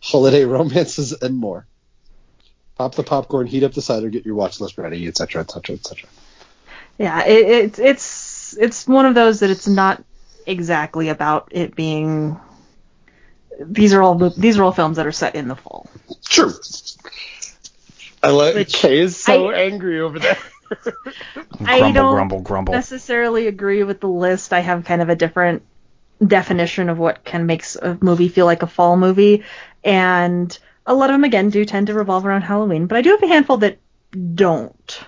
holiday 0.00 0.44
romances, 0.44 1.12
and 1.12 1.36
more. 1.36 1.66
Pop 2.76 2.94
the 2.94 3.02
popcorn, 3.04 3.46
heat 3.46 3.62
up 3.62 3.72
the 3.72 3.82
cider, 3.82 4.08
get 4.08 4.26
your 4.26 4.34
watch 4.34 4.60
list 4.60 4.78
ready, 4.78 5.06
etc., 5.06 5.42
etc., 5.42 5.76
etc. 5.76 6.08
Yeah, 6.98 7.24
it, 7.24 7.48
it's 7.48 7.78
it's 7.78 8.56
it's 8.58 8.88
one 8.88 9.06
of 9.06 9.14
those 9.14 9.40
that 9.40 9.50
it's 9.50 9.68
not 9.68 10.02
exactly 10.46 11.08
about 11.08 11.48
it 11.52 11.74
being. 11.76 12.38
These 13.60 13.94
are 13.94 14.02
all 14.02 14.30
these 14.30 14.58
are 14.58 14.64
all 14.64 14.72
films 14.72 14.96
that 14.96 15.06
are 15.06 15.12
set 15.12 15.34
in 15.36 15.46
the 15.48 15.54
fall. 15.56 15.88
True. 16.24 16.52
I 18.22 18.30
like 18.30 18.54
Which 18.54 18.74
Kay 18.74 18.98
is 19.00 19.16
so 19.16 19.50
I- 19.50 19.58
angry 19.58 20.00
over 20.00 20.18
there. 20.18 20.38
I 21.66 21.92
don't 21.92 22.14
grumble, 22.14 22.40
grumble. 22.40 22.72
necessarily 22.72 23.46
agree 23.46 23.84
with 23.84 24.00
the 24.00 24.08
list. 24.08 24.52
I 24.52 24.60
have 24.60 24.84
kind 24.84 25.02
of 25.02 25.08
a 25.10 25.14
different 25.14 25.62
definition 26.26 26.88
of 26.88 26.98
what 26.98 27.22
can 27.22 27.46
makes 27.46 27.76
a 27.76 27.98
movie 28.00 28.28
feel 28.28 28.46
like 28.46 28.62
a 28.62 28.66
fall 28.66 28.96
movie, 28.96 29.44
and 29.84 30.56
a 30.86 30.94
lot 30.94 31.10
of 31.10 31.14
them 31.14 31.24
again 31.24 31.50
do 31.50 31.64
tend 31.64 31.86
to 31.88 31.94
revolve 31.94 32.26
around 32.26 32.42
Halloween. 32.42 32.86
But 32.86 32.96
I 32.98 33.02
do 33.02 33.10
have 33.10 33.22
a 33.22 33.26
handful 33.26 33.58
that 33.58 33.78
don't. 34.34 35.00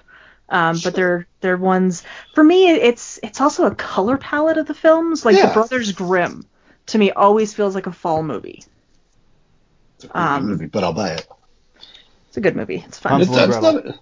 Um, 0.49 0.79
but 0.85 0.95
they're 0.95 1.27
they're 1.41 1.57
ones 1.57 2.05
for 2.35 2.45
me. 2.45 2.71
It's 2.71 3.19
it's 3.23 3.41
also 3.41 3.67
a 3.67 3.75
color 3.75 4.17
palette 4.17 4.59
of 4.59 4.67
the 4.67 4.75
films. 4.75 5.25
Like 5.25 5.37
Yeah. 5.37 5.47
The 5.49 5.55
Brothers 5.55 5.93
Grimm, 5.93 6.47
to 6.87 6.99
me, 6.99 7.11
always 7.11 7.53
feels 7.53 7.75
like 7.75 7.87
a 7.87 7.93
fall 7.93 8.23
movie. 8.23 8.63
It's 9.97 10.05
a 10.05 10.09
creepy 10.09 10.19
Um, 10.25 10.47
movie, 10.47 10.67
but 10.67 10.85
I'll 10.85 10.93
buy 10.93 11.11
it. 11.11 11.27
It's 12.29 12.37
a 12.37 12.41
good 12.41 12.55
movie. 12.55 12.85
It's 12.87 12.99
fun. 12.99 13.13
Hansel 13.21 13.39
and 13.39 13.53
That's 13.53 13.61
Gretel. 13.61 13.83
not. 13.87 14.01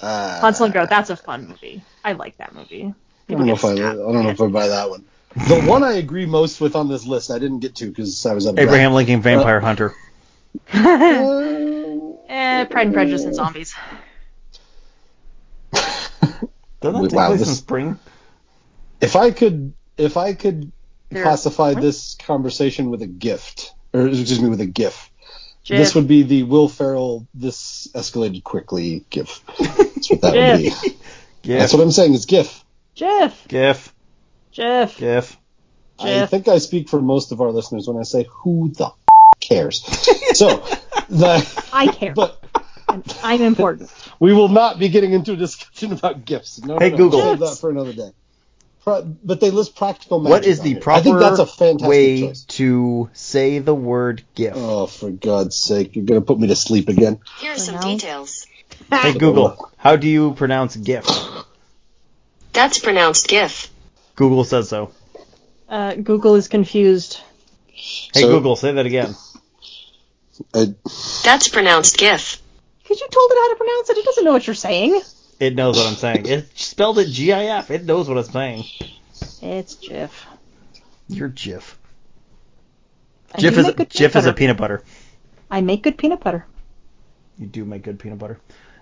Uh, 0.00 0.40
Hansel 0.40 0.64
and 0.66 0.72
Gretel. 0.72 0.88
That's 0.88 1.10
a 1.10 1.16
fun 1.16 1.48
movie. 1.48 1.82
I 2.04 2.12
like 2.12 2.38
that 2.38 2.54
movie. 2.54 2.94
I 3.28 3.32
don't 3.32 3.46
know 3.46 3.52
if 3.54 3.64
I. 3.64 3.72
I 3.72 3.76
don't 3.76 4.22
know 4.22 4.28
if 4.30 4.40
I 4.40 4.46
buy 4.46 4.68
that 4.68 4.88
one. 4.88 5.04
The 5.48 5.60
one 5.62 5.84
I 5.84 5.94
agree 5.94 6.24
most 6.24 6.62
with 6.62 6.76
on 6.76 6.88
this 6.88 7.04
list, 7.04 7.30
I 7.30 7.38
didn't 7.38 7.58
get 7.60 7.74
to 7.76 7.88
because 7.88 8.24
I 8.24 8.32
was 8.32 8.46
at 8.46 8.58
a 8.58 8.62
Abraham 8.62 8.94
Lincoln 8.94 9.20
Vampire 9.20 9.60
Hunter. 9.60 9.94
Eh, 12.28 12.64
Pride 12.66 12.86
and 12.86 12.94
Prejudice 12.94 13.24
and 13.24 13.34
zombies. 13.34 13.74
Doesn't 15.72 16.50
that 16.80 17.08
take 17.08 17.12
Wow, 17.12 17.28
place 17.28 17.40
this- 17.40 17.48
in 17.48 17.54
spring? 17.54 17.98
If 19.00 19.14
I 19.16 19.30
could, 19.30 19.74
if 19.96 20.16
I 20.16 20.34
could 20.34 20.72
They're- 21.10 21.22
classify 21.22 21.74
this 21.74 22.14
conversation 22.14 22.90
with 22.90 23.02
a 23.02 23.06
gift, 23.06 23.72
or 23.92 24.06
excuse 24.08 24.40
me, 24.40 24.48
with 24.48 24.60
a 24.60 24.66
GIF, 24.66 25.10
Jif. 25.64 25.76
this 25.76 25.94
would 25.94 26.08
be 26.08 26.22
the 26.22 26.42
Will 26.44 26.68
Ferrell. 26.68 27.26
This 27.34 27.88
escalated 27.94 28.42
quickly. 28.42 29.04
GIF. 29.10 29.42
That's 29.58 30.10
what 30.10 30.20
that 30.22 30.34
would 30.34 30.58
be. 30.58 30.70
GIF. 31.42 31.58
That's 31.60 31.72
what 31.74 31.82
I'm 31.82 31.90
saying. 31.92 32.14
It's 32.14 32.24
GIF. 32.26 32.64
Jeff. 32.94 33.46
GIF. 33.48 33.94
Jeff. 34.52 34.96
GIF. 34.96 35.36
I 35.98 36.26
think 36.26 36.48
I 36.48 36.58
speak 36.58 36.88
for 36.88 37.00
most 37.00 37.32
of 37.32 37.40
our 37.40 37.50
listeners 37.52 37.86
when 37.88 37.96
I 37.98 38.02
say, 38.02 38.26
"Who 38.42 38.70
the 38.70 38.86
f- 38.86 38.94
cares?" 39.48 39.82
so, 40.38 40.56
the, 41.08 41.64
I 41.72 41.86
care. 41.88 42.12
but 42.14 42.42
I'm 43.22 43.42
important. 43.42 43.92
we 44.20 44.32
will 44.32 44.48
not 44.48 44.78
be 44.78 44.88
getting 44.88 45.12
into 45.12 45.32
a 45.32 45.36
discussion 45.36 45.92
about 45.92 46.24
gifts. 46.24 46.58
No, 46.62 46.74
no, 46.74 46.80
Hey, 46.80 46.90
no. 46.90 46.96
Google. 46.96 47.20
Save 47.22 47.38
that 47.40 47.58
for 47.60 47.70
another 47.70 47.92
day. 47.92 48.10
But 48.84 49.40
they 49.40 49.50
list 49.50 49.74
practical 49.74 50.20
magic. 50.20 50.30
What 50.30 50.44
is 50.46 50.60
the 50.60 50.70
here. 50.74 50.80
proper 50.80 51.00
I 51.00 51.02
think 51.02 51.18
that's 51.18 51.40
a 51.40 51.46
fantastic 51.46 51.88
way 51.88 52.20
choice. 52.20 52.44
to 52.44 53.10
say 53.14 53.58
the 53.58 53.74
word 53.74 54.22
gift? 54.36 54.54
Oh, 54.56 54.86
for 54.86 55.10
God's 55.10 55.56
sake! 55.56 55.96
You're 55.96 56.04
gonna 56.04 56.20
put 56.20 56.38
me 56.38 56.46
to 56.46 56.54
sleep 56.56 56.88
again. 56.88 57.18
Here 57.40 57.50
are 57.54 57.58
some 57.58 57.80
details. 57.80 58.46
Hey 58.88 59.12
Google, 59.14 59.72
how 59.76 59.96
do 59.96 60.06
you 60.06 60.34
pronounce 60.34 60.76
GIF? 60.76 61.04
That's 62.52 62.78
pronounced 62.78 63.26
GIF. 63.26 63.70
Google 64.14 64.44
says 64.44 64.68
so. 64.68 64.92
Uh, 65.68 65.94
Google 65.96 66.36
is 66.36 66.46
confused. 66.46 67.20
Hey 67.66 68.20
So- 68.20 68.28
Google, 68.28 68.54
say 68.54 68.70
that 68.72 68.86
again. 68.86 69.16
I, 70.54 70.74
That's 71.24 71.48
pronounced 71.48 71.98
GIF. 71.98 72.42
Because 72.82 73.00
you 73.00 73.08
told 73.10 73.30
it 73.32 73.36
how 73.36 73.48
to 73.50 73.56
pronounce 73.56 73.90
it. 73.90 73.98
It 73.98 74.04
doesn't 74.04 74.24
know 74.24 74.32
what 74.32 74.46
you're 74.46 74.54
saying. 74.54 75.00
It 75.38 75.54
knows 75.54 75.76
what 75.76 75.86
I'm 75.86 75.96
saying. 75.96 76.26
It 76.26 76.58
spelled 76.58 76.98
it 76.98 77.08
G-I-F. 77.08 77.70
It 77.70 77.84
knows 77.84 78.08
what 78.08 78.16
I'm 78.16 78.24
saying. 78.24 78.64
It's 79.42 79.74
Jif. 79.74 80.10
You're 81.08 81.28
Jif. 81.28 81.74
I 83.34 83.38
Jif 83.38 83.58
is 83.58 83.66
make 83.66 83.76
good 83.76 83.90
Jif 83.90 84.12
peanut 84.12 84.16
is 84.16 84.26
a 84.26 84.32
peanut 84.32 84.56
butter. 84.56 84.82
I 85.50 85.60
make 85.60 85.82
good 85.82 85.98
peanut 85.98 86.20
butter. 86.20 86.46
You 87.38 87.46
do 87.46 87.64
make 87.64 87.82
good 87.82 87.98
peanut 87.98 88.18
butter. 88.18 88.40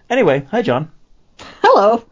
Anyway, 0.08 0.46
hi 0.50 0.62
John. 0.62 0.90
Hello. 1.62 2.04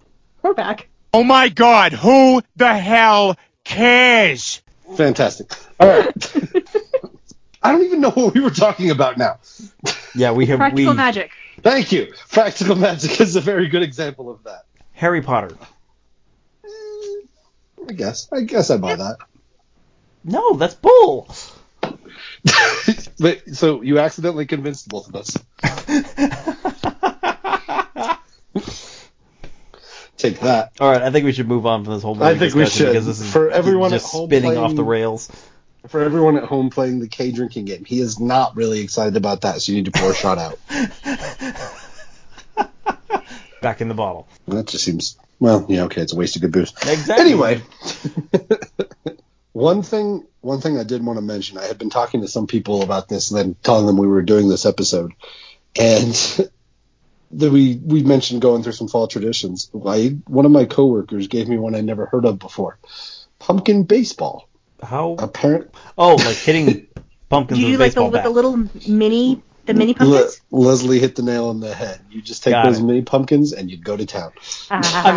We're 0.43 0.55
back. 0.55 0.89
Oh 1.15 1.23
my 1.23 1.49
god, 1.51 1.93
who 1.93 2.43
the 2.57 2.75
hell 2.75 3.37
cares? 3.65 4.63
fantastic. 4.97 5.53
All 5.81 5.89
right. 5.89 6.35
I 7.63 7.73
don't 7.73 7.85
even 7.85 8.01
know 8.01 8.11
what 8.11 8.35
we 8.35 8.41
were 8.41 8.51
talking 8.51 8.91
about 8.91 9.19
now. 9.19 9.39
Yeah, 10.15 10.33
we 10.33 10.47
have 10.47 10.59
Practical 10.59 10.93
we 10.93 10.97
magic. 10.97 11.31
Thank 11.61 11.93
you. 11.93 12.13
Practical 12.31 12.75
magic 12.75 13.21
is 13.21 13.37
a 13.37 13.41
very 13.41 13.69
good 13.69 13.83
example 13.83 14.31
of 14.31 14.43
that. 14.45 14.65
Harry 14.93 15.23
Potter. 15.23 15.57
Eh, 16.65 16.69
I 17.89 17.93
guess. 17.93 18.29
I 18.33 18.43
guess 18.43 18.71
I 18.71 18.79
buy 18.79 18.97
that. 18.97 19.19
No, 20.25 20.55
that's 20.55 20.75
bull. 20.75 21.29
but 23.19 23.43
so 23.55 23.83
you 23.83 23.99
accidentally 23.99 24.47
convinced 24.47 24.89
both 24.89 25.09
of 25.09 25.17
us. 25.17 25.37
Take 30.17 30.41
that. 30.41 30.73
All 30.81 30.91
right, 30.91 31.03
I 31.03 31.11
think 31.11 31.25
we 31.25 31.33
should 31.33 31.49
move 31.49 31.67
on 31.67 31.85
from 31.85 31.95
this 31.95 32.03
whole 32.03 32.23
I 32.23 32.37
think 32.39 32.55
we 32.55 32.67
should. 32.67 32.89
because 32.89 33.07
this 33.07 33.21
is 33.21 33.33
For 33.33 33.51
everyone 33.51 33.91
just 33.91 34.07
at 34.07 34.11
home 34.13 34.29
spinning 34.29 34.51
playing- 34.53 34.65
off 34.65 34.75
the 34.75 34.85
rails. 34.85 35.31
For 35.89 36.03
everyone 36.03 36.37
at 36.37 36.45
home 36.45 36.71
playing 36.71 37.01
the 37.01 37.09
K 37.09 37.33
drinking 37.33 37.65
game, 37.65 37.85
he 37.85 38.01
is 38.01 38.21
not 38.21 38.57
really 38.57 38.81
excited 38.81 39.17
about 39.17 39.41
that, 39.41 39.61
so 39.61 39.73
you 39.73 39.79
need 39.79 39.93
to 39.93 39.99
pour 39.99 40.13
a 40.13 40.15
shot 40.15 40.39
out. 40.39 40.59
Back 43.61 43.81
in 43.81 43.89
the 43.89 43.95
bottle. 43.95 44.29
That 44.49 44.67
just 44.67 44.85
seems 44.85 45.17
well, 45.43 45.67
yeah, 45.69 45.83
okay, 45.83 46.03
it's 46.03 46.13
a 46.13 46.17
waste 46.17 46.37
of 46.37 46.43
good 46.43 46.53
booze. 46.53 46.73
Exactly. 46.87 47.27
Anyway, 47.27 47.63
one 49.53 49.83
thing 49.83 50.25
one 50.41 50.61
thing 50.61 50.79
I 50.79 50.85
did 50.85 51.05
want 51.05 51.17
to 51.17 51.21
mention, 51.21 51.59
I 51.59 51.65
had 51.65 51.79
been 51.79 51.91
talking 51.91 52.21
to 52.21 52.29
some 52.29 52.47
people 52.47 52.83
about 52.83 53.09
this 53.09 53.33
and 53.33 53.41
then 53.41 53.57
telling 53.61 53.87
them 53.87 53.97
we 53.97 54.07
were 54.07 54.23
doing 54.23 54.49
this 54.49 54.67
episode. 54.67 55.11
And 55.77 56.15
that 57.33 57.51
we 57.51 57.75
we 57.75 58.05
mentioned 58.05 58.41
going 58.41 58.63
through 58.63 58.73
some 58.73 58.87
fall 58.87 59.09
traditions. 59.09 59.69
I, 59.85 60.17
one 60.29 60.47
of 60.47 60.53
my 60.53 60.65
coworkers 60.65 61.27
gave 61.27 61.49
me 61.49 61.59
one 61.59 61.75
I 61.75 61.81
never 61.81 62.07
heard 62.07 62.25
of 62.25 62.39
before. 62.39 62.79
Pumpkin 63.41 63.83
baseball. 63.83 64.49
How? 64.83 65.17
Apparent 65.19 65.71
Oh, 65.97 66.17
like 66.17 66.37
hitting 66.37 66.89
pumpkins 67.29 67.59
Do 67.61 67.65
you 67.67 67.79
with 67.79 67.95
do 67.95 68.01
a 68.01 68.03
like 68.03 68.13
the, 68.13 68.19
with 68.19 68.23
the 68.25 68.31
little 68.31 68.57
mini, 68.89 69.43
the 69.67 69.75
mini 69.75 69.93
Le- 69.93 69.99
pumpkins? 69.99 70.41
Leslie 70.51 70.99
hit 70.99 71.15
the 71.17 71.23
nail 71.23 71.49
on 71.49 71.61
the 71.61 71.75
head. 71.75 72.01
You 72.11 72.21
just 72.23 72.43
take 72.43 72.53
Got 72.53 72.65
those 72.67 72.79
it. 72.81 72.85
mini 72.85 73.03
pumpkins 73.03 73.53
and 73.53 73.71
you'd 73.71 73.85
go 73.85 73.97
to 73.97 74.05
town. 74.07 74.33
I 74.71 75.13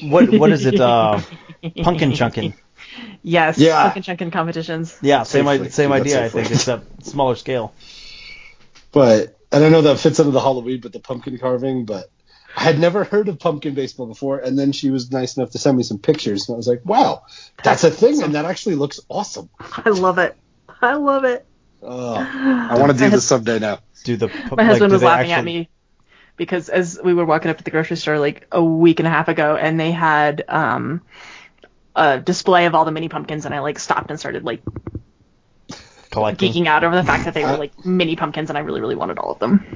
mean, 0.00 0.10
what 0.10 0.30
what 0.38 0.50
is 0.50 0.64
it? 0.66 0.80
Uh, 0.80 1.20
pumpkin 1.82 2.12
chunking. 2.14 2.54
yes. 3.22 3.58
Yeah. 3.58 3.82
Pumpkin 3.90 4.02
chunkin 4.02 4.32
competitions. 4.32 4.98
Yeah, 5.02 5.22
same 5.24 5.44
Safely. 5.46 5.70
same 5.70 5.90
Do 5.90 5.94
that 5.96 6.00
idea. 6.02 6.24
I 6.24 6.28
think, 6.30 6.50
except 6.50 7.04
smaller 7.04 7.36
scale. 7.36 7.72
But 8.92 9.38
and 9.50 9.64
I 9.64 9.68
know 9.68 9.82
that 9.82 9.98
fits 10.00 10.18
into 10.18 10.30
the 10.32 10.40
Halloween, 10.40 10.80
but 10.80 10.92
the 10.92 11.00
pumpkin 11.00 11.38
carving, 11.38 11.84
but 11.84 12.10
I 12.56 12.62
had 12.62 12.78
never 12.78 13.04
heard 13.04 13.28
of 13.28 13.38
pumpkin 13.38 13.74
baseball 13.74 14.06
before, 14.06 14.38
and 14.38 14.58
then 14.58 14.72
she 14.72 14.90
was 14.90 15.10
nice 15.10 15.36
enough 15.36 15.50
to 15.52 15.58
send 15.58 15.76
me 15.76 15.82
some 15.82 15.98
pictures, 15.98 16.48
and 16.48 16.54
I 16.54 16.56
was 16.56 16.68
like, 16.68 16.84
wow, 16.84 17.22
that's 17.62 17.84
a 17.84 17.90
thing, 17.90 18.22
and 18.22 18.34
that 18.34 18.44
actually 18.44 18.74
looks 18.74 19.00
awesome. 19.08 19.48
I 19.60 19.90
love 19.90 20.18
it. 20.18 20.36
I 20.80 20.94
love 20.94 21.24
it. 21.24 21.46
Oh, 21.82 22.14
I 22.14 22.78
want 22.78 22.92
to 22.92 22.98
do 22.98 23.10
this 23.10 23.24
someday 23.24 23.58
now. 23.58 23.78
Do 24.04 24.16
the 24.16 24.28
My 24.56 24.64
husband 24.64 24.92
was 24.92 25.02
laughing 25.02 25.32
at 25.32 25.44
me 25.44 25.68
because 26.36 26.68
as 26.68 26.98
we 27.02 27.14
were 27.14 27.24
walking 27.24 27.50
up 27.50 27.58
to 27.58 27.64
the 27.64 27.70
grocery 27.70 27.96
store 27.96 28.18
like 28.18 28.46
a 28.52 28.62
week 28.62 29.00
and 29.00 29.06
a 29.06 29.10
half 29.10 29.28
ago, 29.28 29.56
and 29.56 29.78
they 29.78 29.92
had 29.92 30.44
um, 30.48 31.02
a 31.94 32.18
display 32.18 32.66
of 32.66 32.74
all 32.74 32.84
the 32.84 32.90
mini 32.90 33.08
pumpkins, 33.08 33.46
and 33.46 33.54
I 33.54 33.60
like 33.60 33.78
stopped 33.78 34.10
and 34.10 34.18
started 34.18 34.44
like 34.44 34.62
collecting. 36.10 36.52
geeking 36.52 36.66
out 36.66 36.84
over 36.84 36.94
the 36.94 37.04
fact 37.04 37.24
that 37.24 37.34
they 37.34 37.44
were 37.44 37.56
like 37.56 37.84
mini 37.84 38.16
pumpkins, 38.16 38.50
and 38.50 38.58
I 38.58 38.62
really, 38.62 38.80
really 38.80 38.96
wanted 38.96 39.18
all 39.18 39.32
of 39.32 39.38
them. 39.38 39.66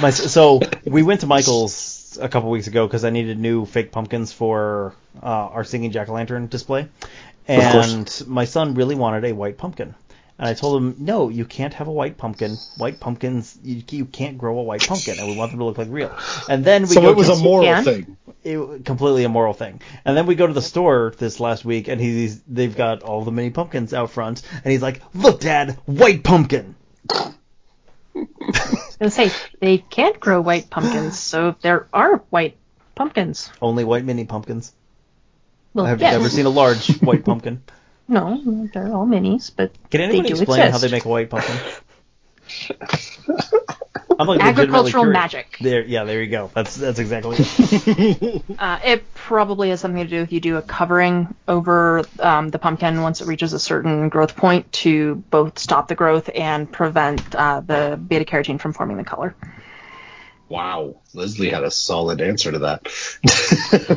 My, 0.00 0.10
so 0.10 0.60
we 0.84 1.02
went 1.02 1.20
to 1.20 1.26
Michael's 1.26 1.97
a 2.16 2.28
couple 2.28 2.50
weeks 2.50 2.66
ago 2.68 2.86
because 2.86 3.04
I 3.04 3.10
needed 3.10 3.38
new 3.38 3.66
fake 3.66 3.92
pumpkins 3.92 4.32
for 4.32 4.94
uh, 5.22 5.26
our 5.26 5.64
singing 5.64 5.90
jack 5.90 6.08
o' 6.08 6.12
lantern 6.14 6.46
display, 6.46 6.88
and 7.46 8.24
my 8.26 8.44
son 8.44 8.74
really 8.74 8.94
wanted 8.94 9.24
a 9.24 9.32
white 9.32 9.58
pumpkin. 9.58 9.94
And 10.40 10.46
I 10.48 10.54
told 10.54 10.80
him, 10.80 10.94
no, 10.98 11.30
you 11.30 11.44
can't 11.44 11.74
have 11.74 11.88
a 11.88 11.92
white 11.92 12.16
pumpkin. 12.16 12.56
White 12.76 13.00
pumpkins, 13.00 13.58
you, 13.64 13.82
you 13.90 14.04
can't 14.04 14.38
grow 14.38 14.56
a 14.60 14.62
white 14.62 14.86
pumpkin, 14.86 15.18
and 15.18 15.26
we 15.28 15.36
want 15.36 15.50
them 15.50 15.58
to 15.58 15.64
look 15.64 15.78
like 15.78 15.88
real. 15.90 16.16
And 16.48 16.64
then 16.64 16.82
we 16.82 16.88
So 16.94 17.00
go 17.00 17.10
it 17.10 17.16
was 17.16 17.26
to, 17.26 17.32
a 17.32 17.38
moral 17.42 17.82
thing. 17.82 18.16
it, 18.44 18.84
completely 18.84 19.24
a 19.24 19.28
moral 19.28 19.52
thing. 19.52 19.80
And 20.04 20.16
then 20.16 20.26
we 20.26 20.36
go 20.36 20.46
to 20.46 20.52
the 20.52 20.62
store 20.62 21.12
this 21.18 21.40
last 21.40 21.64
week, 21.64 21.88
and 21.88 22.00
he's 22.00 22.40
they've 22.42 22.76
got 22.76 23.02
all 23.02 23.24
the 23.24 23.32
mini 23.32 23.50
pumpkins 23.50 23.92
out 23.92 24.12
front, 24.12 24.42
and 24.62 24.70
he's 24.70 24.80
like, 24.80 25.02
"Look, 25.12 25.40
Dad, 25.40 25.72
white 25.86 26.22
pumpkin." 26.22 26.76
I 29.00 29.04
was 29.04 29.16
gonna 29.16 29.30
say 29.30 29.36
they 29.60 29.78
can't 29.78 30.18
grow 30.18 30.40
white 30.40 30.70
pumpkins, 30.70 31.18
so 31.32 31.56
there 31.60 31.88
are 31.92 32.18
white 32.30 32.56
pumpkins. 32.94 33.50
Only 33.62 33.84
white 33.84 34.04
mini 34.04 34.24
pumpkins. 34.24 34.72
Well, 35.74 35.86
I've 35.86 36.00
yes. 36.00 36.14
never 36.14 36.28
seen 36.28 36.46
a 36.46 36.50
large 36.50 37.00
white 37.00 37.24
pumpkin. 37.24 37.62
No, 38.10 38.40
they're 38.72 38.94
all 38.94 39.06
minis, 39.06 39.50
but 39.54 39.70
Can 39.90 40.00
they 40.00 40.04
anybody 40.06 40.28
do 40.30 40.34
explain 40.36 40.60
exist. 40.60 40.72
how 40.72 40.78
they 40.78 40.90
make 40.90 41.04
a 41.04 41.08
white 41.08 41.28
pumpkin? 41.28 41.54
I'm 44.18 44.26
like 44.26 44.40
Agricultural 44.40 45.04
magic. 45.04 45.58
There, 45.60 45.84
yeah, 45.84 46.04
there 46.04 46.22
you 46.22 46.30
go. 46.30 46.50
That's 46.52 46.74
that's 46.74 46.98
exactly 46.98 47.36
it. 47.38 48.42
Uh, 48.58 48.80
it 48.84 49.14
probably 49.14 49.70
has 49.70 49.80
something 49.80 50.02
to 50.02 50.08
do 50.08 50.20
with 50.20 50.32
you 50.32 50.40
do 50.40 50.56
a 50.56 50.62
covering 50.62 51.34
over 51.46 52.02
um, 52.18 52.48
the 52.48 52.58
pumpkin 52.58 53.00
once 53.02 53.20
it 53.20 53.26
reaches 53.26 53.52
a 53.52 53.58
certain 53.58 54.08
growth 54.08 54.34
point 54.34 54.70
to 54.72 55.16
both 55.30 55.58
stop 55.58 55.86
the 55.86 55.94
growth 55.94 56.28
and 56.34 56.70
prevent 56.70 57.34
uh, 57.34 57.60
the 57.60 57.96
beta 57.96 58.24
carotene 58.24 58.60
from 58.60 58.72
forming 58.72 58.96
the 58.96 59.04
color. 59.04 59.34
Wow, 60.48 60.96
Leslie 61.14 61.50
had 61.50 61.62
a 61.62 61.70
solid 61.70 62.20
answer 62.20 62.50
to 62.52 62.58
that. 62.60 62.88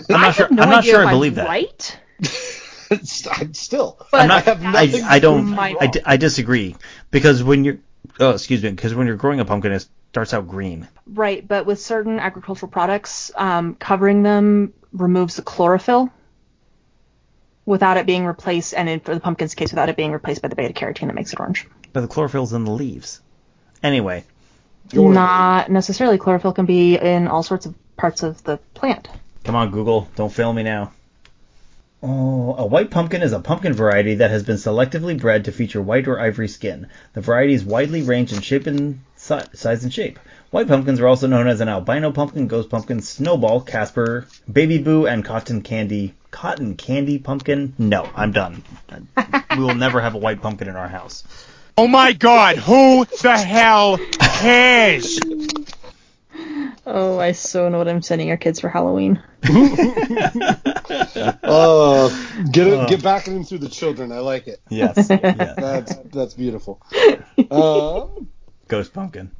I'm 0.10 0.22
not 0.22 0.36
sure. 0.36 0.50
no 0.52 0.64
I'm 0.64 0.70
not 0.70 0.84
sure 0.84 1.06
I 1.06 1.12
believe 1.12 1.38
I'm 1.38 1.46
that. 1.46 1.48
Right? 1.48 2.00
Still, 3.04 3.98
But 4.12 4.22
I'm 4.22 4.28
not. 4.28 4.48
I 4.48 4.52
have 4.52 4.62
I, 4.64 4.86
nothing 4.86 5.04
I 5.04 5.16
to 5.16 5.22
don't. 5.22 5.58
I, 5.58 5.92
I 6.06 6.18
disagree 6.18 6.76
because 7.10 7.44
when 7.44 7.64
you're. 7.64 7.80
Oh, 8.20 8.32
excuse 8.32 8.64
me. 8.64 8.72
Because 8.72 8.94
when 8.94 9.08
you're 9.08 9.16
growing 9.16 9.40
a 9.40 9.46
pumpkin, 9.46 9.72
it 9.72 9.86
starts 10.12 10.34
out 10.34 10.48
green. 10.48 10.88
Right, 11.08 11.48
but 11.48 11.66
with 11.66 11.80
certain 11.80 12.20
agricultural 12.20 12.72
products, 12.72 13.32
um, 13.36 13.76
covering 13.76 14.24
them 14.24 14.74
removes 14.92 15.36
the 15.36 15.42
chlorophyll 15.42 16.10
without 17.66 17.98
it 17.98 18.06
being 18.06 18.26
replaced, 18.26 18.74
and 18.74 18.90
in, 18.90 19.00
for 19.00 19.14
the 19.14 19.22
pumpkin's 19.22 19.56
case, 19.56 19.72
without 19.72 19.90
it 19.90 19.96
being 19.96 20.12
replaced 20.12 20.42
by 20.42 20.48
the 20.48 20.56
beta 20.56 20.74
carotene 20.74 21.08
that 21.08 21.16
makes 21.16 21.32
it 21.32 21.40
orange. 21.40 21.68
But 21.94 22.02
the 22.02 22.08
chlorophyll's 22.08 22.54
in 22.54 22.66
the 22.66 22.72
leaves. 22.72 23.22
Anyway, 23.84 24.24
Not 25.14 25.72
necessarily. 25.72 26.18
Chlorophyll 26.18 26.54
can 26.54 26.66
be 26.66 26.96
in 26.96 27.28
all 27.28 27.44
sorts 27.44 27.66
of 27.66 27.76
parts 27.98 28.24
of 28.24 28.44
the 28.44 28.58
plant. 28.74 29.08
Come 29.44 29.56
on, 29.56 29.72
Google. 29.72 30.10
Don't 30.16 30.32
fail 30.32 30.52
me 30.54 30.64
now. 30.64 30.92
Oh, 32.04 32.56
a 32.58 32.66
white 32.66 32.90
pumpkin 32.90 33.22
is 33.22 33.32
a 33.32 33.40
pumpkin 33.40 33.74
variety 33.74 34.16
that 34.16 34.32
has 34.32 34.42
been 34.42 34.56
selectively 34.56 35.20
bred 35.20 35.46
to 35.46 35.52
feature 35.52 35.82
white 35.82 36.08
or 36.08 36.20
ivory 36.20 36.48
skin. 36.48 36.88
The 37.14 37.22
variety 37.22 37.54
is 37.54 37.64
widely 37.64 38.02
ranged 38.02 38.34
in 38.34 38.42
shape 38.42 38.66
and 38.66 39.02
si- 39.16 39.40
size 39.54 39.84
and 39.84 39.94
shape. 39.94 40.18
White 40.50 40.68
pumpkins 40.68 41.00
are 41.00 41.08
also 41.08 41.28
known 41.28 41.48
as 41.48 41.62
an 41.62 41.70
albino 41.70 42.12
pumpkin, 42.12 42.48
ghost 42.48 42.70
pumpkin, 42.70 43.02
snowball, 43.02 43.62
Casper, 43.62 44.26
baby 44.52 44.80
boo, 44.80 45.06
and 45.06 45.24
cotton 45.24 45.62
candy. 45.62 46.16
Cotton 46.32 46.76
candy 46.76 47.20
pumpkin? 47.20 47.74
No, 47.78 48.10
I'm 48.16 48.32
done. 48.32 48.64
we 49.56 49.64
will 49.64 49.76
never 49.76 50.02
have 50.02 50.16
a 50.16 50.18
white 50.18 50.42
pumpkin 50.42 50.70
in 50.70 50.76
our 50.76 50.88
house. 50.88 51.24
Oh 51.78 51.88
my 51.88 52.14
god, 52.14 52.58
who 52.58 53.06
the 53.22 53.38
hell 53.38 54.00
cares? 54.20 55.20
Oh, 56.86 57.20
I 57.20 57.34
so 57.34 57.70
know 57.70 57.78
what 57.78 57.88
I'm 57.88 58.02
sending 58.02 58.30
our 58.32 58.38
kids 58.38 58.60
for 58.60 58.70
Halloween. 58.70 59.22
Oh, 61.44 62.10
get 62.52 62.68
it, 62.68 62.90
get 62.90 63.04
back 63.04 63.28
at 63.28 63.34
him 63.34 63.44
through 63.44 63.60
the 63.60 63.70
children. 63.70 64.12
I 64.12 64.20
like 64.20 64.48
it. 64.48 64.62
Yes. 64.70 64.96
yes. 65.10 65.56
That's 65.58 65.96
that's 66.12 66.34
beautiful. 66.34 66.82
Um, 67.50 68.30
Ghost 68.68 68.94
pumpkin. 68.94 69.32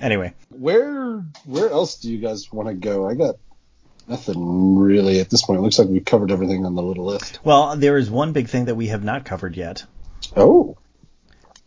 Anyway, 0.00 0.34
where 0.50 1.24
where 1.44 1.70
else 1.70 1.96
do 1.98 2.10
you 2.12 2.18
guys 2.18 2.52
want 2.52 2.68
to 2.68 2.74
go? 2.74 3.08
I 3.08 3.14
got 3.14 3.36
nothing 4.08 4.78
really 4.78 5.20
at 5.20 5.30
this 5.30 5.42
point. 5.42 5.58
It 5.58 5.62
looks 5.62 5.78
like 5.78 5.88
we 5.88 6.00
covered 6.00 6.30
everything 6.30 6.66
on 6.66 6.74
the 6.74 6.82
little 6.82 7.04
list. 7.06 7.40
well, 7.44 7.76
there 7.76 7.96
is 7.96 8.10
one 8.10 8.32
big 8.32 8.48
thing 8.48 8.66
that 8.66 8.74
we 8.74 8.88
have 8.88 9.04
not 9.04 9.24
covered 9.24 9.56
yet. 9.56 9.84
Oh, 10.36 10.76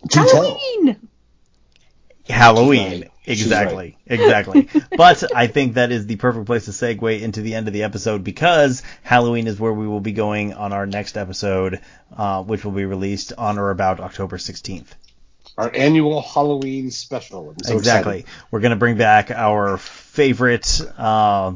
do 0.07 0.25
tell. 0.25 0.43
Halloween! 0.43 1.09
Halloween. 2.29 3.09
She's 3.25 3.51
right. 3.51 3.63
Exactly. 3.63 3.97
Exactly. 4.07 4.69
but 4.97 5.35
I 5.35 5.47
think 5.47 5.75
that 5.75 5.91
is 5.91 6.07
the 6.07 6.15
perfect 6.15 6.47
place 6.47 6.65
to 6.65 6.71
segue 6.71 7.21
into 7.21 7.41
the 7.41 7.53
end 7.53 7.67
of 7.67 7.73
the 7.73 7.83
episode 7.83 8.23
because 8.23 8.81
Halloween 9.03 9.45
is 9.45 9.59
where 9.59 9.73
we 9.73 9.87
will 9.87 9.99
be 9.99 10.11
going 10.11 10.53
on 10.53 10.73
our 10.73 10.87
next 10.87 11.17
episode, 11.17 11.81
uh, 12.15 12.43
which 12.43 12.65
will 12.65 12.71
be 12.71 12.85
released 12.85 13.33
on 13.37 13.59
or 13.59 13.69
about 13.69 13.99
October 13.99 14.37
16th. 14.37 14.87
Our 15.57 15.71
annual 15.75 16.21
Halloween 16.21 16.89
special. 16.89 17.53
So 17.63 17.77
exactly. 17.77 18.19
excited. 18.21 18.45
We're 18.49 18.61
going 18.61 18.71
to 18.71 18.77
bring 18.77 18.97
back 18.97 19.29
our 19.29 19.77
favorite, 19.77 20.81
uh, 20.97 21.53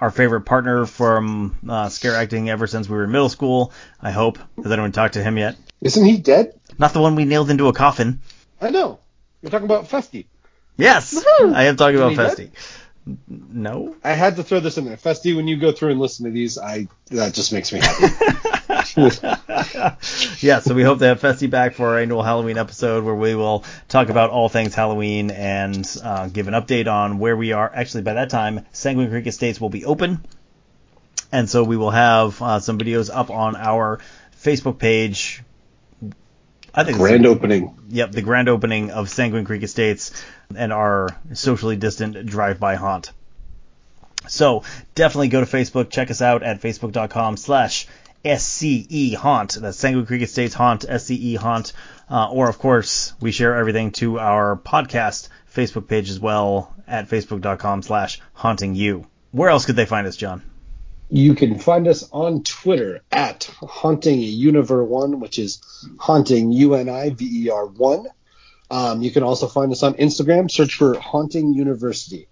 our 0.00 0.10
favorite 0.10 0.42
partner 0.42 0.86
from 0.86 1.56
uh, 1.68 1.90
scare 1.90 2.14
acting 2.14 2.48
ever 2.48 2.66
since 2.66 2.88
we 2.88 2.96
were 2.96 3.04
in 3.04 3.10
middle 3.10 3.28
school. 3.28 3.72
I 4.00 4.10
hope. 4.12 4.38
Has 4.56 4.72
anyone 4.72 4.92
talked 4.92 5.14
to 5.14 5.22
him 5.22 5.36
yet? 5.36 5.56
Isn't 5.82 6.04
he 6.06 6.16
dead? 6.16 6.58
Not 6.78 6.94
the 6.94 7.00
one 7.00 7.14
we 7.14 7.26
nailed 7.26 7.50
into 7.50 7.68
a 7.68 7.74
coffin. 7.74 8.22
I 8.60 8.70
know. 8.70 9.00
You're 9.42 9.50
talking 9.50 9.66
about 9.66 9.88
Festy. 9.88 10.26
Yes, 10.76 11.24
I 11.40 11.64
am 11.64 11.76
talking 11.76 11.96
about 11.96 12.12
Is 12.12 12.38
he 12.38 12.44
Festy. 12.44 12.50
No. 13.28 13.94
I 14.02 14.12
had 14.12 14.36
to 14.36 14.42
throw 14.42 14.60
this 14.60 14.78
in 14.78 14.84
there. 14.84 14.96
Festy, 14.96 15.34
when 15.36 15.46
you 15.46 15.56
go 15.56 15.70
through 15.72 15.92
and 15.92 16.00
listen 16.00 16.26
to 16.26 16.32
these, 16.32 16.58
I 16.58 16.88
that 17.10 17.34
just 17.34 17.52
makes 17.52 17.72
me 17.72 17.80
happy. 17.80 18.06
yeah, 20.40 20.58
so 20.58 20.74
we 20.74 20.82
hope 20.82 20.98
to 20.98 21.06
have 21.06 21.20
Festy 21.20 21.48
back 21.48 21.74
for 21.74 21.90
our 21.90 21.98
annual 21.98 22.22
Halloween 22.22 22.58
episode 22.58 23.04
where 23.04 23.14
we 23.14 23.36
will 23.36 23.64
talk 23.88 24.08
about 24.08 24.30
all 24.30 24.48
things 24.48 24.74
Halloween 24.74 25.30
and 25.30 25.86
uh, 26.02 26.26
give 26.28 26.48
an 26.48 26.54
update 26.54 26.92
on 26.92 27.18
where 27.18 27.36
we 27.36 27.52
are. 27.52 27.70
Actually, 27.72 28.02
by 28.02 28.14
that 28.14 28.30
time, 28.30 28.66
Sanguine 28.72 29.08
Creek 29.08 29.26
Estates 29.26 29.60
will 29.60 29.70
be 29.70 29.84
open. 29.84 30.24
And 31.30 31.48
so 31.48 31.62
we 31.64 31.76
will 31.76 31.90
have 31.90 32.40
uh, 32.42 32.60
some 32.60 32.78
videos 32.78 33.10
up 33.12 33.30
on 33.30 33.56
our 33.56 34.00
Facebook 34.42 34.78
page. 34.78 35.42
I 36.76 36.84
think 36.84 36.98
Grand 36.98 37.24
opening. 37.24 37.74
Yep, 37.88 38.12
the 38.12 38.22
grand 38.22 38.50
opening 38.50 38.90
of 38.90 39.08
Sanguine 39.08 39.46
Creek 39.46 39.62
Estates 39.62 40.12
and 40.54 40.72
our 40.74 41.08
socially 41.32 41.76
distant 41.76 42.26
drive-by 42.26 42.74
haunt. 42.74 43.12
So 44.28 44.62
definitely 44.94 45.28
go 45.28 45.40
to 45.40 45.46
Facebook, 45.46 45.88
check 45.88 46.10
us 46.10 46.20
out 46.20 46.42
at 46.42 46.60
facebook.com 46.60 47.38
slash 47.38 47.86
SCE 48.24 49.14
Haunt. 49.14 49.56
That's 49.60 49.78
Sanguine 49.78 50.04
Creek 50.04 50.22
Estates 50.22 50.54
Haunt, 50.54 50.84
SCE 50.86 51.36
Haunt. 51.36 51.72
Uh, 52.10 52.30
or, 52.30 52.48
of 52.48 52.58
course, 52.58 53.14
we 53.20 53.32
share 53.32 53.56
everything 53.56 53.92
to 53.92 54.18
our 54.18 54.56
podcast 54.56 55.28
Facebook 55.52 55.88
page 55.88 56.10
as 56.10 56.20
well 56.20 56.74
at 56.86 57.08
facebook.com 57.08 57.82
slash 57.82 58.20
haunting 58.34 58.74
you. 58.74 59.06
Where 59.30 59.48
else 59.48 59.64
could 59.64 59.76
they 59.76 59.86
find 59.86 60.06
us, 60.06 60.16
John? 60.16 60.42
You 61.08 61.34
can 61.34 61.58
find 61.58 61.86
us 61.86 62.08
on 62.12 62.42
Twitter 62.42 63.02
at 63.12 63.44
Haunting 63.60 64.18
Univer 64.18 64.84
One, 64.84 65.20
which 65.20 65.38
is 65.38 65.60
Haunting 65.98 66.50
U 66.52 66.74
N 66.74 66.88
I 66.88 67.10
V 67.10 67.44
E 67.44 67.50
R 67.50 67.66
One. 67.66 68.06
Um, 68.70 69.02
you 69.02 69.12
can 69.12 69.22
also 69.22 69.46
find 69.46 69.70
us 69.70 69.82
on 69.82 69.94
Instagram. 69.94 70.50
Search 70.50 70.74
for 70.74 70.98
Haunting 70.98 71.54
University. 71.54 72.26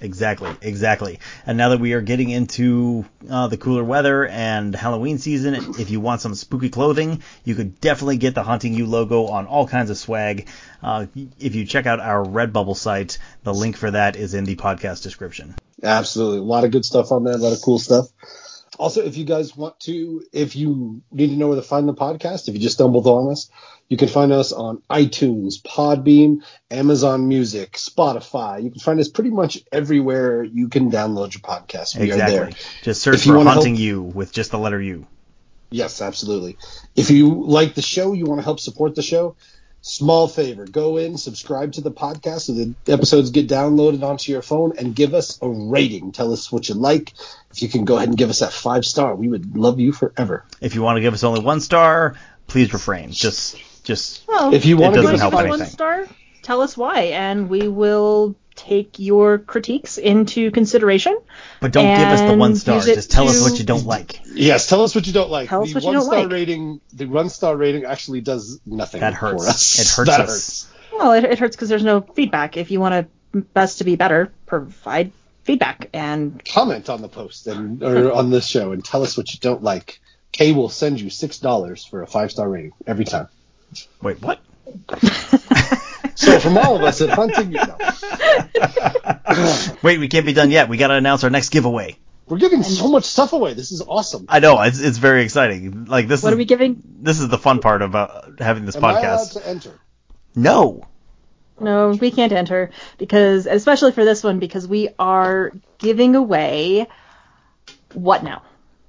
Exactly, 0.00 0.50
exactly. 0.60 1.20
And 1.46 1.56
now 1.56 1.70
that 1.70 1.80
we 1.80 1.94
are 1.94 2.02
getting 2.02 2.28
into 2.28 3.06
uh, 3.30 3.48
the 3.48 3.56
cooler 3.56 3.82
weather 3.82 4.26
and 4.26 4.74
Halloween 4.74 5.16
season, 5.16 5.54
if 5.78 5.88
you 5.88 6.00
want 6.00 6.20
some 6.20 6.34
spooky 6.34 6.68
clothing, 6.68 7.22
you 7.44 7.54
could 7.54 7.80
definitely 7.80 8.18
get 8.18 8.34
the 8.34 8.42
Haunting 8.42 8.74
You 8.74 8.86
logo 8.86 9.26
on 9.26 9.46
all 9.46 9.66
kinds 9.66 9.88
of 9.88 9.96
swag. 9.96 10.48
Uh, 10.82 11.06
if 11.40 11.54
you 11.54 11.64
check 11.64 11.86
out 11.86 12.00
our 12.00 12.22
Redbubble 12.22 12.76
site, 12.76 13.18
the 13.42 13.54
link 13.54 13.76
for 13.76 13.90
that 13.90 14.16
is 14.16 14.34
in 14.34 14.44
the 14.44 14.56
podcast 14.56 15.02
description. 15.02 15.54
Absolutely, 15.82 16.38
a 16.38 16.42
lot 16.42 16.64
of 16.64 16.70
good 16.70 16.84
stuff 16.84 17.12
on 17.12 17.24
there, 17.24 17.34
a 17.34 17.38
lot 17.38 17.52
of 17.52 17.62
cool 17.62 17.78
stuff. 17.78 18.06
Also, 18.78 19.02
if 19.02 19.16
you 19.16 19.24
guys 19.24 19.56
want 19.56 19.78
to, 19.80 20.22
if 20.32 20.56
you 20.56 21.02
need 21.10 21.28
to 21.28 21.36
know 21.36 21.48
where 21.48 21.56
to 21.56 21.62
find 21.62 21.88
the 21.88 21.94
podcast, 21.94 22.48
if 22.48 22.54
you 22.54 22.60
just 22.60 22.74
stumbled 22.74 23.06
on 23.06 23.30
us, 23.30 23.50
you 23.88 23.96
can 23.96 24.08
find 24.08 24.32
us 24.32 24.52
on 24.52 24.82
iTunes, 24.90 25.62
Podbean, 25.62 26.42
Amazon 26.70 27.28
Music, 27.28 27.72
Spotify. 27.72 28.62
You 28.62 28.70
can 28.70 28.80
find 28.80 28.98
us 28.98 29.08
pretty 29.08 29.30
much 29.30 29.62
everywhere 29.70 30.42
you 30.42 30.68
can 30.68 30.90
download 30.90 31.34
your 31.34 31.42
podcast. 31.42 31.98
We 31.98 32.06
exactly. 32.06 32.38
are 32.38 32.44
there. 32.46 32.50
Just 32.82 33.02
search 33.02 33.16
If 33.16 33.24
for 33.24 33.42
Haunting 33.42 33.76
help- 33.76 33.82
You 33.82 34.02
with 34.02 34.32
just 34.32 34.50
the 34.50 34.58
letter 34.58 34.80
U. 34.80 35.06
Yes, 35.70 36.00
absolutely. 36.00 36.56
If 36.94 37.10
you 37.10 37.44
like 37.44 37.74
the 37.74 37.82
show, 37.82 38.12
you 38.12 38.26
want 38.26 38.40
to 38.40 38.44
help 38.44 38.60
support 38.60 38.94
the 38.94 39.02
show, 39.02 39.36
small 39.88 40.26
favor, 40.26 40.66
go 40.66 40.96
in, 40.96 41.16
subscribe 41.16 41.72
to 41.72 41.80
the 41.80 41.92
podcast 41.92 42.40
so 42.42 42.52
the 42.54 42.74
episodes 42.92 43.30
get 43.30 43.48
downloaded 43.48 44.02
onto 44.02 44.32
your 44.32 44.42
phone 44.42 44.72
and 44.78 44.96
give 44.96 45.14
us 45.14 45.38
a 45.40 45.48
rating. 45.48 46.10
Tell 46.10 46.32
us 46.32 46.50
what 46.50 46.68
you 46.68 46.74
like. 46.74 47.12
If 47.52 47.62
you 47.62 47.68
can 47.68 47.84
go 47.84 47.96
ahead 47.96 48.08
and 48.08 48.18
give 48.18 48.28
us 48.28 48.40
that 48.40 48.52
five 48.52 48.84
star, 48.84 49.14
we 49.14 49.28
would 49.28 49.56
love 49.56 49.78
you 49.78 49.92
forever. 49.92 50.44
If 50.60 50.74
you 50.74 50.82
want 50.82 50.96
to 50.96 51.00
give 51.02 51.14
us 51.14 51.22
only 51.22 51.40
one 51.40 51.60
star, 51.60 52.16
please 52.48 52.72
refrain. 52.72 53.12
Just, 53.12 53.56
just 53.84 54.26
Well, 54.26 54.52
If 54.52 54.64
you 54.66 54.76
it 54.76 54.80
want 54.80 54.94
to 54.94 55.02
doesn't 55.02 55.14
give 55.14 55.20
help 55.20 55.34
us 55.34 55.38
one 55.48 55.60
anything. 55.60 55.66
star, 55.72 56.08
tell 56.42 56.62
us 56.62 56.76
why, 56.76 57.02
and 57.02 57.48
we 57.48 57.68
will 57.68 58.34
take 58.56 58.98
your 58.98 59.38
critiques 59.38 59.98
into 59.98 60.50
consideration. 60.50 61.16
But 61.60 61.72
don't 61.72 61.96
give 61.96 62.08
us 62.08 62.20
the 62.22 62.36
one 62.36 62.56
star. 62.56 62.80
Just 62.80 63.10
tell 63.10 63.28
us 63.28 63.40
what 63.42 63.58
you 63.58 63.64
don't 63.64 63.86
like. 63.86 64.20
Yes, 64.26 64.68
tell 64.68 64.82
us 64.82 64.94
what 64.94 65.06
you 65.06 65.12
don't 65.12 65.30
like. 65.30 65.48
Tell 65.48 65.62
us 65.62 65.68
the 65.68 65.74
what 65.74 65.82
you 65.82 65.86
one 65.88 65.94
don't 65.94 66.04
star 66.04 66.22
like. 66.22 66.32
rating, 66.32 66.80
the 66.92 67.06
one 67.06 67.28
star 67.28 67.56
rating 67.56 67.84
actually 67.84 68.22
does 68.22 68.60
nothing 68.66 69.00
That 69.00 69.14
hurts. 69.14 69.44
for 69.44 69.48
us. 69.48 69.78
It 69.78 69.88
hurts 69.88 70.10
that 70.16 70.20
us. 70.20 70.28
hurts. 70.28 70.72
Well, 70.92 71.12
it, 71.12 71.24
it 71.24 71.38
hurts 71.38 71.54
because 71.54 71.68
there's 71.68 71.84
no 71.84 72.00
feedback. 72.00 72.56
If 72.56 72.70
you 72.70 72.80
want 72.80 73.08
to 73.34 73.44
us 73.54 73.76
to 73.76 73.84
be 73.84 73.96
better, 73.96 74.32
provide 74.46 75.12
feedback. 75.44 75.90
And 75.92 76.42
Comment 76.44 76.88
on 76.88 77.02
the 77.02 77.08
post 77.08 77.46
and 77.46 77.82
or 77.82 78.12
on 78.20 78.30
this 78.30 78.46
show 78.46 78.72
and 78.72 78.84
tell 78.84 79.02
us 79.02 79.16
what 79.16 79.32
you 79.34 79.40
don't 79.40 79.62
like. 79.62 80.00
Kay 80.32 80.52
will 80.52 80.68
send 80.68 81.00
you 81.00 81.10
six 81.10 81.38
dollars 81.38 81.84
for 81.84 82.02
a 82.02 82.06
five 82.06 82.30
star 82.30 82.48
rating 82.48 82.72
every 82.86 83.04
time. 83.04 83.28
Wait, 84.02 84.20
what? 84.22 84.40
So 86.16 86.40
from 86.40 86.58
all 86.58 86.76
of 86.76 86.82
us 86.82 87.00
at 87.00 87.10
Hunting, 87.10 87.52
you 87.52 87.58
know, 87.58 87.76
Wait, 89.82 89.98
we 90.00 90.08
can't 90.08 90.26
be 90.26 90.32
done 90.32 90.50
yet. 90.50 90.68
We 90.68 90.76
got 90.76 90.88
to 90.88 90.94
announce 90.94 91.24
our 91.24 91.30
next 91.30 91.50
giveaway. 91.50 91.98
we're 92.26 92.38
giving 92.38 92.62
so 92.62 92.88
much 92.88 93.04
stuff 93.04 93.32
away. 93.32 93.54
This 93.54 93.70
is 93.70 93.82
awesome. 93.86 94.26
I 94.28 94.40
know 94.40 94.60
it's 94.62 94.80
it's 94.80 94.98
very 94.98 95.22
exciting. 95.22 95.84
Like 95.84 96.08
this 96.08 96.22
what 96.22 96.30
is 96.30 96.34
are 96.34 96.38
we 96.38 96.44
giving? 96.44 96.82
this 97.00 97.20
is 97.20 97.28
the 97.28 97.38
fun 97.38 97.60
part 97.60 97.82
about 97.82 98.10
uh, 98.10 98.44
having 98.44 98.64
this 98.64 98.76
Am 98.76 98.84
I 98.84 98.92
allowed 98.92 99.18
podcast. 99.18 99.32
to 99.34 99.48
enter? 99.48 99.80
No. 100.34 100.86
No, 101.58 101.90
we 101.90 102.10
can't 102.10 102.32
enter 102.32 102.70
because, 102.98 103.46
especially 103.46 103.92
for 103.92 104.04
this 104.04 104.22
one, 104.22 104.38
because 104.40 104.68
we 104.68 104.90
are 104.98 105.52
giving 105.78 106.14
away 106.14 106.86
what 107.94 108.22
now? 108.22 108.42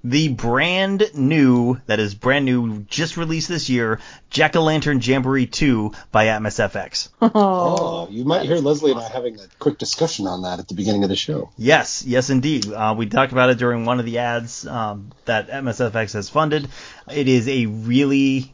The 0.04 0.30
brand 0.30 1.12
new, 1.16 1.82
that 1.88 2.00
is 2.00 2.14
brand 2.14 2.46
new, 2.46 2.82
just 2.84 3.18
released 3.18 3.50
this 3.50 3.68
year, 3.68 4.00
Jack 4.30 4.56
o' 4.56 4.62
Lantern 4.62 5.02
Jamboree 5.02 5.48
2 5.48 5.92
by 6.12 6.28
Atmos 6.28 6.70
FX. 6.70 7.10
Oh, 7.20 8.08
you 8.10 8.24
might 8.24 8.44
hear 8.46 8.58
Leslie 8.58 8.92
and 8.92 9.00
I 9.00 9.10
having 9.10 9.40
a 9.40 9.48
quick 9.60 9.80
discussion 9.80 10.28
on 10.28 10.44
that 10.44 10.60
at 10.60 10.68
the 10.68 10.76
beginning 10.76 11.04
of 11.04 11.10
the 11.10 11.16
show. 11.16 11.50
Yes, 11.58 12.04
yes, 12.06 12.30
indeed. 12.30 12.72
Uh, 12.72 12.94
we 12.98 13.08
talked 13.08 13.32
about 13.32 13.50
it 13.50 13.58
during 13.58 13.86
one 13.86 14.00
of 14.00 14.06
the 14.06 14.20
ads 14.20 14.68
um, 14.68 15.12
that 15.26 15.50
Atmos 15.50 15.92
FX 15.92 16.14
has 16.14 16.30
funded. 16.30 16.70
It 17.12 17.28
is 17.28 17.48
a 17.48 17.66
really, 17.66 18.52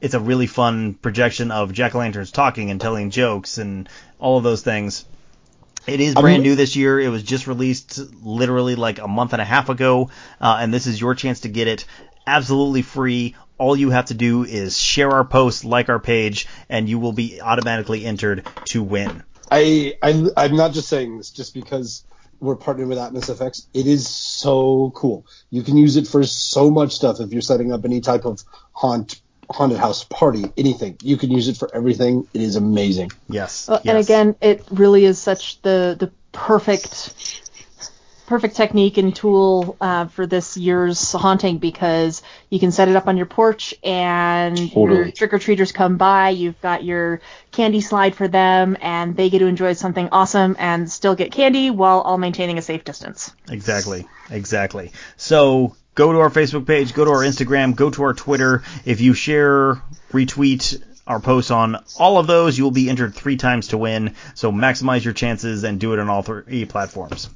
it's 0.00 0.14
a 0.14 0.20
really 0.20 0.48
fun 0.48 0.94
projection 0.94 1.52
of 1.52 1.72
jack 1.72 1.94
o' 1.94 1.98
lanterns 1.98 2.32
talking 2.32 2.70
and 2.70 2.80
telling 2.80 3.10
jokes 3.10 3.58
and 3.58 3.88
all 4.18 4.36
of 4.36 4.42
those 4.44 4.62
things. 4.62 5.04
It 5.86 6.00
is 6.00 6.14
I'm- 6.16 6.22
brand 6.22 6.42
new 6.42 6.54
this 6.54 6.76
year. 6.76 7.00
It 7.00 7.08
was 7.08 7.22
just 7.22 7.46
released 7.46 8.00
literally 8.22 8.74
like 8.74 8.98
a 8.98 9.08
month 9.08 9.32
and 9.32 9.42
a 9.42 9.44
half 9.44 9.68
ago, 9.68 10.10
uh, 10.40 10.58
and 10.60 10.72
this 10.72 10.86
is 10.86 11.00
your 11.00 11.14
chance 11.14 11.40
to 11.40 11.48
get 11.48 11.68
it 11.68 11.84
absolutely 12.26 12.82
free. 12.82 13.34
All 13.58 13.76
you 13.76 13.90
have 13.90 14.06
to 14.06 14.14
do 14.14 14.44
is 14.44 14.78
share 14.78 15.10
our 15.10 15.24
post, 15.24 15.64
like 15.64 15.88
our 15.88 15.98
page, 15.98 16.46
and 16.68 16.88
you 16.88 16.98
will 16.98 17.12
be 17.12 17.40
automatically 17.40 18.04
entered 18.04 18.46
to 18.66 18.82
win. 18.82 19.22
I, 19.50 19.94
I 20.02 20.28
I'm 20.36 20.56
not 20.56 20.72
just 20.72 20.88
saying 20.88 21.18
this 21.18 21.30
just 21.30 21.54
because 21.54 22.04
we're 22.40 22.56
partnered 22.56 22.88
with 22.88 22.98
Atmos 22.98 23.30
FX. 23.30 23.66
It 23.72 23.86
is 23.86 24.08
so 24.08 24.90
cool. 24.96 25.26
You 25.50 25.62
can 25.62 25.76
use 25.76 25.96
it 25.96 26.08
for 26.08 26.24
so 26.24 26.70
much 26.70 26.92
stuff. 26.92 27.20
If 27.20 27.32
you're 27.32 27.42
setting 27.42 27.72
up 27.72 27.84
any 27.84 28.00
type 28.00 28.24
of 28.24 28.42
haunt 28.72 29.20
haunted 29.52 29.78
house 29.78 30.04
party, 30.04 30.44
anything, 30.56 30.96
you 31.02 31.16
can 31.16 31.30
use 31.30 31.48
it 31.48 31.56
for 31.56 31.74
everything. 31.74 32.26
It 32.34 32.40
is 32.40 32.56
amazing. 32.56 33.12
Yes. 33.28 33.68
Well, 33.68 33.80
yes. 33.84 33.94
And 33.94 34.04
again, 34.04 34.36
it 34.40 34.66
really 34.70 35.04
is 35.04 35.18
such 35.18 35.60
the 35.62 35.96
the 35.98 36.12
perfect 36.32 37.42
perfect 38.26 38.56
technique 38.56 38.96
and 38.96 39.14
tool 39.14 39.76
uh, 39.78 40.06
for 40.06 40.26
this 40.26 40.56
year's 40.56 41.12
haunting 41.12 41.58
because 41.58 42.22
you 42.48 42.58
can 42.58 42.72
set 42.72 42.88
it 42.88 42.96
up 42.96 43.06
on 43.06 43.18
your 43.18 43.26
porch 43.26 43.74
and 43.84 44.72
your 44.72 45.10
trick 45.10 45.34
or 45.34 45.38
treaters 45.38 45.70
come 45.70 45.98
by. 45.98 46.30
You've 46.30 46.58
got 46.62 46.82
your 46.82 47.20
candy 47.50 47.82
slide 47.82 48.14
for 48.14 48.28
them, 48.28 48.78
and 48.80 49.14
they 49.16 49.28
get 49.28 49.40
to 49.40 49.46
enjoy 49.46 49.74
something 49.74 50.08
awesome 50.12 50.56
and 50.58 50.90
still 50.90 51.14
get 51.14 51.30
candy 51.30 51.68
while 51.68 52.00
all 52.00 52.16
maintaining 52.16 52.56
a 52.56 52.62
safe 52.62 52.84
distance. 52.84 53.34
Exactly. 53.50 54.08
Exactly. 54.30 54.92
So 55.18 55.76
go 55.94 56.12
to 56.12 56.18
our 56.20 56.30
Facebook 56.30 56.66
page, 56.66 56.94
go 56.94 57.04
to 57.04 57.10
our 57.10 57.20
Instagram, 57.22 57.74
go 57.76 57.90
to 57.90 58.02
our 58.04 58.14
Twitter. 58.14 58.62
If 58.84 59.00
you 59.00 59.14
share, 59.14 59.82
retweet 60.12 60.82
our 61.06 61.20
posts 61.20 61.50
on 61.50 61.76
all 61.98 62.18
of 62.18 62.26
those, 62.26 62.56
you 62.56 62.64
will 62.64 62.70
be 62.70 62.88
entered 62.88 63.14
three 63.14 63.36
times 63.36 63.68
to 63.68 63.78
win. 63.78 64.14
So 64.34 64.52
maximize 64.52 65.04
your 65.04 65.14
chances 65.14 65.64
and 65.64 65.78
do 65.80 65.92
it 65.92 65.98
on 65.98 66.08
all 66.08 66.22
three 66.22 66.64
platforms. 66.64 67.28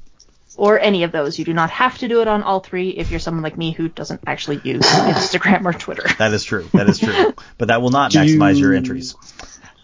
Or 0.55 0.79
any 0.79 1.03
of 1.03 1.11
those. 1.11 1.37
You 1.37 1.45
do 1.45 1.53
not 1.53 1.69
have 1.69 1.99
to 1.99 2.07
do 2.07 2.21
it 2.21 2.27
on 2.27 2.41
all 2.41 2.61
three 2.61 2.89
if 2.89 3.11
you're 3.11 3.19
someone 3.19 3.43
like 3.43 3.57
me 3.57 3.71
who 3.71 3.89
doesn't 3.89 4.21
actually 4.25 4.59
use 4.63 4.81
Instagram 4.85 5.65
or 5.65 5.73
Twitter. 5.73 6.03
That 6.17 6.33
is 6.33 6.43
true. 6.43 6.67
That 6.73 6.89
is 6.89 6.97
true. 6.97 7.33
but 7.59 7.67
that 7.67 7.81
will 7.83 7.91
not 7.91 8.11
maximize 8.11 8.55
you- 8.55 8.61
your 8.61 8.73
entries. 8.73 9.13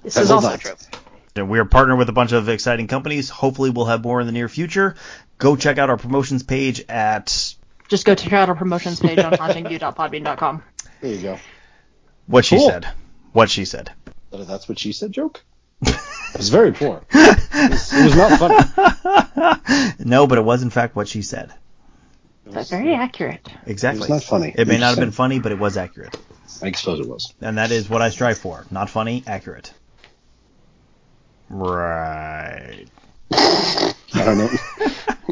This 0.02 0.16
That 0.16 0.22
is 0.24 0.32
also 0.32 0.50
not. 0.50 0.60
true. 0.60 1.46
We 1.46 1.60
are 1.60 1.66
partnered 1.66 1.98
with 1.98 2.10
a 2.10 2.14
bunch 2.14 2.32
of 2.32 2.50
exciting 2.50 2.88
companies. 2.88 3.30
Hopefully, 3.30 3.70
we'll 3.72 3.86
have 3.86 4.04
more 4.04 4.20
in 4.20 4.26
the 4.28 4.34
near 4.34 4.48
future. 4.50 4.96
Go 5.38 5.56
check 5.56 5.78
out 5.78 5.90
our 5.90 5.98
promotions 5.98 6.44
page 6.44 6.84
at 6.90 7.56
Just 7.90 8.06
go 8.06 8.16
check 8.16 8.34
out 8.34 8.50
our 8.50 8.56
promotions 8.56 9.00
page 9.00 9.20
on 9.20 9.32
hauntingu.podbean.com. 9.34 10.64
There 11.02 11.12
you 11.14 11.22
go. 11.22 11.40
what 12.28 12.46
she 12.46 12.58
Cool. 12.58 12.70
said. 12.70 12.88
What 13.34 13.50
she 13.50 13.66
said. 13.66 13.92
But 14.30 14.48
that's 14.48 14.68
what 14.70 14.80
she 14.80 14.92
said. 14.94 15.12
Joke. 15.12 15.44
It 15.82 16.38
was 16.38 16.50
very 16.50 16.72
poor. 16.74 17.02
It 17.56 17.70
was, 17.70 17.94
it 17.94 18.04
was 18.06 18.16
not 18.16 18.40
funny. 18.40 19.96
No, 20.00 20.26
but 20.28 20.38
it 20.38 20.44
was 20.44 20.64
in 20.64 20.70
fact 20.70 20.96
what 20.96 21.08
she 21.08 21.22
said. 21.22 21.54
That's 22.46 22.70
very 22.72 22.94
accurate. 22.94 23.48
Exactly. 23.66 24.00
It 24.08 24.10
was 24.12 24.22
not 24.22 24.24
funny. 24.24 24.54
It 24.58 24.68
may 24.68 24.78
not 24.78 24.90
have 24.90 25.00
been 25.00 25.12
funny, 25.12 25.40
but 25.40 25.52
it 25.52 25.60
was 25.60 25.78
accurate. 25.78 26.16
I 26.62 26.72
suppose 26.72 27.00
it 27.00 27.08
was. 27.08 27.34
And 27.42 27.58
that 27.58 27.72
is 27.72 27.90
what 27.90 28.02
I 28.02 28.10
strive 28.10 28.38
for. 28.38 28.66
Not 28.72 28.90
funny, 28.90 29.24
accurate. 29.28 29.72
Right. 31.50 32.86
I 34.24 34.26
don't 34.26 34.38
know. 34.38 34.50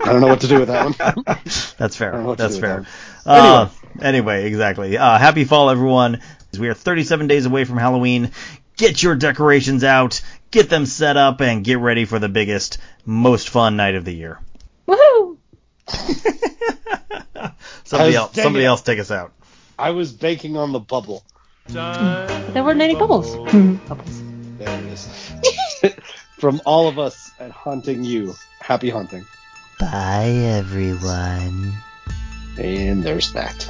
I 0.04 0.12
don't 0.12 0.20
know 0.22 0.28
what 0.28 0.42
to 0.42 0.48
do 0.50 0.60
with 0.60 0.68
that 0.68 0.84
one. 0.84 1.24
That's 1.78 1.96
fair. 1.96 2.10
I 2.10 2.16
don't 2.16 2.24
know 2.24 2.30
what 2.30 2.38
to 2.39 2.44
That's 2.44 2.58
fair. 2.58 2.86
that 3.26 3.32
Uh, 3.32 3.70
anyway, 4.02 4.46
exactly. 4.48 4.98
Uh, 4.98 5.18
happy 5.18 5.46
fall, 5.46 5.70
everyone. 5.70 6.22
We 6.60 6.68
are 6.68 6.74
37 6.74 7.28
days 7.28 7.46
away 7.46 7.64
from 7.64 7.78
Halloween. 7.78 8.32
Get 8.76 9.02
your 9.02 9.16
decorations 9.16 9.86
out, 9.86 10.22
get 10.50 10.70
them 10.70 10.86
set 10.86 11.16
up, 11.16 11.39
and 11.39 11.64
get 11.64 11.80
ready 11.80 12.04
for 12.04 12.20
the 12.20 12.28
biggest, 12.28 12.80
most 13.06 13.48
fun 13.48 13.78
night 13.78 13.96
of 13.96 14.04
the 14.04 14.14
year. 14.14 14.39
Woohoo! 14.88 15.38
Somebody 17.86 18.16
else, 18.16 18.36
somebody 18.36 18.66
it. 18.66 18.68
else, 18.68 18.82
take 18.82 19.00
us 19.00 19.12
out. 19.12 19.32
I 19.80 19.92
was 19.92 20.12
baking 20.12 20.58
on 20.58 20.74
the 20.74 20.80
bubble. 20.80 21.24
But 21.72 22.54
there 22.54 22.64
weren't 22.64 22.82
any 22.82 22.96
bubbles. 22.96 23.36
bubbles. 23.88 24.22
There 24.58 24.80
it 24.80 24.86
is. 24.86 25.32
From 26.39 26.62
all 26.66 26.88
of 26.88 27.00
us 27.00 27.32
at 27.39 27.52
Haunting 27.52 28.04
U, 28.04 28.34
happy 28.62 28.89
hunting. 28.89 29.26
Bye, 29.80 30.34
everyone. 30.57 31.74
And 32.57 33.03
there's 33.03 33.32
that. 33.34 33.70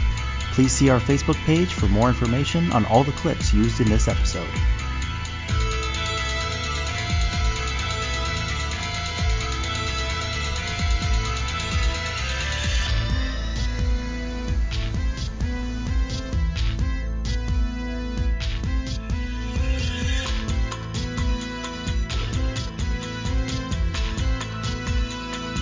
Please 0.59 0.73
see 0.73 0.89
our 0.89 0.99
Facebook 0.99 1.37
page 1.45 1.75
for 1.75 1.87
more 1.87 2.09
information 2.09 2.73
on 2.73 2.85
all 2.87 3.05
the 3.05 3.13
clips 3.13 3.55
used 3.55 3.81
in 3.81 3.89
this 3.89 4.09
episode. 4.09 4.51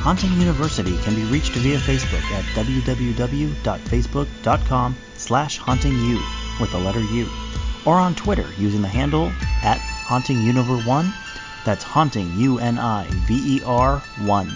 Haunting 0.06 0.30
University 0.34 0.96
can 0.98 1.16
be 1.16 1.24
reached 1.24 1.56
via 1.56 1.78
Facebook 1.78 2.22
at 2.30 2.44
www.facebook.com 2.54 4.96
slash 5.16 5.58
hauntingu 5.58 6.20
with 6.60 6.70
the 6.70 6.78
letter 6.78 7.00
U, 7.00 7.28
or 7.84 7.96
on 7.96 8.14
Twitter 8.14 8.46
using 8.56 8.82
the 8.82 8.88
handle 8.88 9.32
at 9.64 9.78
hauntinguniver1. 10.06 11.12
That's 11.64 11.82
haunting 11.82 12.30
U-N-I-V-E-R 12.38 13.98
1. 13.98 14.52